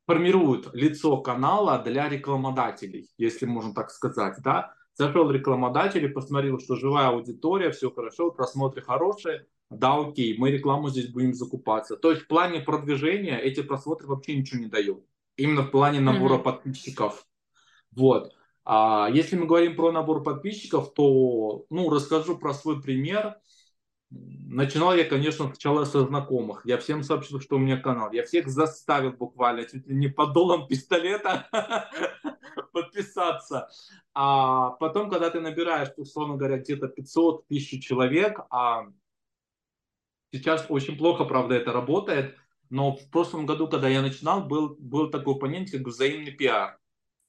формирует 0.07 0.69
лицо 0.75 1.17
канала 1.23 1.79
для 1.79 2.07
рекламодателей, 2.11 3.09
если 3.17 3.47
можно 3.47 3.73
так 3.73 3.91
сказать, 3.91 4.37
да? 4.43 4.75
Зашел 4.95 5.31
рекламодатель 5.31 6.05
и 6.05 6.09
посмотрел, 6.09 6.59
что 6.59 6.77
живая 6.77 7.09
аудитория, 7.09 7.71
все 7.71 7.91
хорошо, 7.91 8.31
просмотры 8.31 8.83
хорошие, 8.83 9.47
да, 9.71 9.97
окей, 9.97 10.37
мы 10.37 10.51
рекламу 10.51 10.91
здесь 10.91 11.09
будем 11.09 11.33
закупаться. 11.33 11.97
То 11.97 12.11
есть 12.11 12.25
в 12.25 12.27
плане 12.27 12.61
продвижения 12.61 13.39
эти 13.39 13.63
просмотры 13.63 14.09
вообще 14.09 14.37
ничего 14.37 14.61
не 14.61 14.67
дают. 14.67 15.05
Именно 15.37 15.63
в 15.63 15.71
плане 15.71 16.01
набора 16.01 16.35
mm-hmm. 16.35 16.43
подписчиков. 16.43 17.25
Вот. 17.93 18.35
А 18.65 19.09
если 19.13 19.37
мы 19.37 19.47
говорим 19.47 19.77
про 19.77 19.93
набор 19.93 20.23
подписчиков, 20.23 20.93
то, 20.93 21.67
ну, 21.71 21.89
расскажу 21.89 22.37
про 22.37 22.53
свой 22.53 22.83
пример. 22.83 23.37
Начинал 24.11 24.97
я, 24.97 25.05
конечно, 25.05 25.47
сначала 25.47 25.85
со 25.85 26.05
знакомых. 26.05 26.63
Я 26.67 26.79
всем 26.79 27.05
сообщил, 27.05 27.41
что 27.41 27.57
у 27.57 27.59
меня 27.59 27.77
канал. 27.77 28.11
Я 28.13 28.25
всех 28.25 28.49
заставил 28.49 29.13
буквально, 29.13 29.65
чуть 29.65 29.87
ли 29.87 29.95
не 29.95 30.09
под 30.09 30.33
долом 30.33 30.67
пистолета 30.69 31.49
подписаться. 32.73 33.69
А 34.13 34.71
потом, 34.71 35.09
когда 35.09 35.31
ты 35.31 35.41
набираешь, 35.41 35.91
условно 35.97 36.37
говоря, 36.37 36.59
где-то 36.59 36.89
500 36.89 37.47
тысяч 37.47 37.87
человек, 37.87 38.41
а 38.51 38.87
сейчас 40.33 40.67
очень 40.69 40.99
плохо, 40.99 41.25
правда, 41.25 41.55
это 41.55 41.73
работает, 41.73 42.37
но 42.69 42.97
в 42.97 43.11
прошлом 43.11 43.47
году, 43.47 43.69
когда 43.69 43.89
я 43.89 44.03
начинал, 44.03 44.45
был, 44.45 44.77
был 44.79 45.11
такой 45.11 45.39
понятие, 45.39 45.79
как 45.79 45.89
взаимный 45.89 46.33
пиар. 46.33 46.79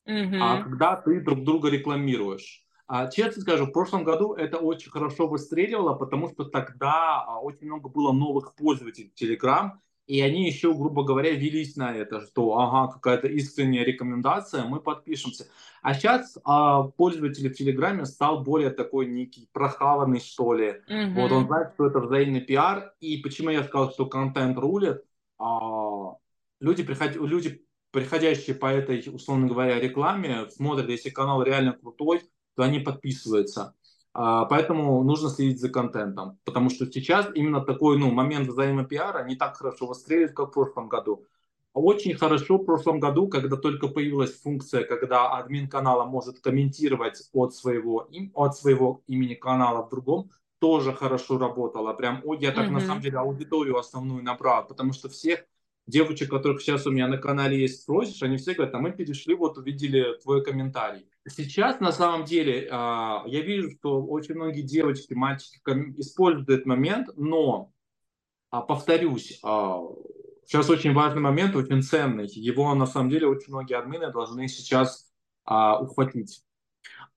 Mm-hmm. 0.08 0.40
А 0.42 0.64
когда 0.64 0.96
ты 0.96 1.22
друг 1.22 1.44
друга 1.44 1.70
рекламируешь. 1.70 2.66
А, 2.94 3.08
честно 3.08 3.42
скажу, 3.42 3.68
в 3.68 3.72
прошлом 3.72 4.04
году 4.04 4.34
это 4.34 4.58
очень 4.58 4.92
хорошо 4.92 5.26
выстреливало, 5.26 5.94
потому 5.94 6.28
что 6.28 6.44
тогда 6.44 7.24
а, 7.26 7.40
очень 7.40 7.68
много 7.68 7.88
было 7.88 8.12
новых 8.12 8.54
пользователей 8.54 9.14
Telegram, 9.18 9.70
и 10.08 10.20
они 10.20 10.46
еще, 10.46 10.74
грубо 10.74 11.06
говоря, 11.06 11.32
велись 11.32 11.78
на 11.78 11.96
это, 11.96 12.20
что 12.20 12.60
ага, 12.60 12.92
какая-то 12.92 13.30
искренняя 13.30 13.86
рекомендация, 13.86 14.66
мы 14.66 14.82
подпишемся. 14.82 15.48
А 15.82 15.94
сейчас 15.94 16.38
а, 16.44 16.84
пользователь 16.84 17.48
в 17.48 17.54
Телеграме 17.54 18.04
стал 18.06 18.44
более 18.44 18.72
такой 18.72 19.06
некий 19.06 19.48
прохаванный, 19.54 20.20
что 20.20 20.54
ли. 20.54 20.82
Mm-hmm. 20.90 21.14
Вот 21.14 21.32
он 21.32 21.46
знает, 21.46 21.72
что 21.76 21.88
это 21.88 22.02
взаимный 22.02 22.42
пиар. 22.42 22.94
И 23.00 23.16
почему 23.20 23.52
я 23.52 23.64
сказал, 23.64 23.94
что 23.94 24.06
контент 24.06 24.58
рулит, 24.58 25.02
а, 25.40 26.16
люди, 26.60 26.84
приход... 26.84 27.16
люди, 27.16 27.66
приходящие 27.92 28.58
по 28.58 28.66
этой, 28.66 29.02
условно 29.16 29.48
говоря, 29.48 29.80
рекламе, 29.80 30.50
смотрят, 30.50 30.90
если 30.90 31.10
канал 31.10 31.42
реально 31.42 31.72
крутой, 31.72 32.24
то 32.56 32.64
они 32.64 32.80
подписываются. 32.80 33.76
А, 34.14 34.46
поэтому 34.46 35.04
нужно 35.04 35.30
следить 35.30 35.62
за 35.62 35.70
контентом, 35.70 36.38
потому 36.44 36.70
что 36.70 36.86
сейчас 36.86 37.28
именно 37.34 37.62
такой 37.62 37.98
ну, 37.98 38.12
момент 38.12 38.50
взаимопиара 38.50 39.24
не 39.26 39.36
так 39.36 39.56
хорошо 39.56 39.88
выстреливает, 39.88 40.36
как 40.36 40.50
в 40.50 40.54
прошлом 40.54 40.90
году. 40.90 41.26
Очень 41.74 42.16
хорошо 42.16 42.58
в 42.58 42.66
прошлом 42.66 43.00
году, 43.00 43.30
когда 43.30 43.56
только 43.56 43.88
появилась 43.88 44.38
функция, 44.42 44.84
когда 44.84 45.32
админ 45.38 45.70
канала 45.70 46.04
может 46.04 46.42
комментировать 46.42 47.30
от 47.32 47.56
своего, 47.56 48.10
от 48.34 48.58
своего 48.58 49.04
имени 49.08 49.36
канала 49.36 49.86
в 49.86 49.90
другом, 49.90 50.32
тоже 50.60 50.94
хорошо 50.94 51.38
работало. 51.38 51.94
Прям 51.94 52.22
я 52.40 52.52
так 52.52 52.68
mm-hmm. 52.68 52.72
на 52.72 52.82
самом 52.82 53.02
деле 53.02 53.18
аудиторию 53.20 53.78
основную 53.78 54.22
набрал, 54.22 54.68
потому 54.68 54.92
что 54.92 55.08
всех 55.08 55.46
девочек, 55.92 56.30
которых 56.30 56.62
сейчас 56.62 56.88
у 56.88 56.92
меня 56.92 57.08
на 57.08 57.18
канале 57.18 57.60
есть, 57.60 57.84
спросишь, 57.84 58.24
они 58.24 58.38
все 58.38 58.54
говорят, 58.54 58.74
а 58.74 58.80
мы 58.80 58.92
перешли, 58.92 59.36
вот 59.36 59.58
увидели 59.58 60.18
твой 60.24 60.44
комментарий. 60.44 61.06
Сейчас, 61.28 61.80
на 61.80 61.92
самом 61.92 62.26
деле, 62.26 62.68
а, 62.72 63.24
я 63.28 63.42
вижу, 63.42 63.70
что 63.78 64.02
очень 64.04 64.36
многие 64.36 64.64
девочки, 64.64 65.14
мальчики 65.14 65.60
используют 65.98 66.50
этот 66.50 66.66
момент, 66.66 67.10
но, 67.16 67.72
а, 68.50 68.62
повторюсь, 68.62 69.40
а, 69.44 69.82
сейчас 70.46 70.70
очень 70.70 70.94
важный 70.94 71.22
момент, 71.22 71.56
очень 71.56 71.84
ценный. 71.84 72.28
Его, 72.28 72.74
на 72.74 72.88
самом 72.88 73.10
деле, 73.10 73.28
очень 73.28 73.54
многие 73.54 73.78
админы 73.78 74.12
должны 74.12 74.48
сейчас 74.48 75.08
ухватить. 75.46 76.44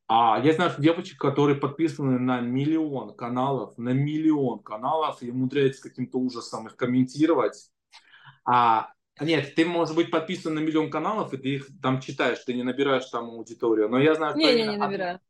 А 0.09 0.41
я 0.43 0.55
знаю, 0.55 0.70
что 0.70 0.83
девочек, 0.83 1.18
которые 1.18 1.57
подписаны 1.57 2.18
на 2.18 2.41
миллион 2.41 3.14
каналов, 3.14 3.77
на 3.77 3.91
миллион 3.91 4.61
каналов, 4.61 5.22
и 5.22 5.31
умудряются 5.31 5.83
каким-то 5.83 6.18
ужасом 6.18 6.66
их 6.66 6.77
комментировать. 6.77 7.70
А, 8.45 8.92
нет, 9.20 9.55
ты 9.55 9.64
можешь 9.64 9.95
быть 9.95 10.11
подписан 10.11 10.55
на 10.55 10.59
миллион 10.59 10.90
каналов, 10.90 11.32
и 11.32 11.36
ты 11.36 11.49
их 11.57 11.68
там 11.80 12.01
читаешь, 12.01 12.38
ты 12.45 12.55
не 12.55 12.62
набираешь 12.62 13.07
там 13.07 13.30
аудиторию. 13.30 13.88
Но 13.88 13.99
я 13.99 14.14
знаю, 14.14 14.32
что... 14.32 14.40
Не, 14.40 14.55
не, 14.55 14.66
не 14.68 14.76
набираю. 14.76 15.20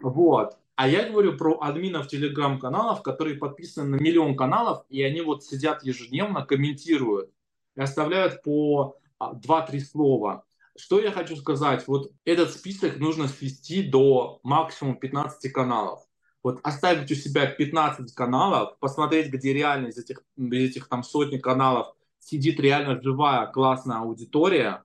Вот. 0.00 0.56
А 0.74 0.88
я 0.88 1.08
говорю 1.08 1.36
про 1.36 1.60
админов 1.60 2.08
телеграм-каналов, 2.08 3.02
которые 3.02 3.36
подписаны 3.36 3.96
на 3.96 4.00
миллион 4.00 4.34
каналов, 4.34 4.84
и 4.88 5.02
они 5.02 5.20
вот 5.20 5.44
сидят 5.44 5.84
ежедневно, 5.84 6.46
комментируют 6.46 7.30
и 7.76 7.80
оставляют 7.82 8.42
по 8.42 8.96
2-3 9.20 9.42
а, 9.48 9.80
слова. 9.80 10.44
Что 10.76 10.98
я 10.98 11.12
хочу 11.12 11.36
сказать? 11.36 11.86
Вот 11.86 12.10
этот 12.24 12.50
список 12.52 12.98
нужно 12.98 13.28
свести 13.28 13.82
до 13.82 14.40
максимум 14.42 14.96
15 14.98 15.52
каналов. 15.52 16.00
Вот 16.42 16.60
оставить 16.62 17.10
у 17.10 17.14
себя 17.14 17.46
15 17.46 18.14
каналов, 18.14 18.78
посмотреть, 18.78 19.30
где 19.30 19.52
реально 19.52 19.88
из 19.88 19.98
этих, 19.98 20.22
из 20.36 20.70
этих 20.70 20.88
там 20.88 21.02
сотни 21.02 21.36
каналов 21.36 21.94
сидит 22.20 22.60
реально 22.60 23.00
живая 23.02 23.46
классная 23.46 23.98
аудитория. 23.98 24.84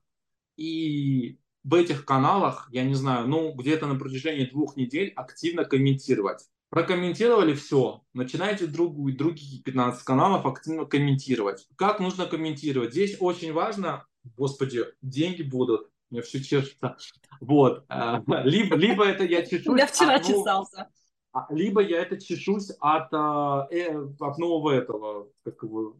И 0.56 1.38
в 1.62 1.74
этих 1.74 2.04
каналах, 2.04 2.68
я 2.72 2.84
не 2.84 2.94
знаю, 2.94 3.28
ну 3.28 3.54
где-то 3.54 3.86
на 3.86 3.98
протяжении 3.98 4.46
двух 4.46 4.76
недель 4.76 5.12
активно 5.14 5.64
комментировать. 5.64 6.46
Прокомментировали 6.70 7.54
все, 7.54 8.02
начинаете 8.12 8.66
другую, 8.66 9.16
другие 9.16 9.62
15 9.62 10.02
каналов 10.02 10.46
активно 10.46 10.84
комментировать. 10.84 11.68
Как 11.76 12.00
нужно 12.00 12.26
комментировать? 12.26 12.90
Здесь 12.90 13.16
очень 13.20 13.52
важно 13.52 14.04
господи, 14.36 14.84
деньги 15.02 15.42
будут, 15.42 15.90
мне 16.10 16.22
все 16.22 16.42
чешется. 16.42 16.96
Вот. 17.40 17.84
Э, 17.88 18.18
либо, 18.44 18.76
либо 18.76 19.04
это 19.04 19.24
я 19.24 19.44
чешусь... 19.44 19.78
Я 19.78 19.86
вчера 19.86 20.16
от 20.16 20.26
чесался. 20.26 20.88
А, 21.32 21.46
либо 21.50 21.82
я 21.82 22.00
это 22.00 22.20
чешусь 22.20 22.70
от, 22.80 23.12
а, 23.12 23.68
э, 23.70 23.94
от 24.20 24.38
нового 24.38 24.70
этого, 24.70 25.28
как 25.44 25.62
его, 25.62 25.96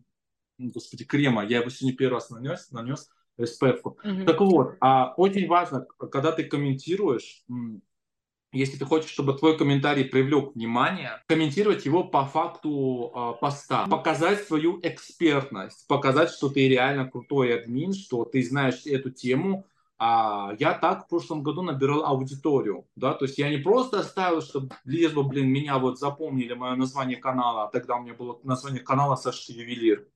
господи, 0.59 1.05
крема. 1.05 1.45
Я 1.45 1.59
его 1.61 1.71
сегодня 1.71 1.97
первый 1.97 2.15
раз 2.15 2.31
нанес, 2.31 2.71
нанес 2.71 3.09
SPF. 3.39 3.81
Угу. 3.85 4.25
Так 4.27 4.41
вот, 4.41 4.77
а, 4.81 5.15
очень 5.17 5.47
важно, 5.47 5.87
когда 5.99 6.33
ты 6.33 6.45
комментируешь, 6.45 7.45
если 8.53 8.79
ты 8.79 8.85
хочешь, 8.85 9.11
чтобы 9.11 9.35
твой 9.35 9.59
комментарий 9.59 10.05
привлек 10.05 10.55
внимание, 10.55 11.23
комментировать 11.27 11.85
его 11.85 12.05
по 12.05 12.25
факту 12.25 13.13
э, 13.15 13.41
поста, 13.41 13.87
показать 13.87 14.45
свою 14.45 14.81
экспертность, 14.83 15.87
показать, 15.89 16.31
что 16.31 16.49
ты 16.49 16.69
реально 16.69 17.11
крутой 17.11 17.59
админ, 17.59 17.93
что 17.93 18.25
ты 18.25 18.43
знаешь 18.43 18.87
эту 18.87 19.11
тему. 19.11 19.67
А 19.99 20.53
я 20.59 20.75
так 20.75 21.07
в 21.07 21.09
прошлом 21.09 21.43
году 21.43 21.63
набирал 21.63 22.05
аудиторию, 22.05 22.87
да, 22.97 23.15
то 23.15 23.25
есть 23.25 23.39
я 23.39 23.49
не 23.49 23.57
просто 23.57 24.01
оставил, 24.01 24.43
чтобы 24.43 24.69
бы, 24.85 25.23
блин, 25.23 25.49
меня 25.49 25.79
вот 25.79 25.99
запомнили 25.99 26.53
мое 26.53 26.77
название 26.77 27.17
канала, 27.17 27.65
а 27.65 27.69
тогда 27.69 27.97
у 27.97 28.03
меня 28.03 28.13
было 28.13 28.39
название 28.43 28.83
канала 28.83 29.17
Саша 29.17 29.55
Ювелир. 29.55 30.07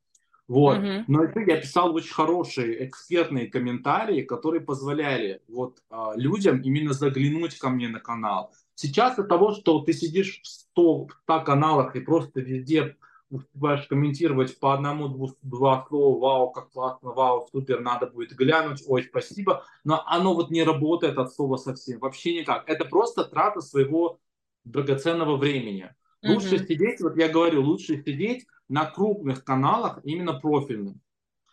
Вот. 0.50 0.78
Mm-hmm. 0.78 1.04
Но 1.06 1.22
еще 1.22 1.44
я 1.46 1.60
писал 1.60 1.94
очень 1.94 2.12
хорошие 2.12 2.84
экспертные 2.84 3.46
комментарии, 3.46 4.22
которые 4.22 4.60
позволяли 4.60 5.40
вот 5.46 5.78
а, 5.90 6.12
людям 6.16 6.60
именно 6.60 6.92
заглянуть 6.92 7.56
ко 7.56 7.68
мне 7.68 7.88
на 7.88 8.00
канал. 8.00 8.52
Сейчас 8.74 9.16
от 9.20 9.28
того, 9.28 9.52
что 9.52 9.78
ты 9.78 9.92
сидишь 9.92 10.40
в 10.42 10.48
100, 10.48 11.06
100 11.22 11.40
каналах 11.44 11.94
и 11.94 12.00
просто 12.00 12.40
везде 12.40 12.96
успеваешь 13.30 13.86
комментировать 13.86 14.58
по 14.58 14.74
одному, 14.74 15.06
дву, 15.06 15.36
два 15.42 15.86
слова, 15.86 16.18
вау, 16.18 16.50
как 16.50 16.72
классно, 16.72 17.10
вау, 17.10 17.48
супер, 17.52 17.78
надо 17.78 18.08
будет 18.08 18.32
глянуть, 18.32 18.82
ой, 18.88 19.04
спасибо, 19.04 19.64
но 19.84 20.02
оно 20.04 20.34
вот 20.34 20.50
не 20.50 20.64
работает 20.64 21.16
от 21.18 21.32
слова 21.32 21.58
совсем, 21.58 22.00
вообще 22.00 22.36
никак. 22.36 22.68
Это 22.68 22.84
просто 22.84 23.22
трата 23.22 23.60
своего 23.60 24.18
драгоценного 24.64 25.36
времени. 25.36 25.94
Mm-hmm. 26.22 26.34
Лучше 26.34 26.58
сидеть, 26.58 27.00
вот 27.00 27.16
я 27.16 27.28
говорю, 27.28 27.62
лучше 27.62 28.02
сидеть 28.02 28.46
на 28.68 28.84
крупных 28.86 29.44
каналах, 29.44 30.00
именно 30.04 30.34
профильных. 30.34 30.96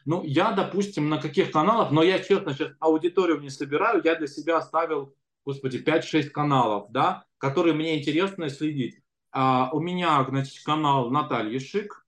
Ну, 0.06 0.24
я, 0.24 0.52
допустим, 0.52 1.10
на 1.10 1.20
каких 1.20 1.52
каналах, 1.52 1.92
но 1.92 2.02
я, 2.04 2.20
честно, 2.20 2.54
сейчас 2.54 2.72
аудиторию 2.80 3.40
не 3.40 3.50
собираю, 3.50 4.02
я 4.04 4.16
для 4.16 4.28
себя 4.28 4.58
оставил, 4.58 5.14
господи, 5.46 5.84
5-6 5.84 6.30
каналов, 6.30 6.92
да, 6.92 7.26
которые 7.38 7.74
мне 7.74 8.00
интересно 8.00 8.50
следить. 8.50 9.00
А, 9.32 9.70
у 9.74 9.80
меня, 9.80 10.26
значит, 10.30 10.64
канал 10.64 11.10
Натальи 11.10 11.60
Шик, 11.60 12.06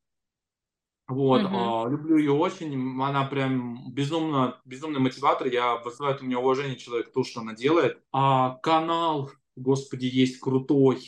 вот, 1.10 1.44
угу. 1.44 1.56
а, 1.58 1.90
люблю 1.90 2.18
ее 2.18 2.32
очень, 2.32 3.02
она 3.02 3.26
прям 3.26 3.92
безумно, 3.92 4.62
безумный 4.64 5.00
мотиватор, 5.00 5.48
я 5.48 5.78
вызываю 5.78 6.18
у 6.22 6.24
меня 6.24 6.40
уважение 6.40 6.78
человек, 6.78 7.12
то, 7.12 7.24
что 7.24 7.42
она 7.42 7.56
делает. 7.56 8.00
А 8.12 8.58
канал 8.62 9.32
господи, 9.60 10.06
есть 10.06 10.40
крутой. 10.40 11.02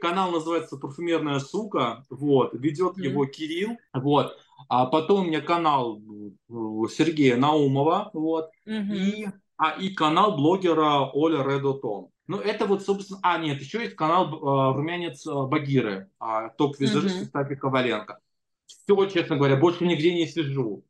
Канал 0.00 0.30
называется 0.30 0.76
«Парфюмерная 0.76 1.38
сука», 1.38 2.04
вот, 2.10 2.54
ведет 2.54 2.98
mm-hmm. 2.98 3.04
его 3.04 3.26
Кирилл, 3.26 3.78
вот. 3.92 4.36
А 4.68 4.86
потом 4.86 5.20
у 5.20 5.24
меня 5.24 5.40
канал 5.40 5.98
э, 6.00 6.88
Сергея 6.90 7.36
Наумова, 7.36 8.10
вот, 8.12 8.50
mm-hmm. 8.66 8.94
и, 8.94 9.28
а, 9.56 9.70
и 9.70 9.90
канал 9.90 10.36
блогера 10.36 11.10
Оля 11.12 11.42
Редотон. 11.42 12.08
Ну, 12.26 12.38
это 12.38 12.66
вот, 12.66 12.82
собственно... 12.82 13.20
А, 13.22 13.38
нет, 13.38 13.60
еще 13.60 13.82
есть 13.82 13.96
канал 13.96 14.26
э, 14.26 14.76
«Румянец 14.76 15.26
э, 15.26 15.30
Багиры», 15.46 16.10
э, 16.20 16.50
топ-визажист 16.58 17.22
mm-hmm. 17.22 17.26
Стафи 17.26 17.54
Коваленко. 17.54 18.18
Все, 18.66 19.06
честно 19.06 19.36
говоря, 19.36 19.56
больше 19.56 19.86
нигде 19.86 20.14
не 20.14 20.26
сижу. 20.26 20.84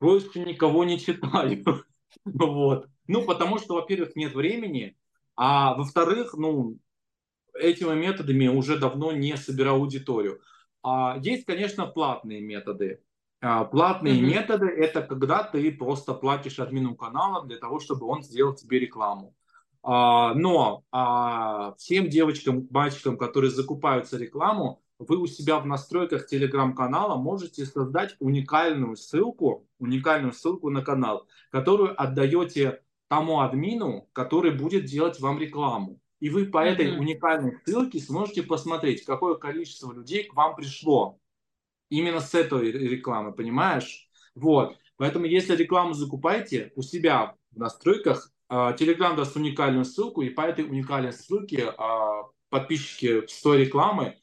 Больше 0.00 0.38
никого 0.40 0.84
не 0.84 1.00
читаю. 1.00 1.64
вот. 2.24 2.88
Ну, 3.08 3.24
потому 3.24 3.58
что, 3.58 3.74
во-первых, 3.74 4.14
нет 4.14 4.34
времени, 4.34 4.96
а 5.36 5.74
во-вторых, 5.74 6.34
ну, 6.34 6.78
этими 7.54 7.94
методами 7.94 8.48
уже 8.48 8.78
давно 8.78 9.12
не 9.12 9.36
собираю 9.36 9.76
аудиторию. 9.76 10.40
А 10.82 11.18
есть, 11.20 11.44
конечно, 11.44 11.86
платные 11.86 12.40
методы. 12.40 13.02
А, 13.40 13.64
платные 13.64 14.14
mm-hmm. 14.14 14.26
методы 14.26 14.66
это 14.66 15.02
когда 15.02 15.42
ты 15.42 15.70
просто 15.72 16.14
платишь 16.14 16.58
админу 16.58 16.94
канала 16.94 17.44
для 17.46 17.58
того, 17.58 17.80
чтобы 17.80 18.06
он 18.06 18.22
сделал 18.22 18.54
тебе 18.54 18.78
рекламу. 18.78 19.34
А, 19.82 20.34
но 20.34 20.84
а, 20.90 21.74
всем 21.76 22.08
девочкам, 22.08 22.66
мальчикам, 22.70 23.18
которые 23.18 23.50
закупаются 23.50 24.16
рекламу, 24.16 24.82
вы 24.98 25.18
у 25.18 25.26
себя 25.26 25.58
в 25.58 25.66
настройках 25.66 26.26
телеграм-канала 26.26 27.16
можете 27.16 27.66
создать 27.66 28.16
уникальную 28.18 28.96
ссылку, 28.96 29.68
уникальную 29.78 30.32
ссылку 30.32 30.70
на 30.70 30.82
канал, 30.82 31.26
которую 31.50 32.00
отдаете 32.00 32.82
тому 33.08 33.40
админу, 33.40 34.08
который 34.12 34.52
будет 34.52 34.84
делать 34.84 35.20
вам 35.20 35.38
рекламу. 35.38 36.00
И 36.20 36.30
вы 36.30 36.46
по 36.46 36.64
этой 36.64 36.86
mm-hmm. 36.86 36.98
уникальной 36.98 37.58
ссылке 37.64 38.00
сможете 38.00 38.42
посмотреть, 38.42 39.04
какое 39.04 39.34
количество 39.34 39.92
людей 39.92 40.24
к 40.24 40.34
вам 40.34 40.56
пришло. 40.56 41.18
Именно 41.88 42.20
с 42.20 42.34
этой 42.34 42.72
рекламы, 42.72 43.32
понимаешь? 43.32 44.08
Вот. 44.34 44.76
Поэтому, 44.96 45.26
если 45.26 45.54
рекламу 45.54 45.92
закупаете 45.92 46.72
у 46.74 46.82
себя 46.82 47.36
в 47.52 47.58
настройках, 47.58 48.32
Telegram 48.50 49.12
а, 49.12 49.16
даст 49.16 49.36
уникальную 49.36 49.84
ссылку, 49.84 50.22
и 50.22 50.30
по 50.30 50.42
этой 50.42 50.64
уникальной 50.64 51.12
ссылке 51.12 51.68
а, 51.76 52.24
подписчики 52.48 53.26
с 53.26 53.42
той 53.42 53.64
рекламы 53.64 54.16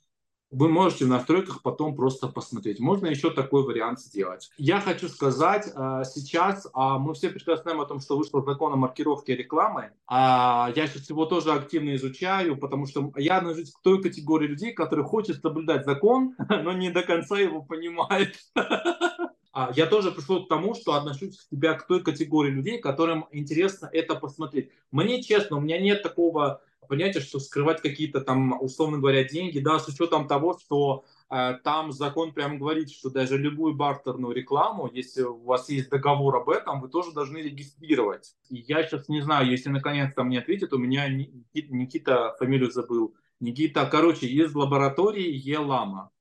вы 0.54 0.70
можете 0.70 1.06
в 1.06 1.10
настройках 1.10 1.62
потом 1.62 1.96
просто 1.96 2.28
посмотреть. 2.28 2.80
Можно 2.80 3.08
еще 3.08 3.32
такой 3.32 3.64
вариант 3.64 4.00
сделать. 4.00 4.52
Я 4.58 4.80
хочу 4.80 5.10
сказать, 5.10 5.72
э, 5.74 6.04
сейчас 6.06 6.68
а, 6.74 7.00
мы 7.00 7.14
все 7.14 7.30
прекрасно 7.30 7.64
знаем 7.64 7.82
о 7.82 7.86
том, 7.86 8.00
что 8.00 8.18
вышел 8.18 8.44
закон 8.44 8.74
о 8.74 8.76
маркировке 8.76 9.36
рекламы. 9.36 9.92
А, 10.08 10.72
я 10.76 10.88
сейчас 10.88 11.10
его 11.10 11.26
тоже 11.26 11.52
активно 11.52 11.96
изучаю, 11.96 12.58
потому 12.58 12.86
что 12.86 13.12
я 13.16 13.38
отношусь 13.38 13.72
к 13.72 13.82
той 13.82 14.02
категории 14.02 14.48
людей, 14.48 14.74
которые 14.74 15.06
хотят 15.06 15.38
соблюдать 15.38 15.86
закон, 15.86 16.36
но 16.50 16.72
не 16.74 16.92
до 16.92 17.02
конца 17.02 17.38
его 17.40 17.62
понимают. 17.62 18.36
А, 19.56 19.72
я 19.76 19.86
тоже 19.86 20.12
пришел 20.12 20.44
к 20.44 20.50
тому, 20.50 20.74
что 20.74 20.96
отношусь 20.96 21.38
к 21.38 21.42
себя 21.52 21.76
к 21.76 21.86
той 21.86 22.02
категории 22.02 22.50
людей, 22.50 22.80
которым 22.80 23.28
интересно 23.32 23.88
это 23.94 24.16
посмотреть. 24.16 24.72
Мне 24.90 25.22
честно, 25.22 25.58
у 25.58 25.60
меня 25.60 25.80
нет 25.80 26.02
такого 26.02 26.64
понятие, 26.88 27.22
что 27.22 27.40
скрывать 27.40 27.82
какие-то 27.82 28.22
там, 28.22 28.62
условно 28.62 28.98
говоря, 28.98 29.24
деньги, 29.24 29.60
да, 29.60 29.80
с 29.80 29.88
учетом 29.88 30.28
того, 30.28 30.58
что 30.58 31.06
э, 31.30 31.56
там 31.64 31.92
закон 31.92 32.34
прямо 32.34 32.58
говорит, 32.58 32.92
что 32.92 33.10
даже 33.10 33.38
любую 33.38 33.76
бартерную 33.76 34.34
рекламу, 34.34 34.90
если 34.92 35.24
у 35.24 35.44
вас 35.44 35.70
есть 35.70 35.90
договор 35.90 36.36
об 36.36 36.50
этом, 36.50 36.82
вы 36.82 36.90
тоже 36.90 37.12
должны 37.12 37.38
регистрировать. 37.38 38.36
И 38.50 38.64
я 38.68 38.84
сейчас 38.84 39.10
не 39.10 39.22
знаю, 39.22 39.50
если 39.50 39.70
наконец-то 39.70 40.24
мне 40.24 40.40
ответят, 40.40 40.74
у 40.74 40.78
меня 40.78 41.08
Никита, 41.10 41.74
Никита 41.74 42.36
фамилию 42.40 42.72
забыл, 42.72 43.16
Никита, 43.40 43.86
короче, 43.86 44.28
из 44.28 44.54
лаборатории 44.56 45.32
Елама. 45.34 46.12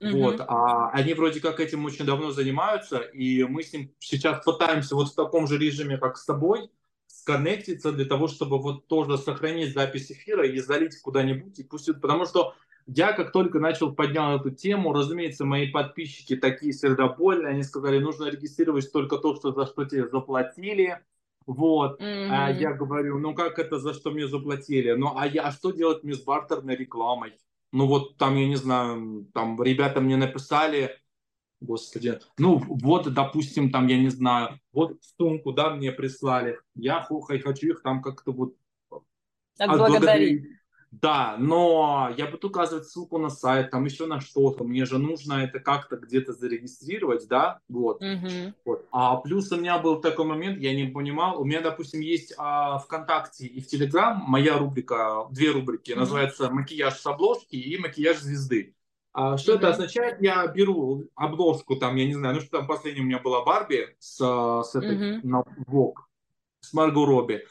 Mm-hmm. 0.00 0.12
Вот, 0.12 0.40
а 0.40 0.90
они 0.90 1.14
вроде 1.14 1.40
как 1.40 1.58
этим 1.58 1.84
очень 1.84 2.04
давно 2.04 2.30
занимаются, 2.30 2.98
и 2.98 3.42
мы 3.42 3.64
с 3.64 3.72
ним 3.72 3.92
сейчас 3.98 4.44
пытаемся 4.44 4.94
вот 4.94 5.08
в 5.08 5.14
таком 5.14 5.48
же 5.48 5.58
режиме, 5.58 5.98
как 5.98 6.16
с 6.16 6.24
тобой, 6.24 6.70
сконнектиться 7.28 7.92
для 7.92 8.06
того, 8.06 8.26
чтобы 8.26 8.58
вот 8.58 8.86
тоже 8.86 9.18
сохранить 9.18 9.74
запись 9.74 10.10
эфира 10.10 10.46
и 10.46 10.58
залить 10.60 10.98
куда-нибудь, 11.02 11.58
и 11.58 11.62
пусть, 11.62 11.92
потому 12.00 12.24
что 12.24 12.54
я 12.86 13.12
как 13.12 13.32
только 13.32 13.60
начал 13.60 13.94
поднял 13.94 14.36
эту 14.36 14.50
тему, 14.50 14.94
разумеется, 14.94 15.44
мои 15.44 15.70
подписчики 15.70 16.36
такие 16.36 16.72
сердобольные, 16.72 17.50
они 17.50 17.62
сказали, 17.62 17.98
нужно 17.98 18.30
регистрировать 18.30 18.90
только 18.90 19.18
то, 19.18 19.36
что 19.36 19.52
за 19.52 19.66
что 19.66 19.84
тебе 19.84 20.08
заплатили, 20.08 21.00
вот, 21.46 22.00
mm-hmm. 22.00 22.28
а 22.30 22.50
я 22.50 22.72
говорю, 22.72 23.18
ну 23.18 23.34
как 23.34 23.58
это, 23.58 23.78
за 23.78 23.92
что 23.92 24.10
мне 24.10 24.26
заплатили? 24.26 24.92
Ну 24.92 25.12
а 25.14 25.26
я, 25.26 25.42
а 25.42 25.52
что 25.52 25.70
делать 25.70 26.02
мне 26.04 26.14
с 26.14 26.22
бартерной 26.22 26.76
рекламой? 26.76 27.34
Ну 27.72 27.86
вот 27.86 28.16
там, 28.16 28.36
я 28.36 28.46
не 28.46 28.56
знаю, 28.56 29.26
там 29.34 29.62
ребята 29.62 30.00
мне 30.00 30.16
написали, 30.16 30.96
господи, 31.60 32.20
ну 32.38 32.62
вот, 32.66 33.12
допустим, 33.12 33.70
там, 33.70 33.86
я 33.86 33.98
не 33.98 34.08
знаю, 34.08 34.60
вот 34.72 34.98
сумку, 35.16 35.52
да, 35.52 35.70
мне 35.70 35.92
прислали, 35.92 36.58
я 36.74 37.06
хочу 37.44 37.68
их 37.68 37.82
там 37.82 38.02
как-то 38.02 38.32
вот 38.32 38.54
отблагодарить. 39.58 40.44
Да, 40.90 41.36
но 41.38 42.14
я 42.16 42.26
буду 42.26 42.48
указывать 42.48 42.86
ссылку 42.86 43.18
на 43.18 43.28
сайт, 43.28 43.70
там 43.70 43.84
еще 43.84 44.06
на 44.06 44.20
что-то. 44.20 44.64
Мне 44.64 44.86
же 44.86 44.98
нужно 44.98 45.44
это 45.44 45.60
как-то 45.60 45.96
где-то 45.96 46.32
зарегистрировать, 46.32 47.28
да, 47.28 47.60
вот. 47.68 48.02
Угу. 48.02 48.54
вот. 48.64 48.86
А 48.90 49.16
плюс 49.16 49.52
у 49.52 49.58
меня 49.58 49.78
был 49.78 50.00
такой 50.00 50.24
момент, 50.24 50.58
я 50.58 50.74
не 50.74 50.90
понимал, 50.90 51.40
у 51.40 51.44
меня, 51.44 51.60
допустим, 51.60 52.00
есть 52.00 52.32
а, 52.38 52.78
ВКонтакте 52.78 53.46
и 53.46 53.60
в 53.60 53.66
Телеграм 53.66 54.24
моя 54.26 54.56
рубрика, 54.56 55.26
две 55.30 55.50
рубрики, 55.50 55.92
угу. 55.92 56.00
называется 56.00 56.50
«Макияж 56.50 56.94
с 56.94 57.06
обложки» 57.06 57.56
и 57.56 57.76
«Макияж 57.76 58.18
звезды». 58.18 58.74
А, 59.20 59.36
что 59.36 59.54
угу. 59.54 59.58
это 59.58 59.70
означает? 59.70 60.22
Я 60.22 60.46
беру 60.46 61.08
обложку, 61.16 61.74
там, 61.74 61.96
я 61.96 62.06
не 62.06 62.14
знаю, 62.14 62.36
ну 62.36 62.40
что 62.40 62.58
там 62.58 62.68
последняя 62.68 63.02
у 63.02 63.04
меня 63.04 63.18
была 63.18 63.44
Барби 63.44 63.96
с, 63.98 64.16
с 64.16 64.74
этой, 64.76 65.18
угу. 65.18 65.28
на 65.28 65.42
Vogue, 65.66 66.02
с 66.60 66.72
Марго 66.72 67.04
Робби. 67.04 67.44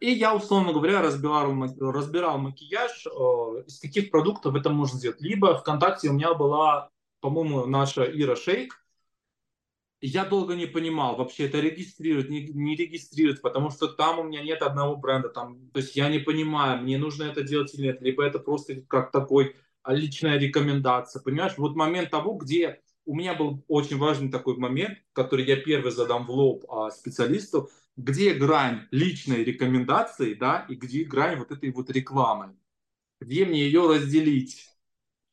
И 0.00 0.10
я, 0.10 0.34
условно 0.36 0.74
говоря, 0.74 1.00
разбирал, 1.00 1.50
разбирал 1.80 2.36
макияж, 2.36 3.06
э, 3.06 3.10
из 3.66 3.80
каких 3.80 4.10
продуктов 4.10 4.54
это 4.54 4.68
можно 4.68 4.98
сделать. 4.98 5.22
Либо 5.22 5.56
ВКонтакте 5.56 6.10
у 6.10 6.12
меня 6.12 6.34
была, 6.34 6.90
по-моему, 7.20 7.64
наша 7.64 8.04
Ира 8.04 8.36
Шейк. 8.36 8.84
Я 10.02 10.26
долго 10.26 10.54
не 10.54 10.66
понимал, 10.66 11.16
вообще 11.16 11.46
это 11.46 11.58
регистрировать, 11.58 12.28
не, 12.28 12.48
не 12.48 12.76
регистрировать, 12.76 13.40
потому 13.40 13.70
что 13.70 13.88
там 13.88 14.18
у 14.18 14.24
меня 14.24 14.42
нет 14.42 14.60
одного 14.60 14.96
бренда. 14.96 15.30
Там, 15.30 15.70
то 15.70 15.80
есть 15.80 15.96
я 15.96 16.10
не 16.10 16.18
понимаю, 16.18 16.82
мне 16.82 16.98
нужно 16.98 17.22
это 17.22 17.42
делать 17.42 17.72
или 17.72 17.84
нет. 17.86 18.02
Либо 18.02 18.22
это 18.22 18.38
просто 18.38 18.82
как 18.82 19.10
такой 19.10 19.56
личная 19.86 20.38
рекомендация. 20.38 21.22
Понимаешь, 21.22 21.54
вот 21.56 21.76
момент 21.76 22.10
того, 22.10 22.34
где 22.34 22.80
у 23.04 23.14
меня 23.14 23.34
был 23.34 23.64
очень 23.68 23.98
важный 23.98 24.30
такой 24.30 24.56
момент, 24.56 24.98
который 25.12 25.44
я 25.44 25.56
первый 25.56 25.92
задам 25.92 26.26
в 26.26 26.30
лоб 26.30 26.64
а, 26.70 26.90
специалисту– 26.90 27.70
где 27.96 28.34
грань 28.34 28.86
личной 28.90 29.44
рекомендации, 29.44 30.34
да, 30.34 30.66
и 30.68 30.74
где 30.74 31.04
грань 31.04 31.38
вот 31.38 31.50
этой 31.50 31.70
вот 31.70 31.90
рекламы. 31.90 32.56
Где 33.20 33.44
мне 33.44 33.64
ее 33.64 33.88
разделить? 33.88 34.68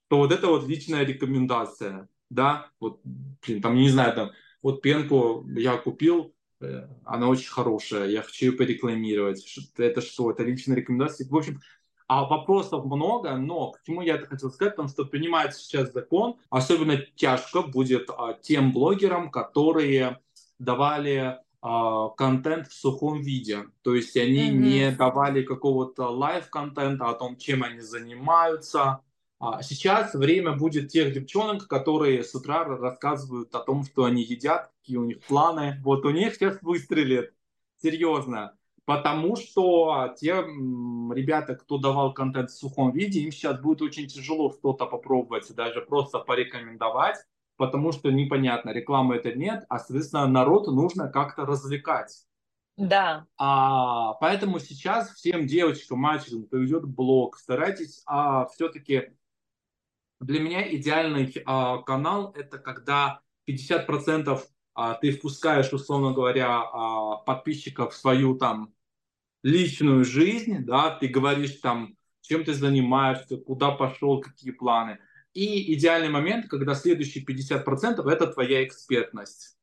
То 0.08 0.18
вот 0.18 0.32
это 0.32 0.48
вот 0.48 0.68
личная 0.68 1.04
рекомендация, 1.04 2.10
да, 2.30 2.70
вот, 2.80 3.02
блин, 3.04 3.62
там, 3.62 3.76
не 3.76 3.90
знаю, 3.90 4.14
там, 4.14 4.32
вот 4.62 4.82
пенку 4.82 5.48
я 5.50 5.78
купил, 5.78 6.36
э, 6.60 6.88
она 7.06 7.30
очень 7.30 7.50
хорошая, 7.50 8.10
я 8.10 8.22
хочу 8.22 8.48
ее 8.48 8.52
порекламировать. 8.52 9.44
Это 9.78 10.02
что? 10.02 10.30
Это 10.32 10.44
личная 10.44 10.76
рекомендация? 10.76 11.28
В 11.28 11.36
общем, 11.36 11.62
а 12.14 12.26
вопросов 12.26 12.84
много, 12.84 13.38
но 13.38 13.72
к 13.72 13.84
чему 13.84 14.02
я 14.02 14.16
это 14.16 14.28
хотел 14.28 14.52
сказать, 14.52 14.74
потому 14.74 14.90
что 14.90 15.06
принимается 15.06 15.62
сейчас 15.62 15.94
закон, 15.94 16.36
особенно 16.50 16.98
тяжко 16.98 17.62
будет 17.62 18.10
а, 18.10 18.34
тем 18.34 18.74
блогерам, 18.74 19.32
которые 19.32 20.20
давали 20.60 21.38
а, 21.62 22.10
контент 22.10 22.68
в 22.68 22.74
сухом 22.74 23.22
виде. 23.22 23.60
То 23.82 23.96
есть 23.96 24.18
они 24.18 24.50
mm-hmm. 24.50 24.58
не 24.58 24.92
давали 24.92 25.42
какого-то 25.42 26.10
live-контента 26.10 27.08
о 27.08 27.14
том, 27.14 27.38
чем 27.38 27.64
они 27.64 27.80
занимаются. 27.80 29.00
А 29.40 29.64
сейчас 29.64 30.14
время 30.14 30.58
будет 30.58 30.90
тех 30.90 31.14
девчонок, 31.14 31.70
которые 31.70 32.26
с 32.26 32.36
утра 32.36 32.66
рассказывают 32.66 33.56
о 33.56 33.60
том, 33.60 33.86
что 33.86 34.04
они 34.04 34.22
едят, 34.22 34.70
какие 34.82 34.98
у 34.98 35.06
них 35.06 35.22
планы. 35.22 35.80
Вот 35.82 36.04
у 36.04 36.10
них 36.10 36.36
сейчас 36.36 36.62
выстрелит. 36.62 37.34
Серьезно. 37.82 38.58
Потому 38.86 39.36
что 39.36 40.14
те 40.18 40.32
ребята, 40.34 41.56
кто 41.56 41.78
давал 41.78 42.14
контент 42.14 42.50
в 42.50 42.58
сухом 42.58 42.92
виде, 42.92 43.22
им 43.22 43.32
сейчас 43.32 43.60
будет 43.60 43.82
очень 43.82 44.08
тяжело 44.08 44.52
что-то 44.52 44.86
попробовать, 44.86 45.54
даже 45.56 45.82
просто 45.82 46.20
порекомендовать 46.20 47.18
потому 47.62 47.92
что 47.92 48.10
непонятно, 48.10 48.72
рекламы 48.72 49.18
это 49.18 49.34
нет, 49.34 49.66
а, 49.70 49.78
соответственно, 49.78 50.26
народ 50.26 50.66
нужно 50.66 51.10
как-то 51.10 51.46
развлекать. 51.46 52.26
Да. 52.76 53.28
А, 53.38 54.14
поэтому 54.14 54.58
сейчас 54.58 55.12
всем 55.12 55.46
девочкам, 55.46 56.00
мальчикам, 56.00 56.46
кто 56.48 56.58
ведет 56.58 56.86
блог, 56.86 57.38
старайтесь 57.38 58.02
а, 58.08 58.48
все-таки... 58.48 59.12
Для 60.20 60.40
меня 60.40 60.76
идеальный 60.76 61.32
а, 61.46 61.84
канал– 61.84 62.34
это 62.36 62.58
когда 62.58 63.22
50% 63.48 64.28
а, 64.28 64.40
ты 65.02 65.12
впускаешь, 65.12 65.74
условно 65.74 66.14
говоря, 66.14 66.62
а, 66.62 67.18
подписчиков 67.18 67.94
в 67.94 67.98
свою 67.98 68.36
там 68.36 68.74
личную 69.44 70.06
жизнь, 70.06 70.66
да, 70.66 70.92
ты 70.92 71.08
говоришь 71.08 71.60
там, 71.62 71.96
чем 72.22 72.44
ты 72.44 72.54
занимаешься, 72.54 73.38
куда 73.38 73.72
пошел, 73.72 74.22
какие 74.22 74.52
планы– 74.52 75.00
и 75.34 75.74
идеальный 75.76 76.10
момент, 76.10 76.48
когда 76.50 76.76
следующие 76.76 77.24
50% 77.24 78.06
это 78.10 78.28
твоя 78.28 78.66
экспертность. 78.66 79.58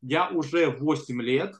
Я 0.00 0.30
уже 0.30 0.70
8 0.70 1.20
лет, 1.20 1.56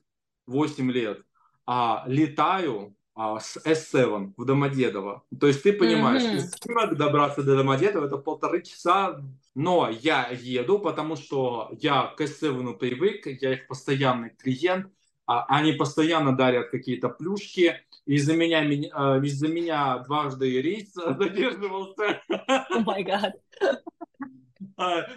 8 0.47 0.91
лет 0.91 1.21
а, 1.67 2.05
летаю 2.07 2.96
а, 3.17 3.41
с 3.41 3.57
S7 3.57 4.35
в 4.37 4.45
Домодедово. 4.45 5.25
То 5.41 5.47
есть 5.47 5.62
ты 5.62 5.73
понимаешь, 5.73 6.23
mm-hmm. 6.23 6.37
из 6.37 6.55
Киева 6.55 6.95
добраться 6.95 7.43
до 7.43 7.57
Домодедова 7.57 8.05
это 8.05 8.19
полторы 8.19 8.62
часа, 8.62 9.19
но 9.55 9.89
я 9.91 10.29
еду, 10.29 10.79
потому 10.79 11.17
что 11.17 11.71
я 11.81 12.12
к 12.14 12.21
S7 12.21 12.75
привык, 12.75 13.27
я 13.27 13.55
их 13.55 13.69
постоянный 13.69 14.31
клиент, 14.31 14.93
а, 15.25 15.47
они 15.49 15.73
постоянно 15.73 16.37
дарят 16.37 16.69
какие-то 16.69 17.09
плюшки, 17.09 17.81
из-за 18.05 18.37
меня, 18.37 18.61
а, 18.93 19.19
из-за 19.19 19.49
меня 19.49 19.99
дважды 20.01 20.61
рейс 20.61 20.93
задерживался. 20.95 22.21
О 22.29 22.81
май 22.81 23.03
гад. 23.03 23.35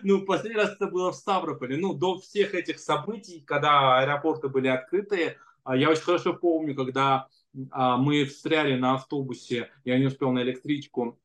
Ну, 0.03 0.21
последний 0.21 0.57
раз 0.57 0.71
это 0.71 0.87
было 0.87 1.11
в 1.11 1.15
Ставрополе. 1.15 1.75
Ну, 1.75 1.93
до 1.93 2.17
всех 2.17 2.55
этих 2.55 2.79
событий, 2.79 3.43
когда 3.45 3.99
аэропорты 3.99 4.47
были 4.47 4.69
открыты, 4.69 5.35
а, 5.63 5.75
я 5.75 5.89
очень 5.89 6.01
хорошо 6.01 6.33
помню, 6.33 6.75
когда 6.75 7.15
а, 7.15 7.27
мы 7.71 8.25
встряли 8.25 8.75
на 8.75 8.95
автобусе, 8.95 9.69
я 9.83 9.97
не 9.97 10.05
успел 10.05 10.31
на 10.31 10.41
электричку 10.41 11.19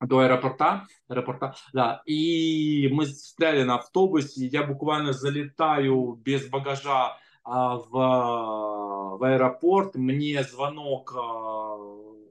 до 0.00 0.20
аэропорта, 0.20 0.86
аэропорта, 1.08 1.54
да, 1.72 2.02
и 2.06 2.88
мы 2.92 3.06
встряли 3.06 3.62
на 3.62 3.76
автобусе, 3.76 4.46
я 4.46 4.62
буквально 4.62 5.12
залетаю 5.12 6.20
без 6.22 6.46
багажа 6.48 7.16
а, 7.44 7.76
в, 7.76 7.90
в 7.90 9.24
аэропорт, 9.24 9.94
мне 9.94 10.42
звонок 10.42 11.14
а, 11.16 11.76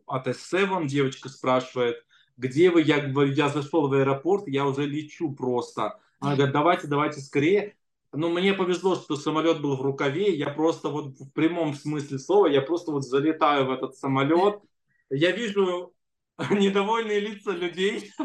от 0.05 0.27
S7, 0.27 0.85
девочка 0.85 1.29
спрашивает, 1.29 2.05
где 2.37 2.69
вы, 2.69 2.81
я 2.81 2.99
говорю, 2.99 3.31
я 3.31 3.49
зашел 3.49 3.87
в 3.87 3.93
аэропорт, 3.93 4.47
я 4.47 4.65
уже 4.65 4.85
лечу 4.85 5.31
просто. 5.33 5.99
Она 6.19 6.35
говорит, 6.35 6.53
давайте, 6.53 6.87
давайте 6.87 7.21
скорее. 7.21 7.75
Ну, 8.15 8.29
мне 8.29 8.53
повезло, 8.53 8.95
что 8.95 9.15
самолет 9.15 9.61
был 9.61 9.75
в 9.75 9.81
рукаве. 9.81 10.33
Я 10.33 10.49
просто 10.49 10.89
вот 10.89 11.19
в 11.19 11.31
прямом 11.31 11.73
смысле 11.73 12.17
слова, 12.17 12.47
я 12.47 12.61
просто 12.61 12.91
вот 12.91 13.03
залетаю 13.03 13.65
в 13.65 13.71
этот 13.71 13.95
самолет. 13.95 14.59
Я 15.09 15.31
вижу 15.31 15.93
недовольные 16.51 17.19
лица 17.19 17.51
людей. 17.51 18.11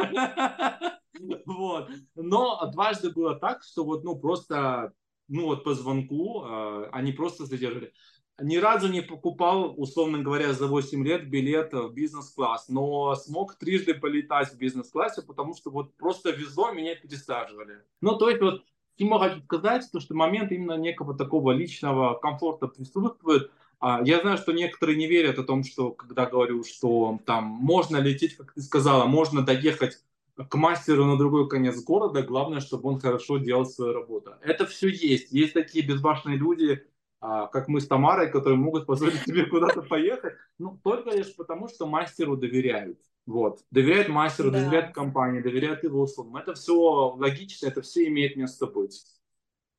Вот. 1.45 1.91
Но 2.14 2.70
дважды 2.72 3.11
было 3.11 3.34
так, 3.34 3.62
что 3.62 3.84
вот, 3.84 4.05
ну, 4.05 4.18
просто, 4.18 4.95
ну, 5.28 5.47
вот 5.47 5.64
по 5.64 5.74
звонку 5.74 6.45
э, 6.47 6.88
они 6.93 7.12
просто 7.12 7.45
задержали. 7.45 7.93
Ни 8.41 8.57
разу 8.57 8.88
не 8.88 9.03
покупал, 9.03 9.74
условно 9.76 10.20
говоря, 10.20 10.55
за 10.55 10.66
8 10.66 11.05
лет 11.05 11.28
билет 11.28 11.74
в 11.74 11.93
бизнес-класс, 11.93 12.70
но 12.70 13.14
смог 13.16 13.57
трижды 13.57 13.93
полетать 13.93 14.51
в 14.51 14.57
бизнес-классе, 14.57 15.20
потому 15.20 15.55
что 15.55 15.70
вот 15.70 15.95
просто 15.99 16.30
везло, 16.30 16.72
меня 16.72 16.95
пересаживали. 16.95 17.82
Ну, 18.01 18.16
то 18.16 18.30
есть 18.30 18.41
вот 18.41 18.62
чему 19.01 19.18
хочу 19.18 19.40
сказать, 19.42 19.88
то, 19.90 19.98
что 19.98 20.14
момент 20.14 20.53
именно 20.53 20.76
некого 20.76 21.16
такого 21.16 21.53
личного 21.53 22.14
комфорта 22.18 22.66
присутствует. 22.66 23.51
А, 23.80 24.03
я 24.05 24.20
знаю, 24.20 24.36
что 24.36 24.53
некоторые 24.53 24.98
не 24.98 25.07
верят 25.07 25.38
о 25.38 25.44
том, 25.44 25.64
что 25.64 25.90
когда 25.90 26.26
говорю, 26.26 26.64
что 26.64 27.18
там 27.24 27.44
можно 27.44 27.96
лететь, 27.96 28.36
как 28.36 28.53
ты 28.53 28.61
сказала, 28.61 29.07
можно 29.07 29.42
доехать 29.42 29.98
к 30.36 30.55
мастеру 30.55 31.07
на 31.07 31.16
другой 31.16 31.48
конец 31.48 31.82
города, 31.82 32.22
главное, 32.22 32.61
чтобы 32.61 32.90
он 32.90 33.01
хорошо 33.01 33.38
делал 33.38 33.64
свою 33.64 33.94
работу. 33.94 34.34
Это 34.42 34.66
все 34.66 34.88
есть. 34.88 35.32
Есть 35.32 35.55
такие 35.55 35.84
безбашенные 35.84 36.36
люди, 36.36 36.84
а, 37.20 37.46
как 37.46 37.68
мы 37.68 37.80
с 37.80 37.86
Тамарой, 37.86 38.30
которые 38.30 38.59
могут 38.59 38.84
позволить 38.84 39.24
тебе 39.24 39.46
куда-то 39.46 39.80
поехать, 39.82 40.34
ну, 40.59 40.78
только 40.82 41.11
лишь 41.11 41.34
потому, 41.34 41.68
что 41.68 41.86
мастеру 41.86 42.36
доверяют. 42.36 42.98
Вот. 43.31 43.61
Доверяют 43.70 44.09
мастеру, 44.09 44.51
да. 44.51 44.59
доверяют 44.59 44.93
компании, 44.93 45.41
доверяют 45.41 45.85
его 45.85 46.03
услугам. 46.03 46.37
Это 46.39 46.55
все 46.55 46.74
логично, 46.74 47.68
это 47.68 47.81
все 47.81 48.09
имеет 48.09 48.35
место 48.35 48.66
быть. 48.66 49.05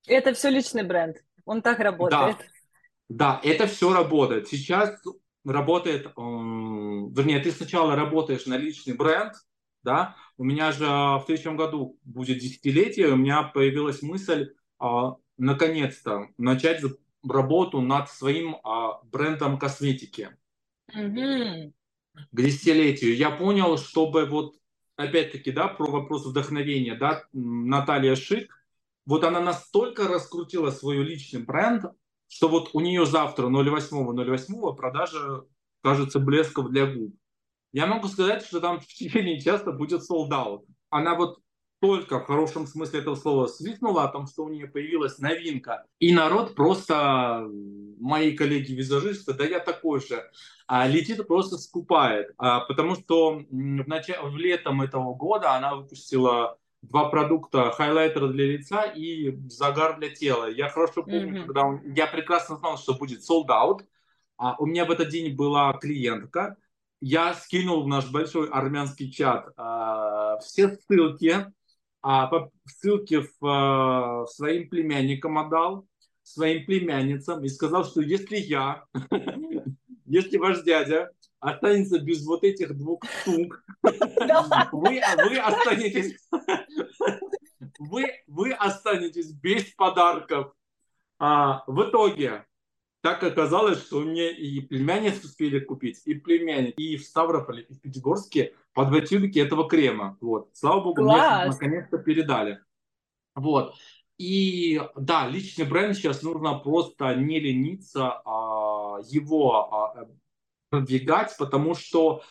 Это 0.08 0.34
все 0.34 0.49
личный 0.49 0.84
бренд. 0.84 1.18
Он 1.43 1.62
так 1.62 1.80
работает. 1.80 2.38
Да, 3.10 3.41
да 3.41 3.41
это 3.43 3.68
все 3.68 3.93
работает. 3.93 4.47
Сейчас 4.47 4.97
работает, 5.43 6.06
вернее, 6.16 7.39
ты 7.41 7.52
сначала 7.52 7.93
работаешь 7.93 8.45
на 8.45 8.56
личный 8.56 8.93
бренд, 8.93 9.34
да, 9.84 10.16
у 10.38 10.45
меня 10.45 10.72
же 10.72 10.86
в 10.86 11.24
следующем 11.26 11.58
году 11.58 11.99
будет 12.06 12.38
десятилетие, 12.38 13.10
у 13.10 13.18
меня 13.18 13.43
появилась 13.43 14.02
мысль 14.02 14.54
а, 14.80 15.16
наконец-то 15.38 16.30
начать 16.38 16.82
работу 17.28 17.82
над 17.82 18.10
своим 18.10 18.56
а, 18.64 19.02
брендом 19.04 19.60
косметики. 19.60 20.30
Mm-hmm. 20.95 21.74
К 22.14 22.41
десятилетию. 22.41 23.16
Я 23.16 23.32
понял, 23.32 23.78
чтобы 23.78 24.26
вот, 24.26 24.55
опять-таки, 24.95 25.51
да, 25.51 25.68
про 25.68 25.89
вопрос 25.89 26.26
вдохновения, 26.26 26.95
да, 26.95 27.24
Наталья 27.34 28.16
Шик, 28.16 28.53
вот 29.05 29.24
она 29.24 29.39
настолько 29.39 30.07
раскрутила 30.07 30.72
свой 30.72 30.97
личный 30.97 31.41
бренд, 31.41 31.86
что 32.28 32.47
вот 32.47 32.70
у 32.74 32.80
нее 32.80 33.05
завтра 33.05 33.47
08.08 33.47 34.76
продажа, 34.76 35.43
кажется, 35.82 36.20
блесков 36.20 36.70
для 36.70 36.86
губ. 36.86 37.14
Я 37.74 37.88
могу 37.88 38.07
сказать, 38.07 38.45
что 38.45 38.59
там 38.59 38.80
в 38.80 38.88
течение 38.88 39.39
часа 39.39 39.72
будет 39.72 40.01
out. 40.09 40.66
Она 40.89 41.16
вот 41.16 41.39
только 41.82 42.19
в 42.19 42.25
хорошем 42.25 42.67
смысле 42.67 42.99
этого 42.99 43.15
слова 43.15 43.47
свистнула 43.47 44.03
о 44.03 44.07
том, 44.07 44.27
что 44.27 44.45
у 44.45 44.49
нее 44.49 44.67
появилась 44.67 45.17
новинка. 45.17 45.88
И 45.97 46.13
народ 46.13 46.53
просто, 46.53 47.49
мои 47.99 48.38
коллеги-визажисты, 48.38 49.34
да 49.34 49.45
я 49.45 49.59
такой 49.59 49.99
же, 49.99 50.29
а 50.67 50.88
летит 50.88 51.25
просто 51.27 51.57
скупает. 51.57 52.34
А, 52.38 52.59
потому 52.59 52.93
что 52.93 53.39
в, 53.39 53.88
начале, 53.88 54.21
в 54.21 54.38
летом 54.38 54.84
этого 54.84 55.15
года 55.15 55.55
она 55.55 55.75
выпустила 55.75 56.59
два 56.84 57.09
продукта, 57.09 57.71
хайлайтер 57.71 58.27
для 58.27 58.45
лица 58.45 58.84
и 58.84 59.36
загар 59.49 59.97
для 59.97 60.11
тела. 60.11 60.51
Я 60.51 60.69
хорошо 60.69 61.01
помню, 61.01 61.41
mm-hmm. 61.41 61.45
когда 61.45 61.63
он, 61.63 61.93
я 61.93 62.05
прекрасно 62.05 62.57
знал, 62.57 62.77
что 62.77 62.93
будет 62.93 63.27
sold 63.27 63.47
out. 63.47 63.79
А 64.38 64.55
у 64.59 64.67
меня 64.67 64.86
в 64.86 64.91
этот 64.91 65.09
день 65.09 65.36
была 65.36 65.73
клиентка. 65.73 66.57
Я 66.99 67.34
скинул 67.34 67.84
в 67.84 67.88
наш 67.88 68.11
большой 68.11 68.49
армянский 68.49 69.11
чат 69.11 69.51
а, 69.57 70.38
все 70.41 70.77
ссылки, 70.77 71.51
а, 72.02 72.28
по 72.28 72.52
ссылке 72.66 73.22
в, 73.22 73.45
а, 73.45 74.26
своим 74.28 74.70
племянникам 74.70 75.38
отдал, 75.38 75.88
своим 76.24 76.66
племянницам 76.66 77.43
и 77.43 77.49
сказал, 77.49 77.86
что 77.86 78.02
если 78.02 78.38
я, 78.38 78.86
если 80.06 80.38
ваш 80.38 80.64
дядя 80.64 81.12
останется 81.39 81.99
без 81.99 82.26
вот 82.26 82.43
этих 82.43 82.78
двух 82.78 83.04
штук, 83.04 83.64
вы, 84.72 85.02
вы 85.18 85.38
останетесь 85.39 86.18
вы, 87.80 88.06
вы 88.28 88.54
останетесь 88.54 89.32
без 89.34 89.66
подарков. 89.74 90.54
А, 91.20 91.64
в 91.68 91.89
итоге, 91.89 92.45
так 93.02 93.24
оказалось, 93.24 93.82
что 93.82 93.99
мне 93.99 94.32
и 94.32 94.62
племянниц 94.62 95.24
успели 95.24 95.60
купить, 95.60 96.02
и 96.06 96.14
племянник, 96.14 96.78
и 96.78 96.97
в 96.97 97.04
Ставрополе, 97.04 97.64
и 97.64 97.74
в 97.74 97.82
Пятигорске 97.82 98.56
по 98.74 98.86
два 98.86 99.01
тюбики 99.01 99.39
этого 99.39 99.67
крема. 99.67 100.17
Вот. 100.22 100.49
Слава 100.53 100.82
богу, 100.82 101.03
Класс. 101.03 101.41
мне 101.41 101.51
наконец-то 101.51 101.97
передали. 101.97 102.59
Вот. 103.36 103.76
И 104.17 104.82
да, 104.95 105.28
личный 105.28 105.65
бренд 105.65 105.95
сейчас 105.95 106.22
нужно 106.22 106.59
просто 106.59 107.15
не 107.15 107.39
лениться, 107.39 108.22
а 108.24 108.99
его 109.07 109.74
а, 109.74 110.07
продвигать, 110.69 111.36
потому 111.38 111.76
что 111.76 112.22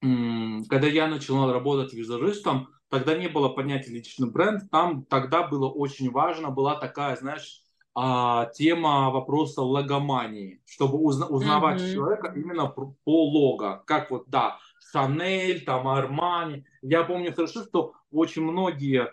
когда 0.00 0.86
я 0.86 1.08
начал 1.08 1.50
работать 1.50 1.92
визажистом, 1.92 2.68
тогда 2.88 3.16
не 3.16 3.28
было 3.28 3.48
понятия 3.48 3.90
личный 3.90 4.30
бренд, 4.30 4.70
там 4.70 5.04
тогда 5.04 5.46
было 5.46 5.68
очень 5.68 6.10
важно, 6.10 6.50
была 6.50 6.76
такая, 6.76 7.16
знаешь, 7.16 7.62
а, 7.94 8.46
тема 8.54 9.10
вопроса 9.10 9.62
логомании, 9.62 10.62
чтобы 10.66 10.98
узна- 10.98 11.26
узнавать 11.26 11.80
mm-hmm. 11.80 11.92
человека 11.92 12.32
именно 12.36 12.68
по 12.68 12.94
лого, 13.06 13.82
как 13.86 14.10
вот, 14.12 14.28
да, 14.28 14.58
Шанель, 14.80 15.64
там, 15.64 15.88
Армани. 15.88 16.64
Я 16.82 17.04
помню 17.04 17.34
хорошо, 17.34 17.64
что 17.64 17.94
очень 18.10 18.42
многие, 18.42 19.12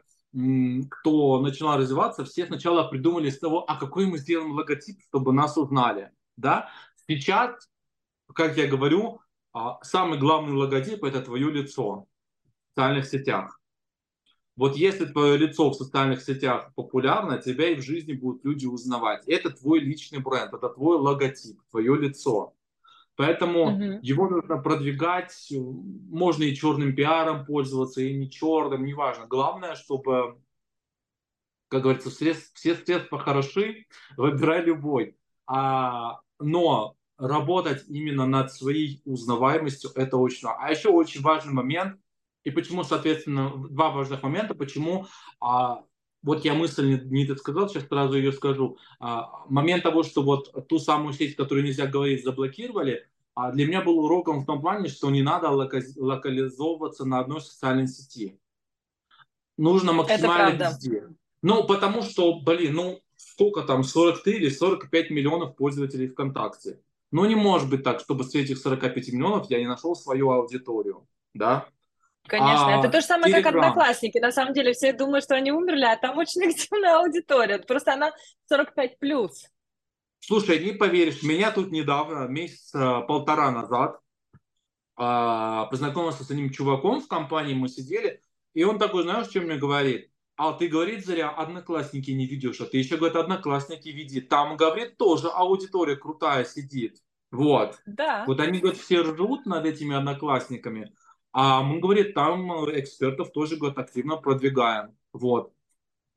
кто 0.89 1.39
начинал 1.41 1.77
развиваться, 1.77 2.25
все 2.25 2.45
сначала 2.45 2.87
придумали 2.87 3.29
с 3.29 3.39
того, 3.39 3.63
а 3.69 3.77
какой 3.77 4.05
мы 4.05 4.17
сделаем 4.17 4.51
логотип, 4.51 4.99
чтобы 5.07 5.33
нас 5.33 5.57
узнали, 5.57 6.11
да. 6.37 6.69
Сейчас, 7.07 7.69
как 8.33 8.57
я 8.57 8.67
говорю, 8.67 9.21
а, 9.53 9.79
самый 9.83 10.19
главный 10.19 10.53
логотип– 10.53 11.03
это 11.05 11.21
твое 11.21 11.51
лицо 11.51 12.07
в 12.65 12.69
социальных 12.69 13.05
сетях. 13.05 13.59
Вот 14.57 14.77
если 14.77 15.05
твое 15.05 15.37
лицо 15.37 15.69
в 15.69 15.75
социальных 15.75 16.21
сетях 16.21 16.71
популярно, 16.75 17.37
тебя 17.37 17.69
и 17.69 17.75
в 17.75 17.81
жизни 17.81 18.13
будут 18.13 18.45
люди 18.45 18.65
узнавать. 18.65 19.27
Это 19.27 19.49
твой 19.49 19.79
личный 19.79 20.19
бренд, 20.19 20.53
это 20.53 20.69
твой 20.69 20.97
логотип, 20.97 21.59
твое 21.71 21.97
лицо. 21.97 22.54
Поэтому 23.15 23.73
угу. 23.73 23.99
его 24.01 24.27
нужно 24.27 24.57
продвигать, 24.57 25.33
можно 25.51 26.43
и 26.43 26.55
черным 26.55 26.95
пиаром 26.95 27.45
пользоваться, 27.45 28.01
и 28.01 28.13
не 28.13 28.29
черным, 28.29 28.85
неважно. 28.85 29.25
Главное, 29.25 29.75
чтобы, 29.75 30.41
как 31.69 31.83
говорится, 31.83 32.09
все, 32.09 32.33
все 32.53 32.75
средства 32.75 33.17
хороши, 33.17 33.85
выбирай 34.17 34.63
любой. 34.63 35.17
А, 35.47 36.19
но 36.39 36.95
работать 37.17 37.85
именно 37.87 38.25
над 38.25 38.51
своей 38.51 39.01
узнаваемостью, 39.05 39.91
это 39.95 40.17
очень 40.17 40.45
важно. 40.47 40.65
А 40.65 40.71
еще 40.71 40.89
очень 40.89 41.21
важный 41.21 41.53
момент, 41.53 41.97
и 42.43 42.51
почему, 42.51 42.83
соответственно, 42.83 43.51
два 43.69 43.91
важных 43.91 44.23
момента, 44.23 44.53
почему 44.55 45.07
а, 45.39 45.83
вот 46.25 46.43
я 46.43 46.55
мысль 46.55 46.99
не, 47.05 47.25
не 47.25 47.35
сказал, 47.37 47.69
сейчас 47.69 47.87
сразу 47.87 48.17
ее 48.17 48.31
скажу. 48.31 48.77
А, 48.99 49.45
момент 49.47 49.83
того, 49.83 50.01
что 50.01 50.23
вот 50.23 50.67
ту 50.67 50.79
самую 50.79 51.13
сеть, 51.13 51.35
которую 51.35 51.63
нельзя 51.63 51.85
говорить, 51.85 52.23
заблокировали, 52.23 53.07
а 53.35 53.51
для 53.51 53.67
меня 53.67 53.81
был 53.81 53.99
уроком 53.99 54.41
в 54.41 54.45
том 54.45 54.59
плане, 54.59 54.89
что 54.89 55.11
не 55.11 55.21
надо 55.21 55.49
локализовываться 55.49 57.05
на 57.05 57.19
одной 57.19 57.41
социальной 57.41 57.87
сети. 57.87 58.39
Нужно 59.57 59.93
максимально 59.93 60.63
везде. 60.63 61.09
Ну, 61.43 61.63
потому 61.67 62.01
что, 62.01 62.39
блин, 62.39 62.73
ну, 62.73 63.01
сколько 63.15 63.61
там, 63.61 63.83
43 63.83 64.33
или 64.33 64.49
45 64.49 65.11
миллионов 65.11 65.55
пользователей 65.55 66.07
ВКонтакте. 66.07 66.81
Ну, 67.11 67.23
не 67.25 67.35
может 67.35 67.69
быть 67.69 67.83
так, 67.83 67.99
чтобы 67.99 68.23
среди 68.23 68.53
этих 68.53 68.57
45 68.57 69.13
миллионов 69.13 69.49
я 69.51 69.59
не 69.59 69.67
нашел 69.67 69.95
свою 69.95 70.31
аудиторию, 70.31 71.07
да? 71.35 71.67
Конечно, 72.27 72.75
а, 72.75 72.79
это 72.79 72.89
то 72.89 73.01
же 73.01 73.05
самое, 73.05 73.33
Telegram. 73.33 73.43
как 73.43 73.55
одноклассники. 73.55 74.17
На 74.17 74.31
самом 74.31 74.53
деле 74.53 74.73
все 74.73 74.93
думают, 74.93 75.23
что 75.25 75.35
они 75.35 75.51
умерли, 75.51 75.85
а 75.85 75.95
там 75.95 76.17
очень 76.17 76.43
активная 76.49 76.97
аудитория. 76.99 77.59
Просто 77.59 77.93
она 77.93 78.11
45 78.49 78.99
плюс. 78.99 79.45
Слушай, 80.19 80.63
не 80.63 80.71
поверишь, 80.71 81.21
меня 81.21 81.51
тут 81.51 81.71
недавно, 81.71 82.27
месяца 82.27 83.01
полтора 83.01 83.51
назад, 83.51 83.99
а, 84.95 85.65
познакомился 85.65 86.23
с 86.23 86.31
одним 86.31 86.49
чуваком 86.49 86.99
в 87.01 87.07
компании, 87.07 87.53
мы 87.53 87.67
сидели, 87.67 88.21
и 88.53 88.63
он 88.63 88.79
такой, 88.79 89.03
знаешь, 89.03 89.27
что 89.27 89.41
мне 89.41 89.57
говорит? 89.57 90.09
А 90.37 90.53
ты, 90.53 90.67
говорит, 90.67 91.05
зря 91.05 91.29
одноклассники 91.29 92.11
не 92.11 92.25
ведешь, 92.25 92.59
а 92.59 92.65
ты 92.65 92.77
еще, 92.77 92.97
говорит, 92.97 93.15
одноклассники 93.15 93.89
веди. 93.89 94.19
Там, 94.19 94.57
говорит, 94.57 94.97
тоже 94.97 95.29
аудитория 95.29 95.95
крутая 95.95 96.43
сидит. 96.43 96.97
Вот. 97.31 97.79
Да. 97.85 98.25
Вот 98.27 98.39
они, 98.39 98.59
говорят, 98.59 98.79
все 98.79 99.01
ржут 99.01 99.45
над 99.45 99.65
этими 99.65 99.95
одноклассниками. 99.95 100.93
А 101.37 101.63
мы, 101.63 101.81
говорит, 101.81 102.13
там 102.13 102.49
экспертов 102.79 103.33
тоже, 103.33 103.57
говорит, 103.57 103.77
активно 103.77 104.15
продвигаем. 104.15 104.95
Вот. 105.11 105.51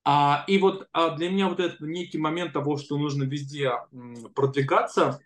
А, 0.04 0.44
и 0.46 0.58
вот 0.58 0.88
а 0.92 1.10
для 1.16 1.28
меня 1.28 1.48
вот 1.48 1.58
этот 1.58 1.80
некий 1.80 2.18
момент 2.18 2.52
того, 2.52 2.76
что 2.76 2.96
нужно 2.96 3.24
везде 3.24 3.72
продвигаться 4.36 5.20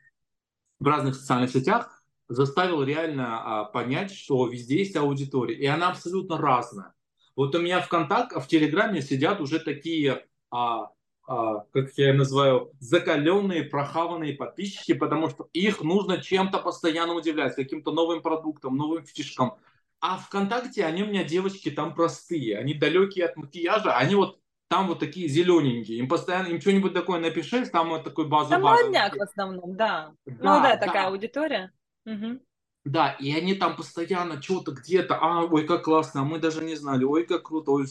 в 0.80 0.86
разных 0.86 1.14
социальных 1.14 1.50
сетях, 1.50 2.02
заставил 2.26 2.82
реально 2.82 3.42
а, 3.42 3.64
понять, 3.66 4.10
что 4.10 4.46
везде 4.46 4.78
есть 4.78 4.96
аудитория, 4.96 5.56
и 5.56 5.66
она 5.66 5.90
абсолютно 5.90 6.38
разная. 6.38 6.94
Вот 7.36 7.54
у 7.54 7.60
меня 7.60 7.82
в 7.82 7.88
контакт, 7.90 8.34
в 8.34 8.46
Телеграме 8.46 9.02
сидят 9.02 9.42
уже 9.42 9.60
такие, 9.60 10.24
а, 10.50 10.88
а, 11.26 11.66
как 11.70 11.92
я 11.98 12.14
называю, 12.14 12.72
закаленные, 12.80 13.64
прохаванные 13.64 14.36
подписчики, 14.36 14.94
потому 14.94 15.28
что 15.28 15.50
их 15.52 15.82
нужно 15.82 16.22
чем-то 16.22 16.60
постоянно 16.60 17.12
удивлять, 17.12 17.56
каким-то 17.56 17.92
новым 17.92 18.22
продуктом, 18.22 18.74
новым 18.74 19.04
фишкам. 19.04 19.58
А 20.02 20.18
ВКонтакте 20.18 20.84
они 20.84 21.04
у 21.04 21.06
меня 21.06 21.22
девочки 21.22 21.70
там 21.70 21.94
простые, 21.94 22.58
они 22.58 22.74
далекие 22.74 23.24
от 23.24 23.36
макияжа, 23.36 23.96
они 23.96 24.16
вот 24.16 24.40
там 24.66 24.88
вот 24.88 24.98
такие 24.98 25.28
зелененькие, 25.28 25.98
им 25.98 26.08
постоянно, 26.08 26.48
им 26.48 26.60
что-нибудь 26.60 26.92
такое 26.92 27.20
напишешь, 27.20 27.68
там 27.68 27.90
вот 27.90 28.02
такой 28.02 28.26
базу 28.26 28.50
Там 28.50 28.62
молодняк 28.62 29.14
в 29.14 29.22
основном, 29.22 29.76
да. 29.76 30.12
да 30.26 30.32
ну 30.32 30.62
да, 30.62 30.74
да. 30.74 30.76
такая 30.76 31.06
аудитория. 31.06 31.70
Угу. 32.04 32.40
Да, 32.84 33.12
и 33.12 33.32
они 33.32 33.54
там 33.54 33.76
постоянно 33.76 34.42
что-то 34.42 34.72
где-то, 34.72 35.16
а, 35.20 35.44
ой, 35.44 35.64
как 35.68 35.84
классно, 35.84 36.22
а 36.22 36.24
мы 36.24 36.40
даже 36.40 36.64
не 36.64 36.74
знали, 36.74 37.04
ой, 37.04 37.24
как 37.24 37.44
круто. 37.44 37.70
Ой. 37.70 37.86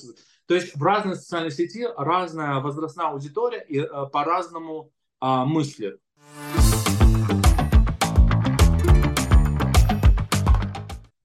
То 0.48 0.54
есть 0.54 0.76
в 0.76 0.84
разной 0.84 1.16
социальной 1.16 1.52
сети 1.52 1.88
разная 1.96 2.60
возрастная 2.60 3.08
аудитория 3.08 3.64
и 3.64 3.80
э, 3.80 3.88
по-разному 4.12 4.92
э, 5.22 5.46
мыслят. 5.46 5.98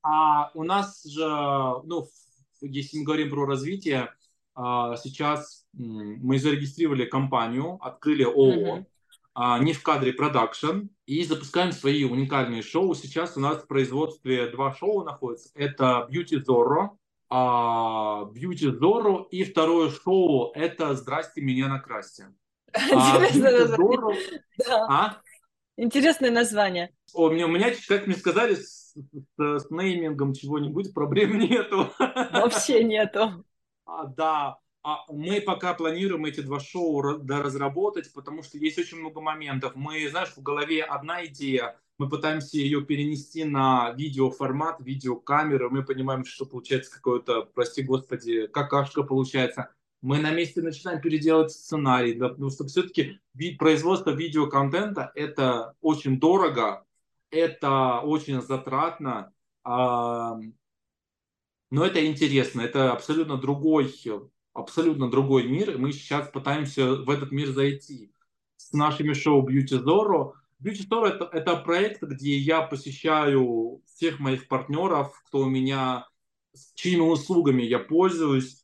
А 0.08 0.50
у 0.54 0.62
нас 0.62 1.02
же, 1.04 1.26
ну, 1.26 2.08
если 2.60 2.98
мы 2.98 3.04
говорим 3.04 3.28
про 3.28 3.44
развитие, 3.44 4.12
а, 4.54 4.96
сейчас 4.96 5.66
мы 5.72 6.38
зарегистрировали 6.38 7.06
компанию, 7.06 7.76
открыли 7.80 8.22
ООО, 8.22 8.84
mm-hmm. 9.34 9.64
не 9.64 9.72
в 9.72 9.82
кадре 9.82 10.12
продакшн, 10.12 10.86
и 11.06 11.24
запускаем 11.24 11.72
свои 11.72 12.04
уникальные 12.04 12.62
шоу. 12.62 12.94
Сейчас 12.94 13.36
у 13.36 13.40
нас 13.40 13.64
в 13.64 13.66
производстве 13.66 14.48
два 14.48 14.72
шоу 14.74 15.02
находятся. 15.02 15.50
Это 15.54 16.08
Beauty 16.08 16.40
Zorro, 16.46 16.90
а, 17.28 18.26
Beauty 18.32 18.78
Zorro 18.78 19.26
и 19.28 19.42
второе 19.42 19.90
шоу 19.90 20.52
это 20.54 20.94
«Здрасте, 20.94 21.40
меня 21.40 21.66
накрасьте». 21.66 22.32
Интересное 22.74 23.66
название. 23.66 24.20
Интересное 25.76 26.30
название. 26.30 26.90
О, 27.12 27.26
у 27.26 27.30
меня, 27.30 27.46
у 27.46 27.50
меня, 27.50 27.72
как 27.88 28.06
мне 28.06 28.14
сказали, 28.14 28.56
с, 28.96 29.58
с, 29.60 29.66
с 29.66 29.70
неймингом 29.70 30.32
чего-нибудь 30.32 30.94
проблем 30.94 31.38
нету. 31.38 31.90
Вообще 31.98 32.82
нету. 32.82 33.44
А, 33.84 34.06
да, 34.06 34.58
а 34.88 35.04
мы 35.08 35.40
пока 35.40 35.74
планируем 35.74 36.26
эти 36.26 36.40
два 36.40 36.60
шоу 36.60 37.00
разработать, 37.00 38.12
потому 38.12 38.44
что 38.44 38.56
есть 38.56 38.78
очень 38.78 38.98
много 38.98 39.20
моментов. 39.20 39.72
Мы, 39.74 40.08
знаешь, 40.08 40.32
в 40.36 40.42
голове 40.42 40.84
одна 40.84 41.26
идея, 41.26 41.76
мы 41.98 42.08
пытаемся 42.08 42.58
ее 42.58 42.84
перенести 42.84 43.42
на 43.42 43.92
видеоформат, 43.96 44.76
видеокамеру, 44.78 45.70
мы 45.70 45.82
понимаем, 45.82 46.24
что 46.24 46.46
получается 46.46 46.92
какое-то, 46.92 47.42
прости 47.52 47.82
господи, 47.82 48.46
какашка 48.46 49.02
получается. 49.02 49.70
Мы 50.02 50.18
на 50.18 50.30
месте 50.30 50.62
начинаем 50.62 51.00
переделать 51.00 51.50
сценарий, 51.50 52.14
потому 52.14 52.50
что 52.50 52.64
все-таки 52.66 53.18
производство 53.58 54.10
видеоконтента– 54.10 55.10
это 55.16 55.74
очень 55.80 56.20
дорого, 56.20 56.85
это 57.30 58.00
очень 58.00 58.40
затратно, 58.40 59.32
но 59.64 60.40
это 61.72 62.06
интересно, 62.06 62.60
это 62.60 62.92
абсолютно 62.92 63.36
другой, 63.36 63.92
абсолютно 64.52 65.10
другой 65.10 65.46
мир, 65.48 65.72
и 65.72 65.76
мы 65.76 65.92
сейчас 65.92 66.28
пытаемся 66.28 66.94
в 66.94 67.10
этот 67.10 67.32
мир 67.32 67.48
зайти 67.48 68.12
с 68.56 68.72
нашими 68.72 69.12
шоу 69.12 69.48
Beauty 69.48 69.82
Zorro. 69.82 70.32
Beauty 70.62 70.88
Zorro 70.88 71.06
это, 71.06 71.28
это 71.32 71.56
проект, 71.56 72.02
где 72.02 72.36
я 72.38 72.62
посещаю 72.62 73.82
всех 73.86 74.18
моих 74.18 74.48
партнеров, 74.48 75.20
кто 75.26 75.40
у 75.40 75.46
меня, 75.46 76.06
чьими 76.74 77.00
услугами 77.00 77.62
я 77.62 77.78
пользуюсь, 77.78 78.62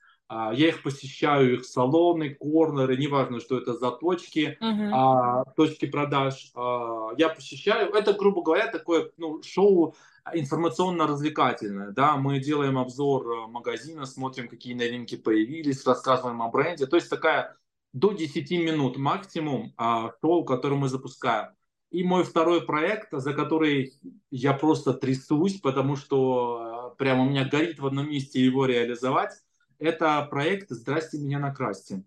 я 0.54 0.68
их 0.68 0.82
посещаю, 0.82 1.54
их 1.54 1.64
салоны, 1.64 2.34
корнеры, 2.34 2.96
неважно, 2.96 3.40
что 3.40 3.58
это 3.58 3.74
за 3.74 3.90
точки, 3.90 4.56
uh-huh. 4.60 4.90
а, 4.92 5.44
точки 5.56 5.86
продаж. 5.86 6.50
А, 6.54 7.10
я 7.18 7.28
посещаю. 7.28 7.92
Это, 7.92 8.12
грубо 8.12 8.42
говоря, 8.42 8.68
такое 8.68 9.10
ну, 9.16 9.42
шоу 9.42 9.94
информационно-развлекательное. 10.32 11.90
Да? 11.90 12.16
Мы 12.16 12.38
делаем 12.38 12.78
обзор 12.78 13.26
э, 13.26 13.46
магазина, 13.48 14.06
смотрим, 14.06 14.48
какие 14.48 14.74
новинки 14.74 15.16
появились, 15.16 15.84
рассказываем 15.86 16.40
о 16.42 16.48
бренде. 16.48 16.86
То 16.86 16.96
есть 16.96 17.10
такая 17.10 17.56
до 17.92 18.12
10 18.12 18.50
минут 18.52 18.96
максимум 18.96 19.74
а, 19.76 20.12
шоу, 20.20 20.44
которое 20.44 20.76
мы 20.76 20.88
запускаем. 20.88 21.50
И 21.90 22.04
мой 22.04 22.24
второй 22.24 22.64
проект, 22.64 23.08
за 23.12 23.34
который 23.34 23.92
я 24.30 24.54
просто 24.54 24.94
трясусь, 24.94 25.60
потому 25.60 25.96
что 25.96 26.92
э, 26.94 26.96
прямо 26.96 27.24
у 27.24 27.28
меня 27.28 27.44
горит 27.44 27.80
в 27.80 27.86
одном 27.86 28.08
месте 28.08 28.42
его 28.42 28.64
реализовать, 28.64 29.32
это 29.82 30.26
проект 30.30 30.70
«Здрасте, 30.70 31.18
меня 31.18 31.38
накрасьте». 31.38 32.04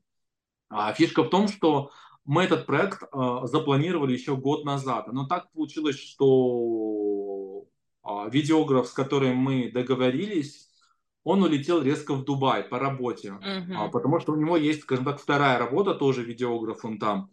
А 0.69 0.93
фишка 0.93 1.23
в 1.23 1.29
том, 1.29 1.47
что 1.47 1.91
мы 2.23 2.43
этот 2.43 2.65
проект 2.65 3.03
э, 3.03 3.39
запланировали 3.43 4.13
еще 4.13 4.35
год 4.35 4.65
назад, 4.65 5.11
но 5.11 5.27
так 5.27 5.51
получилось, 5.51 5.99
что 5.99 7.65
э, 8.03 8.29
видеограф, 8.31 8.87
с 8.87 8.93
которым 8.93 9.37
мы 9.37 9.71
договорились, 9.71 10.69
он 11.23 11.43
улетел 11.43 11.81
резко 11.81 12.13
в 12.13 12.23
Дубай 12.23 12.63
по 12.63 12.79
работе, 12.79 13.29
uh-huh. 13.29 13.89
потому 13.89 14.19
что 14.19 14.33
у 14.33 14.35
него 14.35 14.57
есть, 14.57 14.83
скажем 14.83 15.05
так, 15.05 15.19
вторая 15.19 15.57
работа, 15.57 15.95
тоже 15.95 16.23
видеограф 16.23 16.85
он 16.85 16.99
там. 16.99 17.31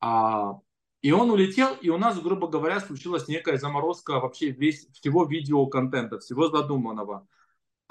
А, 0.00 0.58
и 1.02 1.12
он 1.12 1.30
улетел, 1.30 1.74
и 1.80 1.90
у 1.90 1.98
нас, 1.98 2.20
грубо 2.20 2.48
говоря, 2.48 2.80
случилась 2.80 3.28
некая 3.28 3.58
заморозка 3.58 4.20
вообще 4.20 4.50
весь, 4.50 4.86
всего 4.92 5.24
видеоконтента, 5.24 6.18
всего 6.18 6.48
задуманного. 6.48 7.26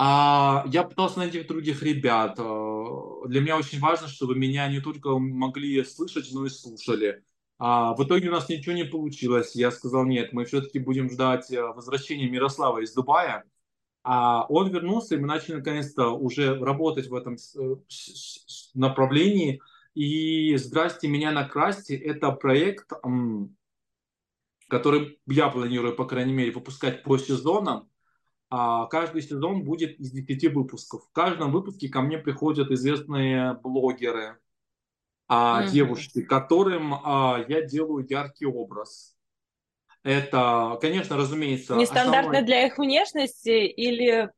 А 0.01 0.63
я 0.71 0.83
пытался 0.83 1.19
найти 1.19 1.43
других 1.43 1.83
ребят. 1.83 2.39
Э, 2.39 3.27
для 3.27 3.41
меня 3.41 3.57
очень 3.57 3.81
важно, 3.81 4.07
чтобы 4.07 4.33
меня 4.33 4.65
не 4.69 4.79
только 4.79 5.19
могли 5.19 5.83
слышать, 5.83 6.29
но 6.31 6.45
и 6.45 6.49
слушали. 6.49 7.21
А 7.57 7.93
в 7.95 8.05
итоге 8.05 8.29
у 8.29 8.31
нас 8.31 8.47
ничего 8.47 8.73
не 8.73 8.85
получилось. 8.85 9.55
Я 9.55 9.71
сказал, 9.71 10.05
нет, 10.05 10.31
мы 10.31 10.45
все-таки 10.45 10.79
будем 10.79 11.09
ждать 11.09 11.51
э, 11.51 11.61
возвращения 11.61 12.29
Мирослава 12.29 12.79
из 12.79 12.93
Дубая. 12.93 13.43
А 14.01 14.45
он 14.47 14.69
вернулся, 14.69 15.15
и 15.15 15.17
мы 15.17 15.27
начали 15.27 15.55
наконец-то 15.55 16.11
уже 16.11 16.57
работать 16.57 17.07
в 17.07 17.13
этом 17.13 17.35
э, 17.35 17.75
направлении. 18.75 19.61
И 19.95 20.55
«Здрасте, 20.55 21.09
меня 21.09 21.31
накрасьте»— 21.33 21.97
это 21.97 22.31
проект, 22.31 22.89
который 24.69 25.19
я 25.27 25.49
планирую, 25.49 25.93
по 25.93 26.05
крайней 26.05 26.31
мере, 26.31 26.51
выпускать 26.51 27.03
по 27.03 27.17
сезонам 27.17 27.89
а 27.89 27.98
каждый 28.49 29.21
сезон 29.21 29.63
будет 29.63 29.99
из 29.99 30.11
10 30.11 30.53
выпусков. 30.53 31.05
В 31.05 31.11
каждом 31.11 31.51
выпуске 31.51 31.87
ко 31.89 32.01
мне 32.01 32.17
приходят 32.17 32.71
известные 32.71 33.53
блогеры, 33.53 34.39
а, 35.29 35.61
mm-hmm. 35.61 35.69
девушки, 35.69 36.21
которым 36.23 36.95
а, 36.95 37.45
я 37.47 37.61
делаю 37.61 38.05
яркий 38.09 38.47
образ. 38.47 39.15
Это, 40.03 40.77
конечно, 40.81 41.17
разумеется... 41.17 41.75
Нестандартно 41.75 42.39
основной... 42.39 42.45
для 42.45 42.65
их 42.65 42.79
внешности 42.79 43.67
или 43.67 44.31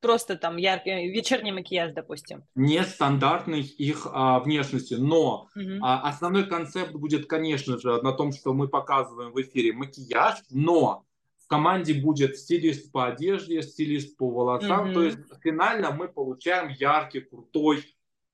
просто 0.00 0.36
там 0.36 0.56
яркий 0.56 1.10
вечерний 1.10 1.52
макияж, 1.52 1.92
допустим? 1.92 2.42
Нестандартной 2.56 3.60
их 3.60 4.06
а, 4.10 4.40
внешности, 4.40 4.94
но 4.94 5.48
mm-hmm. 5.56 5.78
а, 5.80 6.08
основной 6.08 6.46
концепт 6.46 6.92
будет, 6.92 7.26
конечно 7.26 7.78
же, 7.78 8.02
на 8.02 8.12
том, 8.12 8.32
что 8.32 8.52
мы 8.52 8.68
показываем 8.68 9.30
в 9.30 9.40
эфире 9.40 9.72
макияж, 9.72 10.42
но 10.50 11.04
команде 11.50 11.94
будет 11.94 12.38
стилист 12.38 12.92
по 12.92 13.08
одежде, 13.08 13.60
стилист 13.62 14.16
по 14.16 14.30
волосам. 14.30 14.86
Mm-hmm. 14.86 14.94
То 14.94 15.02
есть 15.02 15.18
финально 15.42 15.90
мы 15.90 16.08
получаем 16.08 16.68
яркий, 16.68 17.20
крутой 17.20 17.84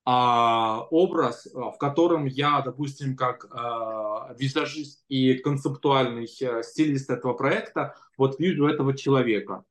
а, 0.05 0.85
образ, 0.91 1.47
а, 1.47 1.71
в 1.71 1.79
котором 1.79 2.25
я, 2.27 2.61
допустим, 2.61 3.17
как 3.17 3.47
а, 3.51 4.35
визажист 4.37 5.03
и 5.09 5.33
концептуальный 5.33 6.29
а, 6.43 6.61
стилист 6.61 7.09
этого 7.09 7.33
проекта, 7.33 7.95
вот 8.17 8.39
вижу 8.39 8.67
этого 8.67 8.95
человека. 8.95 9.63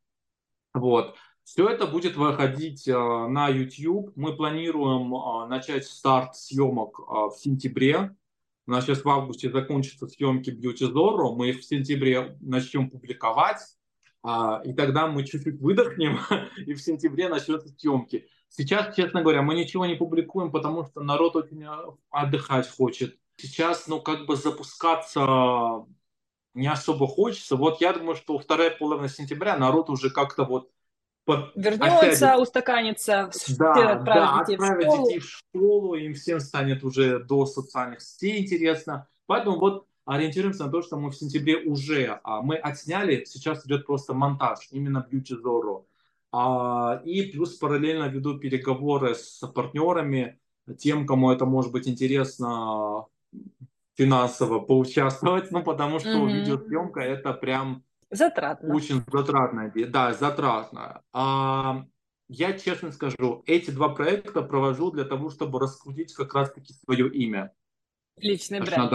Вот. 0.75 1.15
Все 1.45 1.69
это 1.69 1.87
будет 1.87 2.17
выходить 2.17 2.89
а, 2.89 3.29
на 3.29 3.49
YouTube. 3.49 4.11
Мы 4.17 4.37
планируем 4.37 5.15
а, 5.15 5.47
начать 5.47 5.87
старт 5.87 6.35
съемок 6.35 6.99
а, 6.99 7.29
в 7.29 7.37
сентябре. 7.37 8.17
У 8.67 8.73
нас 8.73 8.85
сейчас 8.85 9.05
в 9.05 9.09
августе 9.09 9.51
закончатся 9.51 10.09
съемки 10.09 10.51
Beauty 10.51 10.93
Zorro, 10.93 11.35
мы 11.35 11.51
их 11.51 11.61
в 11.61 11.65
сентябре 11.65 12.37
начнем 12.41 12.91
публиковать, 12.91 13.61
а, 14.23 14.61
и 14.65 14.73
тогда 14.73 15.07
мы 15.07 15.25
чуть-чуть 15.25 15.61
выдохнем, 15.61 16.19
и 16.67 16.75
в 16.75 16.83
сентябре 16.83 17.29
начнутся 17.29 17.69
съемки. 17.69 18.27
Сейчас, 18.49 18.95
честно 18.97 19.23
говоря, 19.23 19.43
мы 19.43 19.55
ничего 19.55 19.87
не 19.87 19.95
публикуем, 19.95 20.51
потому 20.51 20.85
что 20.85 21.01
народ 21.01 21.37
очень 21.37 21.63
э, 21.63 21.69
отдыхать 22.11 22.69
хочет. 22.69 23.17
Сейчас, 23.37 23.87
ну, 23.87 24.01
как 24.01 24.27
бы 24.27 24.35
запускаться 24.37 25.85
не 26.55 26.67
особо 26.67 27.07
хочется. 27.07 27.57
Вот 27.57 27.81
я 27.81 27.93
думаю, 27.93 28.17
что 28.17 28.39
вторая 28.39 28.71
половина 28.71 29.09
сентября 29.09 29.57
народ 29.59 29.91
уже 29.91 30.11
как-то 30.11 30.45
вот 30.45 30.71
под... 31.27 31.51
Вернется, 31.57 32.09
осядет. 32.09 32.41
устаканится, 32.41 33.31
да, 33.59 33.97
да, 33.97 34.39
детей 34.41 34.57
отправить 34.57 34.87
в 34.87 35.05
детей 35.05 35.19
в 35.19 35.29
школу, 35.29 35.95
им 35.97 36.15
всем 36.15 36.41
станет 36.41 36.85
уже 36.85 37.19
до 37.19 37.45
социальных 37.47 38.01
сетей 38.01 38.41
интересно. 38.43 39.09
Поэтому 39.27 39.59
вот 39.59 39.87
ориентируемся 40.05 40.65
на 40.65 40.71
то, 40.71 40.83
что 40.83 40.97
мы 40.97 41.11
в 41.11 41.17
сентябре 41.17 41.59
уже, 41.59 42.21
а, 42.23 42.43
мы 42.43 42.55
отсняли, 42.57 43.25
сейчас 43.25 43.67
идет 43.67 43.87
просто 43.87 44.15
монтаж, 44.15 44.69
именно 44.71 45.07
Beauty 45.11 45.43
Zorro. 45.45 45.85
А, 46.31 47.03
и 47.05 47.23
плюс 47.23 47.57
параллельно 47.57 48.05
веду 48.05 48.39
переговоры 48.39 49.17
с 49.17 49.45
партнерами, 49.49 50.39
тем, 50.79 51.07
кому 51.07 51.33
это 51.33 51.45
может 51.45 51.73
быть 51.73 51.89
интересно 51.89 53.07
финансово 53.97 54.61
поучаствовать, 54.61 55.51
ну 55.51 55.65
потому 55.65 55.99
что 55.99 56.09
mm-hmm. 56.09 56.33
видеосъемка 56.33 57.01
это 57.01 57.33
прям 57.33 57.83
Затратно. 58.11 58.75
Очень 58.75 59.03
затратная, 59.11 59.73
да, 59.89 60.13
затратная. 60.15 61.03
А, 61.13 61.85
я 62.29 62.59
честно 62.59 62.93
скажу, 62.93 63.43
эти 63.47 63.71
два 63.71 63.89
проекта 63.89 64.43
провожу 64.43 64.91
для 64.93 65.05
того, 65.05 65.31
чтобы 65.31 65.59
раскрутить 65.59 66.15
как 66.15 66.35
раз-таки 66.35 66.73
свое 66.73 67.09
имя. 67.13 67.53
Личный 68.19 68.61
бренд. 68.61 68.93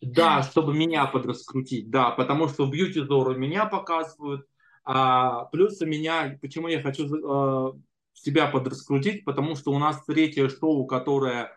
Да, 0.00 0.42
чтобы 0.42 0.72
меня 0.72 1.06
подраскрутить, 1.06 1.90
да, 1.90 2.10
потому 2.10 2.48
что 2.48 2.64
в 2.64 2.72
Beauty 2.72 3.06
Zoro 3.06 3.34
меня 3.34 3.66
показывают, 3.66 4.46
а, 4.82 5.44
плюс 5.46 5.80
у 5.82 5.86
меня, 5.86 6.38
почему 6.40 6.68
я 6.68 6.80
хочу 6.80 7.06
а, 7.28 7.76
себя 8.14 8.46
подраскрутить, 8.46 9.24
потому 9.24 9.56
что 9.56 9.72
у 9.72 9.78
нас 9.78 10.02
третье 10.06 10.48
шоу, 10.48 10.86
которое 10.86 11.52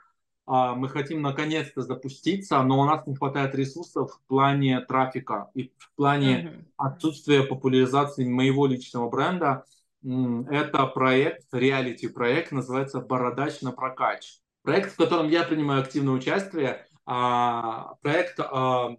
мы 0.46 0.90
хотим 0.90 1.22
наконец-то 1.22 1.82
запуститься, 1.82 2.62
но 2.64 2.82
у 2.82 2.86
нас 2.86 3.08
не 3.08 3.16
хватает 3.16 3.56
ресурсов 3.56 4.14
в 4.14 4.28
плане 4.28 4.82
трафика 4.82 5.50
и 5.54 5.72
в 5.78 5.92
плане 5.96 6.36
mm-hmm. 6.36 6.66
отсутствия 6.78 7.44
популяризации 7.44 8.28
моего 8.28 8.66
личного 8.66 9.10
бренда. 9.10 9.66
Это 10.04 10.86
проект, 10.88 11.46
реалити-проект, 11.54 12.52
называется 12.52 13.00
«Бородач 13.00 13.62
на 13.62 13.72
прокач». 13.72 14.40
Проект, 14.62 14.94
в 14.94 14.98
котором 14.98 15.30
я 15.30 15.44
принимаю 15.44 15.82
активное 15.82 16.14
участие. 16.14 16.86
А, 17.06 17.96
проект 18.02 18.38
а, 18.40 18.98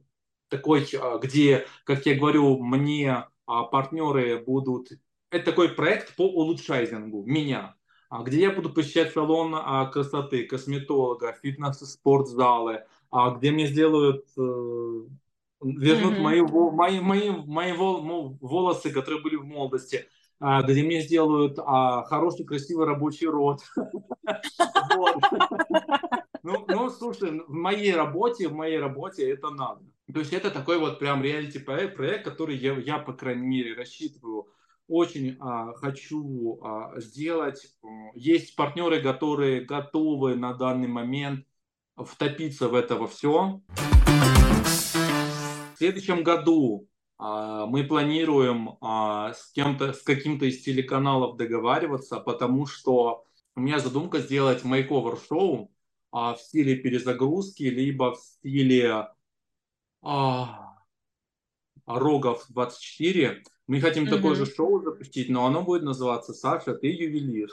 такой, 0.49 0.87
где, 1.21 1.67
как 1.85 2.07
я 2.07 2.15
говорю, 2.15 2.63
мне 2.63 3.27
партнеры 3.45 4.43
будут... 4.43 4.89
Это 5.31 5.45
такой 5.45 5.69
проект 5.69 6.17
по 6.17 6.27
улучшайзингу 6.27 7.25
меня 7.27 7.75
а 7.84 7.84
где 8.23 8.43
я 8.43 8.51
буду 8.51 8.71
посещать 8.71 9.13
салон 9.13 9.55
а, 9.55 9.87
красоты, 9.87 10.45
косметолога, 10.45 11.37
фитнес-спортзалы, 11.43 12.85
а, 13.11 13.31
где 13.33 13.51
мне 13.51 13.67
сделают, 13.67 14.25
э, 14.37 14.41
вернут 15.63 16.15
mm-hmm. 16.15 16.21
мои, 16.21 16.41
мои, 16.41 17.01
мои, 17.01 17.31
мои 17.31 17.73
волосы, 17.73 18.91
которые 18.91 19.23
были 19.23 19.37
в 19.37 19.45
молодости, 19.45 20.07
где 20.41 20.83
мне 20.83 21.01
сделают 21.01 21.59
хороший, 21.59 22.45
красивый 22.45 22.87
рабочий 22.87 23.27
рот. 23.27 23.61
Ну, 26.47 26.67
ну, 26.69 26.91
слушай, 26.91 27.41
в 27.49 27.55
моей 27.55 27.95
работе, 27.95 28.49
в 28.49 28.53
моей 28.53 28.79
работе 28.79 29.31
это 29.31 29.49
надо. 29.49 29.81
То 30.13 30.19
есть 30.19 30.35
это 30.35 30.51
такой 30.51 30.79
вот 30.79 30.99
прям 30.99 31.23
реалити 31.23 31.59
проект, 31.59 31.97
проект, 31.97 32.25
который 32.25 32.55
я, 32.57 32.75
я, 32.75 32.99
по 32.99 33.15
крайней 33.15 33.47
мере, 33.47 33.75
рассчитываю 33.75 34.49
очень 34.89 35.37
а, 35.41 35.73
хочу 35.75 36.61
а, 36.63 37.01
сделать. 37.01 37.75
Есть 38.15 38.57
партнеры, 38.57 39.03
которые 39.03 39.65
готовы 39.65 40.35
на 40.37 40.55
данный 40.55 40.89
момент 40.89 41.47
втопиться 41.97 42.69
в 42.69 42.75
это 42.75 43.07
все. 43.07 43.61
В 45.75 45.79
следующем 45.79 46.23
году 46.23 46.89
а, 47.19 47.67
мы 47.67 47.85
планируем 47.85 48.77
а, 48.81 49.33
с 49.33 49.51
кем-то, 49.53 49.93
с 49.93 50.03
каким-то 50.03 50.47
из 50.47 50.63
телеканалов 50.63 51.37
договариваться, 51.37 52.21
потому 52.21 52.67
что 52.67 53.25
у 53.57 53.61
меня 53.61 53.79
задумка 53.79 54.19
сделать 54.19 54.65
мейковер-шоу 54.65 55.71
а, 56.11 56.35
в 56.35 56.41
стиле 56.41 56.77
перезагрузки, 56.77 57.63
либо 57.65 58.15
в 58.15 58.19
стиле 58.19 59.09
а, 60.03 60.77
Рогов 61.87 62.47
24 62.49 63.43
мы 63.67 63.81
хотим 63.81 64.05
mm-hmm. 64.05 64.11
такое 64.11 64.35
же 64.35 64.47
шоу 64.47 64.83
запустить, 64.83 65.31
но 65.31 65.47
оно 65.47 65.63
будет 65.63 65.83
называться 65.83 66.35
«Саша, 66.35 66.75
ты 66.75 66.89
ювелир». 66.89 67.49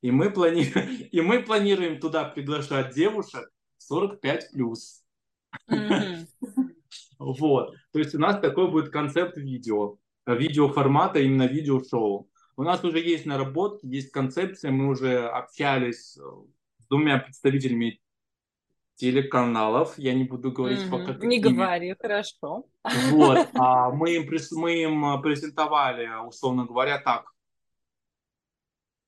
И 0.00 0.10
мы, 0.10 0.30
плани... 0.30 0.64
и 1.12 1.20
мы 1.20 1.42
планируем 1.42 2.00
туда 2.00 2.24
приглашать 2.24 2.94
девушек 2.94 3.50
45+. 3.90 4.40
плюс. 4.52 5.04
Mm-hmm. 5.70 6.26
вот. 7.18 7.74
То 7.92 7.98
есть 7.98 8.14
у 8.14 8.18
нас 8.18 8.40
такой 8.40 8.70
будет 8.70 8.90
концепт 8.90 9.36
видео. 9.36 9.98
Видеоформата, 10.26 11.18
именно 11.20 11.46
видеошоу. 11.46 12.28
У 12.56 12.62
нас 12.62 12.84
уже 12.84 13.00
есть 13.00 13.26
наработки, 13.26 13.86
есть 13.86 14.12
концепция. 14.12 14.70
Мы 14.70 14.88
уже 14.88 15.26
общались 15.26 16.18
с 16.78 16.86
двумя 16.88 17.18
представителями 17.18 18.01
телеканалов, 18.96 19.98
я 19.98 20.14
не 20.14 20.24
буду 20.24 20.52
говорить 20.52 20.80
mm-hmm. 20.80 20.90
пока 20.90 21.14
какими. 21.14 21.30
Не 21.34 21.40
говори, 21.40 21.94
хорошо. 22.00 22.66
Вот, 23.10 23.48
а 23.54 23.90
мы 23.90 24.16
им, 24.16 24.30
мы 24.52 24.82
им 24.82 25.04
а, 25.04 25.18
презентовали, 25.18 26.08
условно 26.26 26.64
говоря, 26.64 26.98
так, 26.98 27.32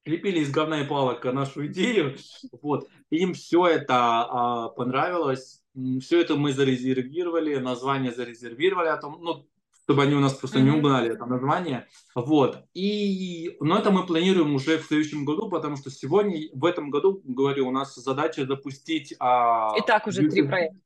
лепили 0.05 0.41
из 0.41 0.51
говна 0.51 0.81
и 0.81 0.87
палок 0.87 1.25
нашу 1.25 1.67
идею, 1.67 2.17
вот, 2.63 2.89
им 3.11 3.35
все 3.35 3.67
это 3.67 3.97
а, 3.97 4.69
понравилось, 4.71 5.63
все 6.01 6.21
это 6.21 6.37
мы 6.37 6.53
зарезервировали, 6.53 7.57
название 7.57 8.13
зарезервировали, 8.13 8.89
о 8.89 8.97
том, 8.97 9.19
ну, 9.21 9.47
чтобы 9.85 10.03
они 10.03 10.15
у 10.15 10.21
нас 10.21 10.33
просто 10.35 10.59
mm-hmm. 10.59 10.63
не 10.63 10.71
угнали 10.71 11.13
это 11.13 11.27
название. 11.27 11.87
Вот. 12.15 12.65
И, 12.73 13.57
но 13.61 13.79
это 13.79 13.91
мы 13.91 14.07
планируем 14.07 14.55
уже 14.55 14.79
в 14.79 14.87
следующем 14.87 15.25
году, 15.25 15.51
потому 15.51 15.77
что 15.77 15.91
сегодня, 15.91 16.49
в 16.55 16.65
этом 16.65 16.91
году, 16.91 17.21
говорю, 17.25 17.69
у 17.69 17.71
нас 17.71 17.95
задача 17.95 18.47
запустить... 18.47 19.15
А, 19.21 19.75
И 19.77 19.83
так 19.83 20.07
уже 20.07 20.29
три 20.29 20.43
проекта. 20.43 20.79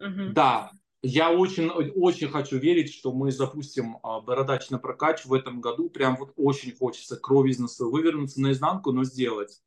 Mm-hmm. 0.00 0.28
Да. 0.30 0.70
Я 1.02 1.32
очень, 1.32 1.68
очень 1.68 2.28
хочу 2.28 2.58
верить, 2.58 2.94
что 2.94 3.12
мы 3.12 3.30
запустим 3.30 3.98
а, 4.02 4.20
бородач 4.20 4.70
на 4.70 4.78
прокач 4.78 5.24
в 5.26 5.34
этом 5.34 5.60
году. 5.60 5.90
Прям 5.90 6.16
вот 6.16 6.32
очень 6.36 6.74
хочется 6.74 7.16
кровь 7.16 7.50
из 7.50 7.58
носа 7.58 7.84
вывернуться 7.84 8.40
наизнанку, 8.40 8.92
но 8.92 9.04
сделать. 9.04 9.60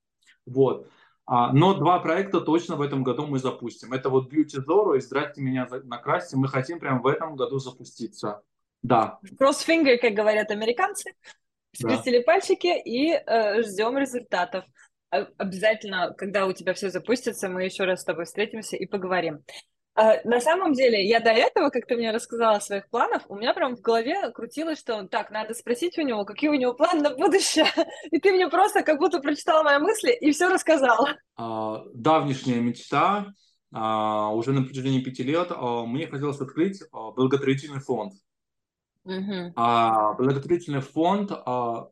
Вот. 0.46 0.88
А, 1.26 1.52
но 1.52 1.74
два 1.74 2.00
проекта 2.00 2.40
точно 2.40 2.78
в 2.78 2.82
этом 2.82 3.04
году 3.04 3.28
мы 3.28 3.40
запустим. 3.40 3.92
Это 3.92 4.10
вот 4.10 4.32
Beauty 4.32 4.66
Zoro 4.66 4.98
и 4.98 5.02
Здрасте 5.02 5.42
меня 5.42 5.68
накрасьте. 5.84 6.38
Мы 6.38 6.48
хотим 6.48 6.80
прям 6.80 7.02
в 7.02 7.08
этом 7.08 7.36
году 7.36 7.60
запуститься. 7.60 8.42
Да. 8.82 9.20
Crossfinger, 9.40 9.98
как 9.98 10.14
говорят 10.14 10.52
американцы. 10.52 11.14
Скрестили 11.74 12.20
да. 12.20 12.24
пальчики 12.24 12.68
и 12.68 13.12
э, 13.12 13.64
ждем 13.64 13.98
результатов. 13.98 14.66
Обязательно, 15.10 16.14
когда 16.18 16.46
у 16.46 16.54
тебя 16.54 16.74
все 16.74 16.90
запустится, 16.90 17.50
мы 17.50 17.64
еще 17.64 17.86
раз 17.86 18.02
с 18.02 18.06
тобой 18.06 18.26
встретимся 18.26 18.76
и 18.76 18.86
поговорим. 18.86 19.44
Uh, 19.98 20.20
на 20.26 20.40
самом 20.40 20.74
деле, 20.74 21.04
я 21.08 21.20
до 21.20 21.32
этого, 21.32 21.70
как 21.70 21.88
ты 21.88 21.96
мне 21.96 22.12
рассказала 22.12 22.58
о 22.58 22.62
своих 22.62 22.88
планах, 22.90 23.24
у 23.30 23.36
меня 23.36 23.56
прям 23.56 23.76
в 23.76 23.82
голове 23.82 24.30
крутилось, 24.32 24.78
что 24.78 25.08
так, 25.08 25.32
надо 25.32 25.56
спросить 25.56 25.98
у 25.98 26.04
него, 26.04 26.24
какие 26.24 26.52
у 26.52 26.54
него 26.54 26.76
планы 26.76 27.02
на 27.02 27.16
будущее. 27.16 27.66
И 28.12 28.20
ты 28.20 28.32
мне 28.32 28.48
просто 28.48 28.84
как 28.84 29.00
будто 29.00 29.20
прочитала 29.20 29.64
мои 29.64 29.80
мысли 29.80 30.12
и 30.12 30.32
все 30.32 30.50
рассказала. 30.50 31.16
Uh, 31.40 31.90
давнишняя 31.96 32.60
мечта, 32.60 33.34
uh, 33.74 34.36
уже 34.36 34.52
на 34.52 34.62
протяжении 34.62 35.02
пяти 35.02 35.24
лет, 35.24 35.50
мне 35.60 36.06
хотелось 36.06 36.40
открыть 36.40 36.84
благотворительный 36.92 37.80
фонд. 37.80 38.14
Uh-huh. 39.08 39.52
А 39.56 40.14
благотворительный 40.14 40.82
фонд, 40.82 41.32
а, 41.32 41.88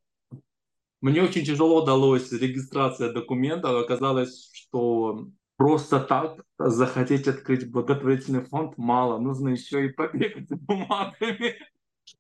мне 1.02 1.24
очень 1.24 1.46
тяжело 1.46 1.86
далось 1.86 2.32
регистрация 2.32 3.12
документов. 3.12 3.84
Оказалось, 3.84 4.52
что 4.54 5.28
просто 5.56 6.00
так 6.00 6.42
захотеть 6.58 7.28
открыть 7.28 7.72
благотворительный 7.72 8.44
фонд 8.44 8.78
мало. 8.78 9.18
Нужно 9.18 9.50
еще 9.50 9.86
и 9.86 9.90
побегать 9.90 10.50
с 10.50 10.54
бумагами. 10.54 11.56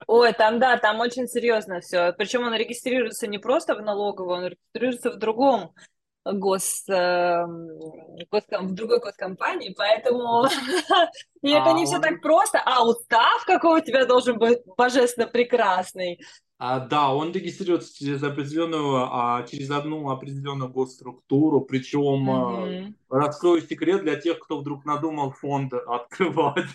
Ой, 0.08 0.34
там 0.34 0.60
да, 0.60 0.78
там 0.78 1.00
очень 1.00 1.28
серьезно 1.28 1.80
все. 1.80 2.14
Причем 2.18 2.44
он 2.44 2.54
регистрируется 2.56 3.28
не 3.28 3.38
просто 3.38 3.76
в 3.76 3.82
налоговую, 3.82 4.38
он 4.38 4.46
регистрируется 4.46 5.12
в 5.12 5.18
другом 5.18 5.74
гос, 6.26 6.84
э, 6.90 7.46
госком, 8.32 8.68
в 8.68 8.74
другой 8.74 9.00
госкомпании, 9.00 9.74
поэтому 9.78 10.46
и 11.42 11.52
это 11.52 11.74
не 11.74 11.86
все 11.86 12.00
так 12.00 12.22
просто. 12.22 12.62
А 12.66 12.84
устав 12.86 13.46
какой 13.46 13.82
у 13.82 13.84
тебя 13.84 14.06
должен 14.06 14.38
быть 14.38 14.60
божественно 14.78 15.28
прекрасный. 15.28 16.20
А, 16.58 16.80
да, 16.80 17.14
он 17.14 17.34
регистрируется 17.34 17.94
через 17.94 18.24
определенную, 18.24 19.08
а, 19.12 19.44
через 19.44 19.70
одну 19.72 20.10
определенную 20.10 20.72
госструктуру, 20.72 21.62
причем 21.62 22.30
mm-hmm. 22.30 22.94
а, 23.10 23.16
раскрою 23.18 23.62
секрет 23.62 24.04
для 24.04 24.16
тех, 24.16 24.40
кто 24.40 24.60
вдруг 24.60 24.86
надумал 24.86 25.32
фонд 25.32 25.74
открывать. 25.74 26.70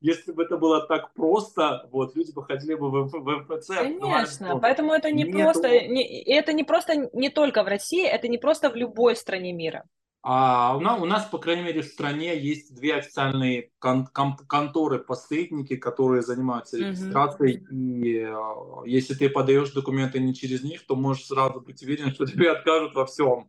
Если 0.00 0.32
бы 0.32 0.42
это 0.42 0.58
было 0.58 0.86
так 0.86 1.12
просто, 1.14 1.88
вот 1.90 2.14
люди 2.14 2.32
бы 2.32 2.44
ходили 2.44 2.74
бы 2.74 2.90
в, 2.90 3.08
в 3.08 3.30
МФЦ. 3.40 3.68
Конечно, 3.68 4.58
поэтому 4.58 4.92
это 4.92 5.10
не 5.10 5.24
Нету... 5.24 5.38
просто, 5.38 5.68
не, 5.68 6.22
это 6.24 6.52
не 6.52 6.64
просто 6.64 7.08
не 7.12 7.30
только 7.30 7.62
в 7.62 7.66
России, 7.66 8.06
это 8.06 8.28
не 8.28 8.38
просто 8.38 8.70
в 8.70 8.76
любой 8.76 9.16
стране 9.16 9.52
мира. 9.52 9.84
А 10.28 10.76
у 10.76 10.80
нас, 10.80 11.00
у 11.00 11.04
нас, 11.04 11.24
по 11.26 11.38
крайней 11.38 11.62
мере, 11.62 11.82
в 11.82 11.86
стране 11.86 12.36
есть 12.36 12.74
две 12.74 12.96
официальные 12.96 13.70
кон- 13.78 14.08
кон- 14.08 14.36
конторы-посредники, 14.36 15.76
которые 15.76 16.22
занимаются 16.22 16.78
регистрацией. 16.78 17.58
Mm-hmm. 17.58 17.66
И 17.70 18.18
э, 18.24 18.90
если 18.90 19.14
ты 19.14 19.30
подаешь 19.30 19.70
документы 19.70 20.18
не 20.18 20.34
через 20.34 20.64
них, 20.64 20.84
то 20.84 20.96
можешь 20.96 21.26
сразу 21.26 21.60
быть 21.60 21.80
уверен, 21.84 22.10
что 22.14 22.26
тебе 22.26 22.50
откажут 22.50 22.94
во 22.94 23.06
всем. 23.06 23.48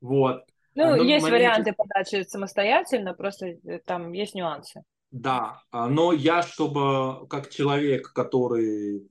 Вот. 0.00 0.44
Ну, 0.76 0.96
Но 0.96 1.02
есть 1.02 1.24
варианты 1.28 1.72
подачи 1.72 2.22
самостоятельно, 2.22 3.14
просто 3.14 3.58
э, 3.64 3.80
там 3.84 4.12
есть 4.12 4.36
нюансы. 4.36 4.84
Да, 5.12 5.62
а, 5.70 5.88
но 5.88 6.12
я, 6.14 6.42
чтобы 6.42 7.26
как 7.28 7.50
человек, 7.50 8.12
который 8.14 9.10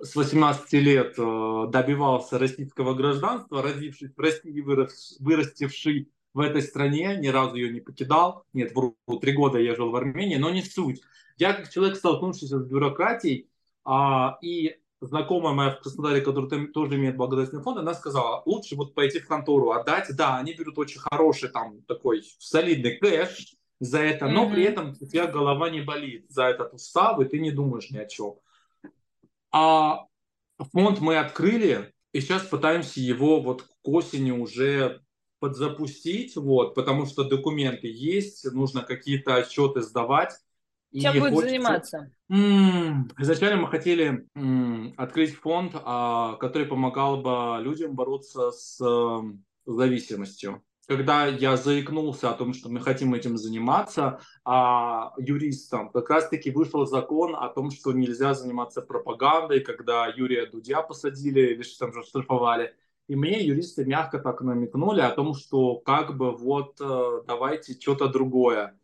с 0.00 0.14
18 0.14 0.72
лет 0.74 1.14
э, 1.18 1.66
добивался 1.68 2.38
российского 2.38 2.94
гражданства, 2.94 3.60
родившись 3.60 4.12
в 4.16 4.20
России, 4.20 4.60
вырастивший 5.18 6.12
в 6.32 6.40
этой 6.40 6.62
стране, 6.62 7.16
ни 7.16 7.26
разу 7.26 7.56
ее 7.56 7.72
не 7.72 7.80
покидал. 7.80 8.46
Нет, 8.52 8.72
вру, 8.72 8.96
три 9.20 9.32
года 9.32 9.58
я 9.58 9.74
жил 9.74 9.90
в 9.90 9.96
Армении, 9.96 10.36
но 10.36 10.50
не 10.50 10.62
суть. 10.62 11.02
Я 11.36 11.54
как 11.54 11.70
человек, 11.70 11.96
столкнувшийся 11.96 12.60
с 12.60 12.64
бюрократией, 12.64 13.50
а, 13.84 14.38
и 14.42 14.76
знакомая 15.00 15.54
моя 15.54 15.70
в 15.72 15.80
Краснодаре, 15.80 16.20
которая 16.20 16.68
тоже 16.68 16.94
имеет 16.94 17.16
благотворительный 17.16 17.64
фонд, 17.64 17.78
она 17.78 17.94
сказала, 17.94 18.44
лучше 18.46 18.76
вот 18.76 18.94
пойти 18.94 19.18
в 19.18 19.26
контору 19.26 19.72
отдать. 19.72 20.14
Да, 20.16 20.38
они 20.38 20.54
берут 20.54 20.78
очень 20.78 21.00
хороший 21.00 21.48
там 21.48 21.82
такой 21.82 22.22
солидный 22.38 22.96
кэш, 22.96 23.56
за 23.82 23.98
это, 23.98 24.28
но 24.28 24.46
mm-hmm. 24.46 24.54
при 24.54 24.62
этом 24.62 24.96
у 25.00 25.06
тебя 25.06 25.26
голова 25.26 25.68
не 25.68 25.80
болит 25.80 26.26
за 26.28 26.44
этот 26.44 26.72
устав, 26.72 27.18
и 27.18 27.24
ты 27.24 27.40
не 27.40 27.50
думаешь 27.50 27.90
ни 27.90 27.98
о 27.98 28.06
чем. 28.06 28.36
А 29.50 30.06
фонд 30.72 31.00
мы 31.00 31.18
открыли, 31.18 31.92
и 32.12 32.20
сейчас 32.20 32.42
пытаемся 32.42 33.00
его 33.00 33.40
вот 33.40 33.62
к 33.62 33.88
осени 33.88 34.30
уже 34.30 35.02
подзапустить, 35.40 36.36
вот, 36.36 36.76
потому 36.76 37.06
что 37.06 37.24
документы 37.24 37.88
есть, 37.88 38.44
нужно 38.52 38.82
какие-то 38.82 39.34
отчеты 39.34 39.82
сдавать. 39.82 40.38
Чем 40.94 41.14
будет 41.14 41.32
хочется... 41.32 41.48
заниматься? 41.48 42.10
Изначально 43.18 43.62
мы 43.62 43.66
хотели 43.66 44.28
открыть 44.96 45.34
фонд, 45.34 45.72
а, 45.74 46.36
который 46.36 46.68
помогал 46.68 47.20
бы 47.20 47.60
людям 47.60 47.96
бороться 47.96 48.52
с 48.52 48.80
зависимостью 49.66 50.62
когда 50.92 51.26
я 51.26 51.56
заикнулся 51.56 52.30
о 52.30 52.34
том, 52.34 52.52
что 52.52 52.68
мы 52.68 52.78
хотим 52.82 53.14
этим 53.14 53.38
заниматься, 53.38 54.20
а 54.44 55.14
юристам 55.16 55.88
как 55.90 56.10
раз-таки 56.10 56.50
вышел 56.50 56.84
закон 56.84 57.34
о 57.34 57.48
том, 57.48 57.70
что 57.70 57.92
нельзя 57.92 58.34
заниматься 58.34 58.82
пропагандой, 58.82 59.60
когда 59.60 60.06
Юрия 60.06 60.44
Дудя 60.44 60.82
посадили 60.82 61.52
или 61.52 61.62
что 61.62 61.86
там 61.86 61.94
же 61.94 62.02
штрафовали. 62.02 62.74
И 63.08 63.16
мне 63.16 63.42
юристы 63.42 63.86
мягко 63.86 64.18
так 64.18 64.42
намекнули 64.42 65.00
о 65.00 65.10
том, 65.12 65.32
что 65.32 65.76
как 65.76 66.14
бы 66.18 66.36
вот 66.36 66.76
э, 66.78 67.22
давайте 67.26 67.72
что-то 67.72 68.08
другое. 68.08 68.78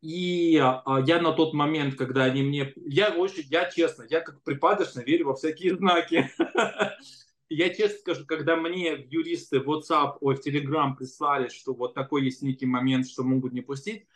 И 0.00 0.58
а, 0.60 0.98
я 1.06 1.20
на 1.20 1.30
тот 1.30 1.54
момент, 1.54 1.94
когда 1.94 2.24
они 2.24 2.42
мне... 2.42 2.72
Я 2.74 3.10
очень, 3.14 3.44
я 3.50 3.70
честно, 3.70 4.04
я 4.10 4.20
как 4.20 4.42
припадочно 4.42 4.98
верю 4.98 5.26
во 5.26 5.36
всякие 5.36 5.76
знаки. 5.76 6.28
я 7.54 7.68
честно 7.70 7.98
скажу, 7.98 8.26
когда 8.26 8.56
мне 8.56 9.06
юристы 9.10 9.60
в 9.60 9.70
WhatsApp, 9.70 10.18
ой, 10.20 10.36
в 10.36 10.46
Telegram 10.46 10.94
прислали, 10.94 11.48
что 11.48 11.74
вот 11.74 11.94
такой 11.94 12.24
есть 12.24 12.42
некий 12.42 12.66
момент, 12.66 13.08
что 13.08 13.22
могут 13.22 13.52
не 13.52 13.60
пустить, 13.60 14.06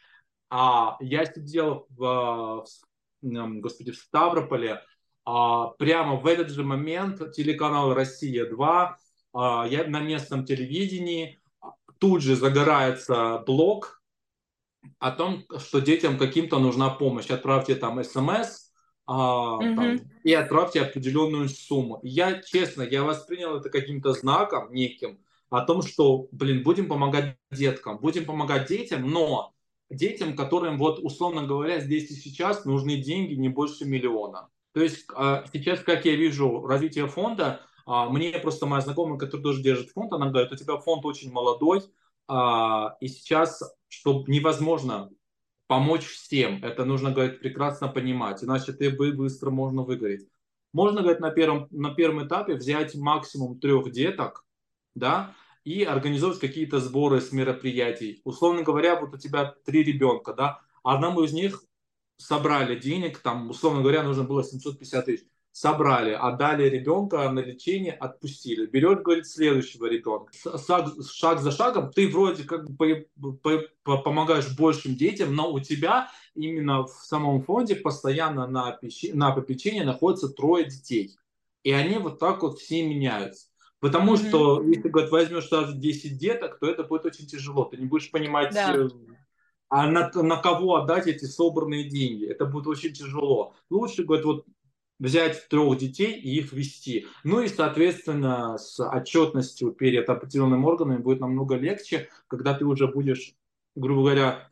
а 0.48 0.96
я 1.00 1.24
сидел 1.26 1.86
в, 1.90 2.64
в 3.22 3.60
господи, 3.60 3.92
в 3.92 3.96
Ставрополе, 3.96 4.82
а, 5.24 5.68
прямо 5.68 6.16
в 6.16 6.26
этот 6.26 6.50
же 6.50 6.62
момент 6.62 7.32
телеканал 7.32 7.94
«Россия-2», 7.94 8.94
а, 9.32 9.66
я 9.68 9.84
на 9.84 10.00
местном 10.00 10.44
телевидении, 10.44 11.40
тут 11.98 12.22
же 12.22 12.36
загорается 12.36 13.42
блог 13.46 14.02
о 14.98 15.10
том, 15.10 15.44
что 15.58 15.80
детям 15.80 16.18
каким-то 16.18 16.58
нужна 16.58 16.90
помощь. 16.90 17.30
Отправьте 17.30 17.74
там 17.74 18.02
смс, 18.04 18.65
а, 19.06 19.54
угу. 19.54 19.76
там, 19.76 20.00
и 20.24 20.32
отправьте 20.32 20.82
определенную 20.82 21.48
сумму. 21.48 22.00
Я, 22.02 22.42
честно, 22.42 22.82
я 22.82 23.04
воспринял 23.04 23.56
это 23.56 23.70
каким-то 23.70 24.12
знаком 24.12 24.72
неким 24.72 25.20
о 25.48 25.60
том, 25.60 25.82
что, 25.82 26.28
блин, 26.32 26.62
будем 26.64 26.88
помогать 26.88 27.36
деткам, 27.52 27.98
будем 27.98 28.24
помогать 28.24 28.68
детям, 28.68 29.08
но 29.08 29.54
детям, 29.90 30.34
которым, 30.34 30.78
вот, 30.78 30.98
условно 30.98 31.46
говоря, 31.46 31.78
здесь 31.80 32.10
и 32.10 32.14
сейчас 32.14 32.64
нужны 32.64 32.96
деньги 32.96 33.34
не 33.34 33.48
больше 33.48 33.84
миллиона. 33.84 34.48
То 34.72 34.82
есть 34.82 35.06
а, 35.14 35.44
сейчас, 35.52 35.80
как 35.80 36.04
я 36.04 36.16
вижу 36.16 36.66
развитие 36.66 37.06
фонда, 37.06 37.60
а, 37.86 38.10
мне 38.10 38.32
просто 38.32 38.66
моя 38.66 38.82
знакомая, 38.82 39.18
которая 39.18 39.44
тоже 39.44 39.62
держит 39.62 39.90
фонд, 39.90 40.12
она 40.12 40.28
говорит, 40.30 40.52
у 40.52 40.56
тебя 40.56 40.76
фонд 40.78 41.04
очень 41.06 41.30
молодой, 41.30 41.82
а, 42.28 42.96
и 43.00 43.06
сейчас, 43.06 43.62
чтобы 43.88 44.30
невозможно 44.30 45.10
помочь 45.66 46.06
всем. 46.06 46.62
Это 46.62 46.84
нужно, 46.84 47.10
говорит, 47.10 47.40
прекрасно 47.40 47.88
понимать, 47.88 48.42
иначе 48.42 48.72
ты 48.72 48.90
бы 48.90 49.12
быстро 49.12 49.50
можно 49.50 49.82
выгореть. 49.82 50.28
Можно, 50.72 51.00
говорит, 51.00 51.20
на 51.20 51.30
первом, 51.30 51.68
на 51.70 51.94
первом 51.94 52.26
этапе 52.26 52.54
взять 52.54 52.94
максимум 52.94 53.58
трех 53.58 53.90
деток, 53.90 54.44
да, 54.94 55.34
и 55.64 55.82
организовать 55.82 56.38
какие-то 56.38 56.78
сборы 56.80 57.20
с 57.20 57.32
мероприятий. 57.32 58.20
Условно 58.24 58.62
говоря, 58.62 59.00
вот 59.00 59.14
у 59.14 59.18
тебя 59.18 59.54
три 59.64 59.82
ребенка, 59.82 60.32
да, 60.32 60.60
одному 60.82 61.22
из 61.22 61.32
них 61.32 61.62
собрали 62.18 62.78
денег, 62.78 63.18
там, 63.18 63.50
условно 63.50 63.82
говоря, 63.82 64.02
нужно 64.02 64.24
было 64.24 64.44
750 64.44 65.04
тысяч 65.04 65.26
собрали, 65.56 66.10
отдали 66.10 66.68
ребенка 66.68 67.30
на 67.30 67.40
лечение, 67.40 67.94
отпустили. 67.94 68.66
Берет, 68.66 69.02
говорит, 69.02 69.26
следующего 69.26 69.86
ребенка. 69.86 70.30
Шаг, 70.58 70.88
шаг 71.10 71.40
за 71.40 71.50
шагом 71.50 71.90
ты 71.90 72.10
вроде 72.10 72.44
как 72.44 72.70
бы 72.70 73.08
помогаешь 73.82 74.54
большим 74.54 74.96
детям, 74.96 75.34
но 75.34 75.50
у 75.50 75.58
тебя 75.58 76.10
именно 76.34 76.84
в 76.84 76.90
самом 76.90 77.42
фонде 77.42 77.74
постоянно 77.74 78.46
на, 78.46 78.72
пищи, 78.72 79.12
на 79.14 79.30
попечении 79.30 79.80
находится 79.80 80.28
трое 80.28 80.66
детей. 80.66 81.16
И 81.62 81.72
они 81.72 81.96
вот 81.96 82.18
так 82.18 82.42
вот 82.42 82.58
все 82.58 82.86
меняются. 82.86 83.46
Потому 83.80 84.12
mm-hmm. 84.12 84.28
что 84.28 84.62
если 84.62 84.90
говорит, 84.90 85.10
возьмешь 85.10 85.48
сразу 85.48 85.74
10 85.74 86.18
деток, 86.18 86.58
то 86.58 86.68
это 86.68 86.84
будет 86.84 87.06
очень 87.06 87.26
тяжело. 87.26 87.64
Ты 87.64 87.78
не 87.78 87.86
будешь 87.86 88.10
понимать, 88.10 88.52
да. 88.52 88.76
Э, 88.76 88.90
а 89.70 89.86
на, 89.86 90.10
на 90.12 90.36
кого 90.36 90.76
отдать 90.76 91.06
эти 91.06 91.24
собранные 91.24 91.88
деньги. 91.88 92.26
Это 92.26 92.44
будет 92.44 92.66
очень 92.66 92.92
тяжело. 92.92 93.54
Лучше, 93.70 94.04
говорит, 94.04 94.26
вот 94.26 94.44
взять 94.98 95.48
трех 95.48 95.78
детей 95.78 96.12
и 96.12 96.38
их 96.38 96.52
вести. 96.52 97.06
Ну 97.24 97.40
и, 97.40 97.48
соответственно, 97.48 98.58
с 98.58 98.80
отчетностью 98.80 99.72
перед 99.72 100.08
определенными 100.08 100.64
органами 100.64 100.98
будет 100.98 101.20
намного 101.20 101.56
легче, 101.56 102.08
когда 102.28 102.54
ты 102.54 102.64
уже 102.64 102.86
будешь, 102.86 103.34
грубо 103.74 104.02
говоря, 104.02 104.48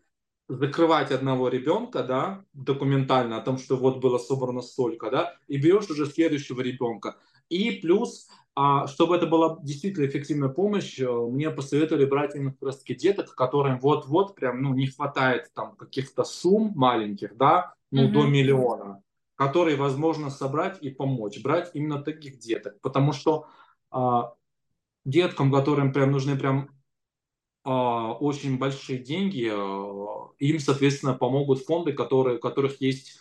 закрывать 0.49 1.11
одного 1.11 1.49
ребенка, 1.49 2.03
да, 2.03 2.45
документально 2.53 3.38
о 3.38 3.40
том, 3.40 3.57
что 3.57 3.76
вот 3.76 4.01
было 4.01 4.18
собрано 4.18 4.61
столько, 4.61 5.11
да, 5.11 5.36
и 5.49 5.57
берешь 5.57 5.88
уже 5.88 6.07
следующего 6.07 6.61
ребенка. 6.61 7.16
И 7.49 7.72
плюс, 7.72 8.28
а, 8.55 8.86
чтобы 8.86 9.16
это 9.16 9.26
была 9.26 9.59
действительно 9.62 10.07
эффективная 10.07 10.51
помощь, 10.51 10.99
э, 10.99 11.11
мне 11.11 11.51
посоветовали 11.51 12.05
брать 12.05 12.34
именно 12.34 12.53
как 12.53 12.62
раз 12.62 12.78
таки 12.78 12.95
деток, 12.95 13.34
которым 13.34 13.78
вот-вот 13.78 14.34
прям, 14.34 14.62
ну, 14.62 14.74
не 14.74 14.86
хватает 14.86 15.51
там 15.55 15.76
каких-то 15.76 16.24
сумм 16.24 16.72
маленьких, 16.74 17.36
да, 17.36 17.74
ну, 17.90 18.09
mm-hmm. 18.09 18.12
до 18.12 18.26
миллиона 18.26 19.03
которые 19.37 19.76
возможно 19.76 20.30
собрать 20.30 20.78
и 20.82 20.91
помочь. 20.91 21.43
Брать 21.43 21.70
именно 21.74 22.03
таких 22.03 22.39
деток, 22.39 22.80
потому 22.80 23.12
что 23.12 23.47
а, 23.91 24.35
деткам, 25.05 25.53
которым 25.53 25.93
прям 25.93 26.12
нужны 26.12 26.37
прям 26.37 26.70
а, 27.64 28.12
очень 28.12 28.59
большие 28.59 28.99
деньги, 28.99 29.51
а, 29.51 30.30
им, 30.39 30.59
соответственно, 30.59 31.14
помогут 31.14 31.61
фонды, 31.61 31.93
которые, 31.93 32.39
у 32.39 32.41
которых 32.41 32.80
есть 32.80 33.20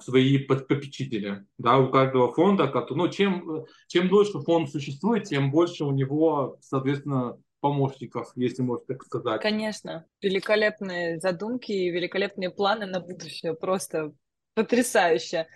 свои 0.00 0.38
попечители. 0.38 1.44
Да, 1.58 1.78
у 1.78 1.90
каждого 1.90 2.32
фонда, 2.32 2.72
ну, 2.90 3.08
чем, 3.08 3.64
чем 3.88 4.08
дольше 4.08 4.38
фонд 4.38 4.70
существует, 4.70 5.24
тем 5.24 5.50
больше 5.50 5.84
у 5.84 5.90
него, 5.90 6.56
соответственно, 6.60 7.36
помощников, 7.60 8.30
если 8.36 8.62
можно 8.62 8.84
так 8.86 9.02
сказать. 9.02 9.42
Конечно. 9.42 10.06
Великолепные 10.22 11.18
задумки 11.18 11.72
и 11.72 11.90
великолепные 11.90 12.50
планы 12.50 12.86
на 12.86 13.00
будущее. 13.00 13.54
Просто 13.54 14.12
потрясающе. 14.56 15.46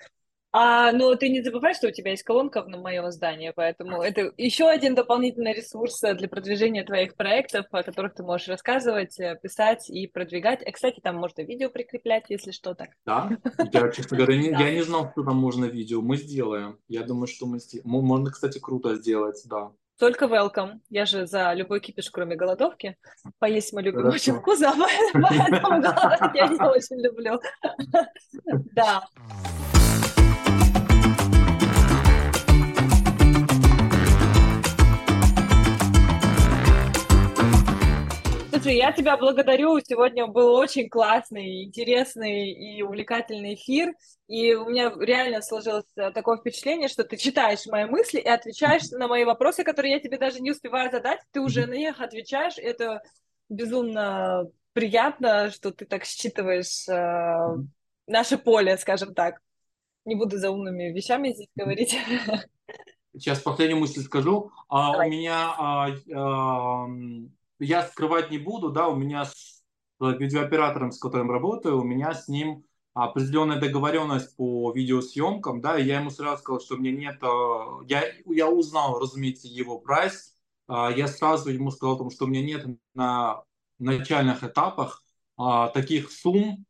А, 0.53 0.90
но 0.90 1.14
ты 1.14 1.28
не 1.28 1.42
забывай, 1.42 1.74
что 1.74 1.86
у 1.86 1.92
тебя 1.92 2.11
есть 2.11 2.24
колонка 2.24 2.64
на 2.64 2.76
моем 2.76 3.09
здании, 3.12 3.53
поэтому 3.55 4.03
это 4.03 4.32
еще 4.36 4.68
один 4.68 4.96
дополнительный 4.96 5.53
ресурс 5.53 6.01
для 6.01 6.28
продвижения 6.28 6.84
твоих 6.84 7.14
проектов, 7.14 7.66
о 7.70 7.84
которых 7.84 8.14
ты 8.14 8.24
можешь 8.24 8.48
рассказывать, 8.48 9.18
э, 9.20 9.38
писать 9.40 9.88
и 9.88 10.09
продвигать. 10.09 10.66
И, 10.66 10.72
кстати, 10.72 10.98
там 11.01 11.16
можно 11.16 11.42
видео 11.42 11.70
прикреплять, 11.70 12.24
если 12.30 12.51
что-то. 12.51 12.88
Да, 13.07 13.30
я, 13.72 13.90
честно 13.90 14.16
говоря, 14.16 14.36
не, 14.36 14.48
я 14.48 14.72
не 14.72 14.82
знал, 14.82 15.12
что 15.12 15.22
там 15.22 15.36
можно 15.36 15.66
видео. 15.66 16.03
Мы 16.03 16.16
сделаем. 16.16 16.80
Я 16.88 17.05
думаю, 17.05 17.28
что 17.28 17.46
мы 17.46 17.61
сделаем. 17.61 17.88
Можно, 17.88 18.32
кстати, 18.32 18.59
круто 18.59 18.96
сделать, 18.96 19.40
да. 19.44 19.70
Только 20.01 20.24
welcome. 20.24 20.80
Я 20.88 21.05
же 21.05 21.26
за 21.26 21.53
любой 21.53 21.80
кипиш, 21.80 22.11
кроме 22.11 22.34
голодовки. 22.34 22.96
Поесть 23.38 23.74
мы 23.74 23.82
любим 23.82 24.01
Хорошо. 24.01 24.14
очень 24.16 24.34
вкусно, 24.40 24.72
поэтому 25.12 25.82
голодать 25.82 26.34
я 26.34 26.46
не 26.48 26.57
очень 26.57 27.03
люблю. 27.03 27.38
Да. 28.74 29.05
Слушай, 38.61 38.77
я 38.77 38.93
тебя 38.93 39.17
благодарю. 39.17 39.81
Сегодня 39.81 40.27
был 40.27 40.53
очень 40.53 40.91
классный, 40.91 41.65
интересный 41.65 42.51
и 42.51 42.83
увлекательный 42.83 43.55
эфир. 43.55 43.95
И 44.29 44.53
у 44.53 44.69
меня 44.69 44.93
реально 45.01 45.41
сложилось 45.41 45.87
э, 45.97 46.11
такое 46.11 46.37
впечатление, 46.37 46.89
что 46.89 47.03
ты 47.03 47.17
читаешь 47.17 47.65
мои 47.65 47.87
мысли 47.87 48.19
и 48.19 48.29
отвечаешь 48.29 48.91
на 48.91 49.09
мои 49.09 49.25
вопросы, 49.25 49.65
которые 49.65 49.93
я 49.95 49.99
тебе 49.99 50.19
даже 50.19 50.41
не 50.41 50.51
успеваю 50.51 50.91
задать. 50.91 51.21
Ты 51.31 51.41
уже 51.41 51.65
на 51.65 51.73
них 51.73 52.03
отвечаешь. 52.03 52.59
Это 52.59 53.01
безумно 53.49 54.45
приятно, 54.75 55.51
что 55.51 55.71
ты 55.71 55.87
так 55.87 56.05
считываешь 56.05 56.87
э, 56.87 57.57
наше 58.07 58.37
поле, 58.37 58.77
скажем 58.77 59.15
так. 59.15 59.41
Не 60.05 60.17
буду 60.17 60.37
за 60.37 60.51
умными 60.51 60.93
вещами 60.93 61.31
здесь 61.31 61.49
говорить. 61.57 61.97
Сейчас 63.15 63.41
последнюю 63.41 63.81
мысль 63.81 64.03
скажу. 64.03 64.53
А, 64.69 64.99
у 64.99 65.09
меня 65.09 65.55
а, 65.57 65.89
а, 66.15 66.87
я 67.61 67.87
скрывать 67.87 68.31
не 68.31 68.39
буду, 68.39 68.71
да, 68.71 68.89
у 68.89 68.97
меня 68.97 69.25
с 69.27 69.63
видеооператором, 70.01 70.93
с 70.93 70.99
которым 70.99 71.31
работаю, 71.31 71.79
у 71.79 71.85
меня 71.85 72.15
с 72.15 72.27
ним 72.29 72.65
определенная 72.95 73.61
договоренность 73.61 74.37
по 74.37 74.73
видеосъемкам, 74.73 75.61
да, 75.61 75.79
и 75.79 75.85
я 75.85 76.01
ему 76.01 76.11
сразу 76.11 76.43
сказал, 76.43 76.61
что 76.61 76.77
мне 76.77 76.91
нет, 76.91 77.19
э, 77.23 77.27
я, 77.87 78.03
я 78.27 78.49
узнал, 78.49 78.99
разумеется, 78.99 79.47
его 79.47 79.79
прайс, 79.79 80.35
а, 80.67 80.91
я 80.91 81.07
сразу 81.07 81.51
ему 81.51 81.71
сказал, 81.71 82.11
что 82.11 82.25
у 82.25 82.29
меня 82.29 82.43
нет 82.43 82.67
на 82.95 83.43
начальных 83.79 84.45
этапах 84.45 85.03
таких 85.73 86.11
сумм, 86.11 86.67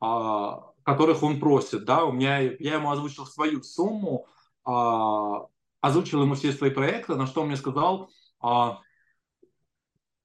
которых 0.00 1.22
он 1.22 1.38
просит, 1.38 1.84
да, 1.84 2.06
у 2.06 2.12
меня, 2.12 2.38
я 2.38 2.76
ему 2.76 2.90
озвучил 2.90 3.26
свою 3.26 3.62
сумму, 3.62 4.26
озвучил 4.64 6.22
ему 6.22 6.34
все 6.34 6.52
свои 6.52 6.70
проекты, 6.70 7.16
на 7.16 7.26
что 7.26 7.42
он 7.42 7.48
мне 7.48 7.56
сказал, 7.58 8.08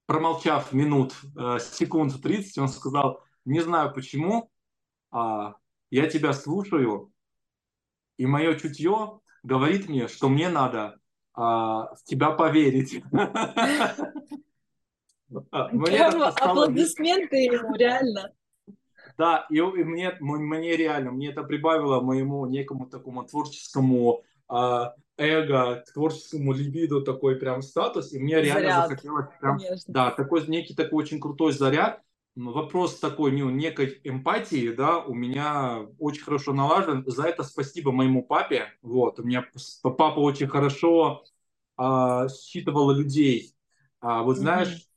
промолчав 0.09 0.73
минут, 0.73 1.13
э, 1.37 1.59
секунд 1.59 2.19
30, 2.19 2.57
он 2.57 2.67
сказал, 2.67 3.21
не 3.45 3.59
знаю 3.59 3.93
почему, 3.93 4.49
а, 5.11 5.53
я 5.91 6.07
тебя 6.07 6.33
слушаю, 6.33 7.13
и 8.17 8.25
мое 8.25 8.55
чутье 8.55 9.19
говорит 9.43 9.87
мне, 9.87 10.07
что 10.07 10.27
мне 10.27 10.49
надо 10.49 10.97
а, 11.35 11.93
в 11.93 12.03
тебя 12.05 12.31
поверить. 12.31 13.03
Аплодисменты 15.51 17.35
ему, 17.37 17.75
реально. 17.75 18.33
Да, 19.15 19.45
и, 19.51 19.57
и 19.57 19.83
мне, 19.83 20.17
мне 20.19 20.75
реально, 20.75 21.11
мне 21.11 21.29
это 21.29 21.43
прибавило 21.43 22.01
моему 22.01 22.47
некому 22.47 22.87
такому 22.87 23.25
творческому 23.25 24.23
эго, 25.19 25.83
творческому 25.93 26.53
либидо 26.53 27.01
такой 27.01 27.35
прям 27.35 27.61
статус, 27.61 28.13
и 28.13 28.19
мне 28.19 28.41
реально 28.41 28.61
заряд, 28.61 28.89
захотелось 28.89 29.25
прям, 29.39 29.59
конечно. 29.59 29.93
да, 29.93 30.11
такой 30.11 30.47
некий 30.47 30.73
такой 30.73 31.03
очень 31.03 31.19
крутой 31.19 31.53
заряд. 31.53 32.01
Вопрос 32.35 32.99
такой, 32.99 33.31
ну, 33.33 33.49
некой 33.49 33.99
эмпатии, 34.03 34.71
да, 34.71 34.99
у 34.99 35.13
меня 35.13 35.87
очень 35.97 36.23
хорошо 36.23 36.53
налажен. 36.53 37.03
За 37.05 37.23
это 37.23 37.43
спасибо 37.43 37.91
моему 37.91 38.23
папе. 38.23 38.67
Вот, 38.81 39.19
у 39.19 39.23
меня 39.23 39.45
папа 39.83 40.19
очень 40.19 40.47
хорошо 40.47 41.23
э, 41.77 42.27
считывал 42.29 42.91
людей. 42.91 43.53
А, 43.99 44.23
вот 44.23 44.37
знаешь, 44.37 44.69
mm-hmm 44.69 44.89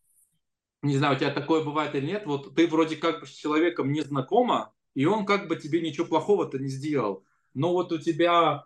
не 0.83 0.97
знаю, 0.97 1.15
у 1.15 1.19
тебя 1.19 1.31
такое 1.31 1.65
бывает 1.65 1.95
или 1.95 2.07
нет, 2.07 2.27
вот 2.27 2.55
ты 2.55 2.67
вроде 2.67 2.97
как 2.97 3.21
бы 3.21 3.27
с 3.27 3.31
человеком 3.31 3.93
не 3.93 4.03
знакома, 4.03 4.73
и 4.95 5.07
он 5.07 5.25
как 5.25 5.49
бы 5.49 5.57
тебе 5.57 5.81
ничего 5.81 6.07
плохого-то 6.07 6.59
не 6.59 6.69
сделал. 6.69 7.25
Но 7.55 7.73
вот 7.73 7.93
у 7.93 7.99
тебя 7.99 8.65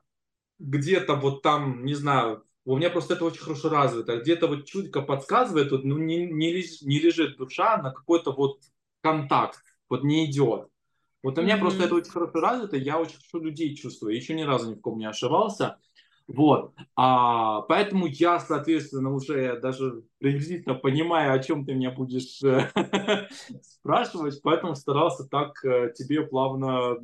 где-то 0.58 1.14
вот 1.14 1.42
там, 1.42 1.84
не 1.84 1.94
знаю, 1.94 2.44
у 2.64 2.76
меня 2.76 2.90
просто 2.90 3.14
это 3.14 3.24
очень 3.24 3.40
хорошо 3.40 3.68
развито, 3.68 4.18
где-то 4.18 4.48
вот 4.48 4.66
чутько 4.66 5.02
подсказывает, 5.02 5.70
вот, 5.70 5.84
ну 5.84 5.98
не, 5.98 6.26
не, 6.26 6.52
не 6.82 6.98
лежит 6.98 7.36
душа 7.36 7.76
на 7.78 7.92
какой-то 7.92 8.32
вот 8.32 8.60
контакт, 9.02 9.60
вот 9.88 10.02
не 10.02 10.30
идет. 10.30 10.68
Вот 11.22 11.38
у 11.38 11.42
меня 11.42 11.56
mm-hmm. 11.56 11.60
просто 11.60 11.84
это 11.84 11.94
очень 11.94 12.10
хорошо 12.10 12.40
развито, 12.40 12.76
я 12.76 12.98
очень 12.98 13.16
хорошо 13.16 13.38
людей 13.38 13.74
чувствую, 13.76 14.14
еще 14.14 14.34
ни 14.34 14.42
разу 14.42 14.70
ни 14.70 14.74
в 14.74 14.80
ком 14.80 14.98
не 14.98 15.06
ошибался. 15.06 15.78
Вот. 16.28 16.74
А, 16.96 17.62
поэтому 17.62 18.06
я, 18.06 18.40
соответственно, 18.40 19.12
уже 19.12 19.60
даже 19.60 20.02
приблизительно 20.18 20.74
понимаю, 20.74 21.32
о 21.32 21.38
чем 21.38 21.64
ты 21.64 21.74
меня 21.74 21.92
будешь 21.92 22.42
э, 22.42 22.68
спрашивать, 23.62 24.40
поэтому 24.42 24.74
старался 24.74 25.24
так 25.28 25.64
э, 25.64 25.92
тебе 25.96 26.22
плавно 26.22 26.96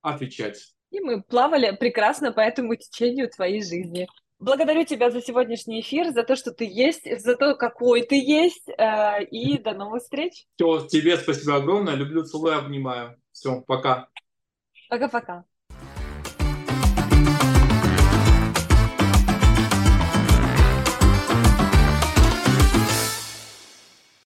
отвечать. 0.00 0.74
И 0.92 1.00
мы 1.00 1.22
плавали 1.22 1.74
прекрасно 1.74 2.32
по 2.32 2.40
этому 2.40 2.76
течению 2.76 3.30
твоей 3.30 3.62
жизни. 3.64 4.06
Благодарю 4.38 4.84
тебя 4.84 5.10
за 5.10 5.22
сегодняшний 5.22 5.80
эфир, 5.80 6.12
за 6.12 6.22
то, 6.22 6.36
что 6.36 6.52
ты 6.52 6.68
есть, 6.68 7.08
за 7.20 7.34
то, 7.34 7.54
какой 7.54 8.02
ты 8.02 8.22
есть, 8.22 8.68
э, 8.68 9.24
и 9.24 9.56
до 9.56 9.72
новых 9.72 10.02
встреч. 10.02 10.44
Все, 10.56 10.86
тебе 10.88 11.16
спасибо 11.16 11.56
огромное, 11.56 11.94
люблю, 11.94 12.24
целую, 12.24 12.58
обнимаю. 12.58 13.16
Все, 13.32 13.62
пока. 13.62 14.08
Пока-пока. 14.90 15.46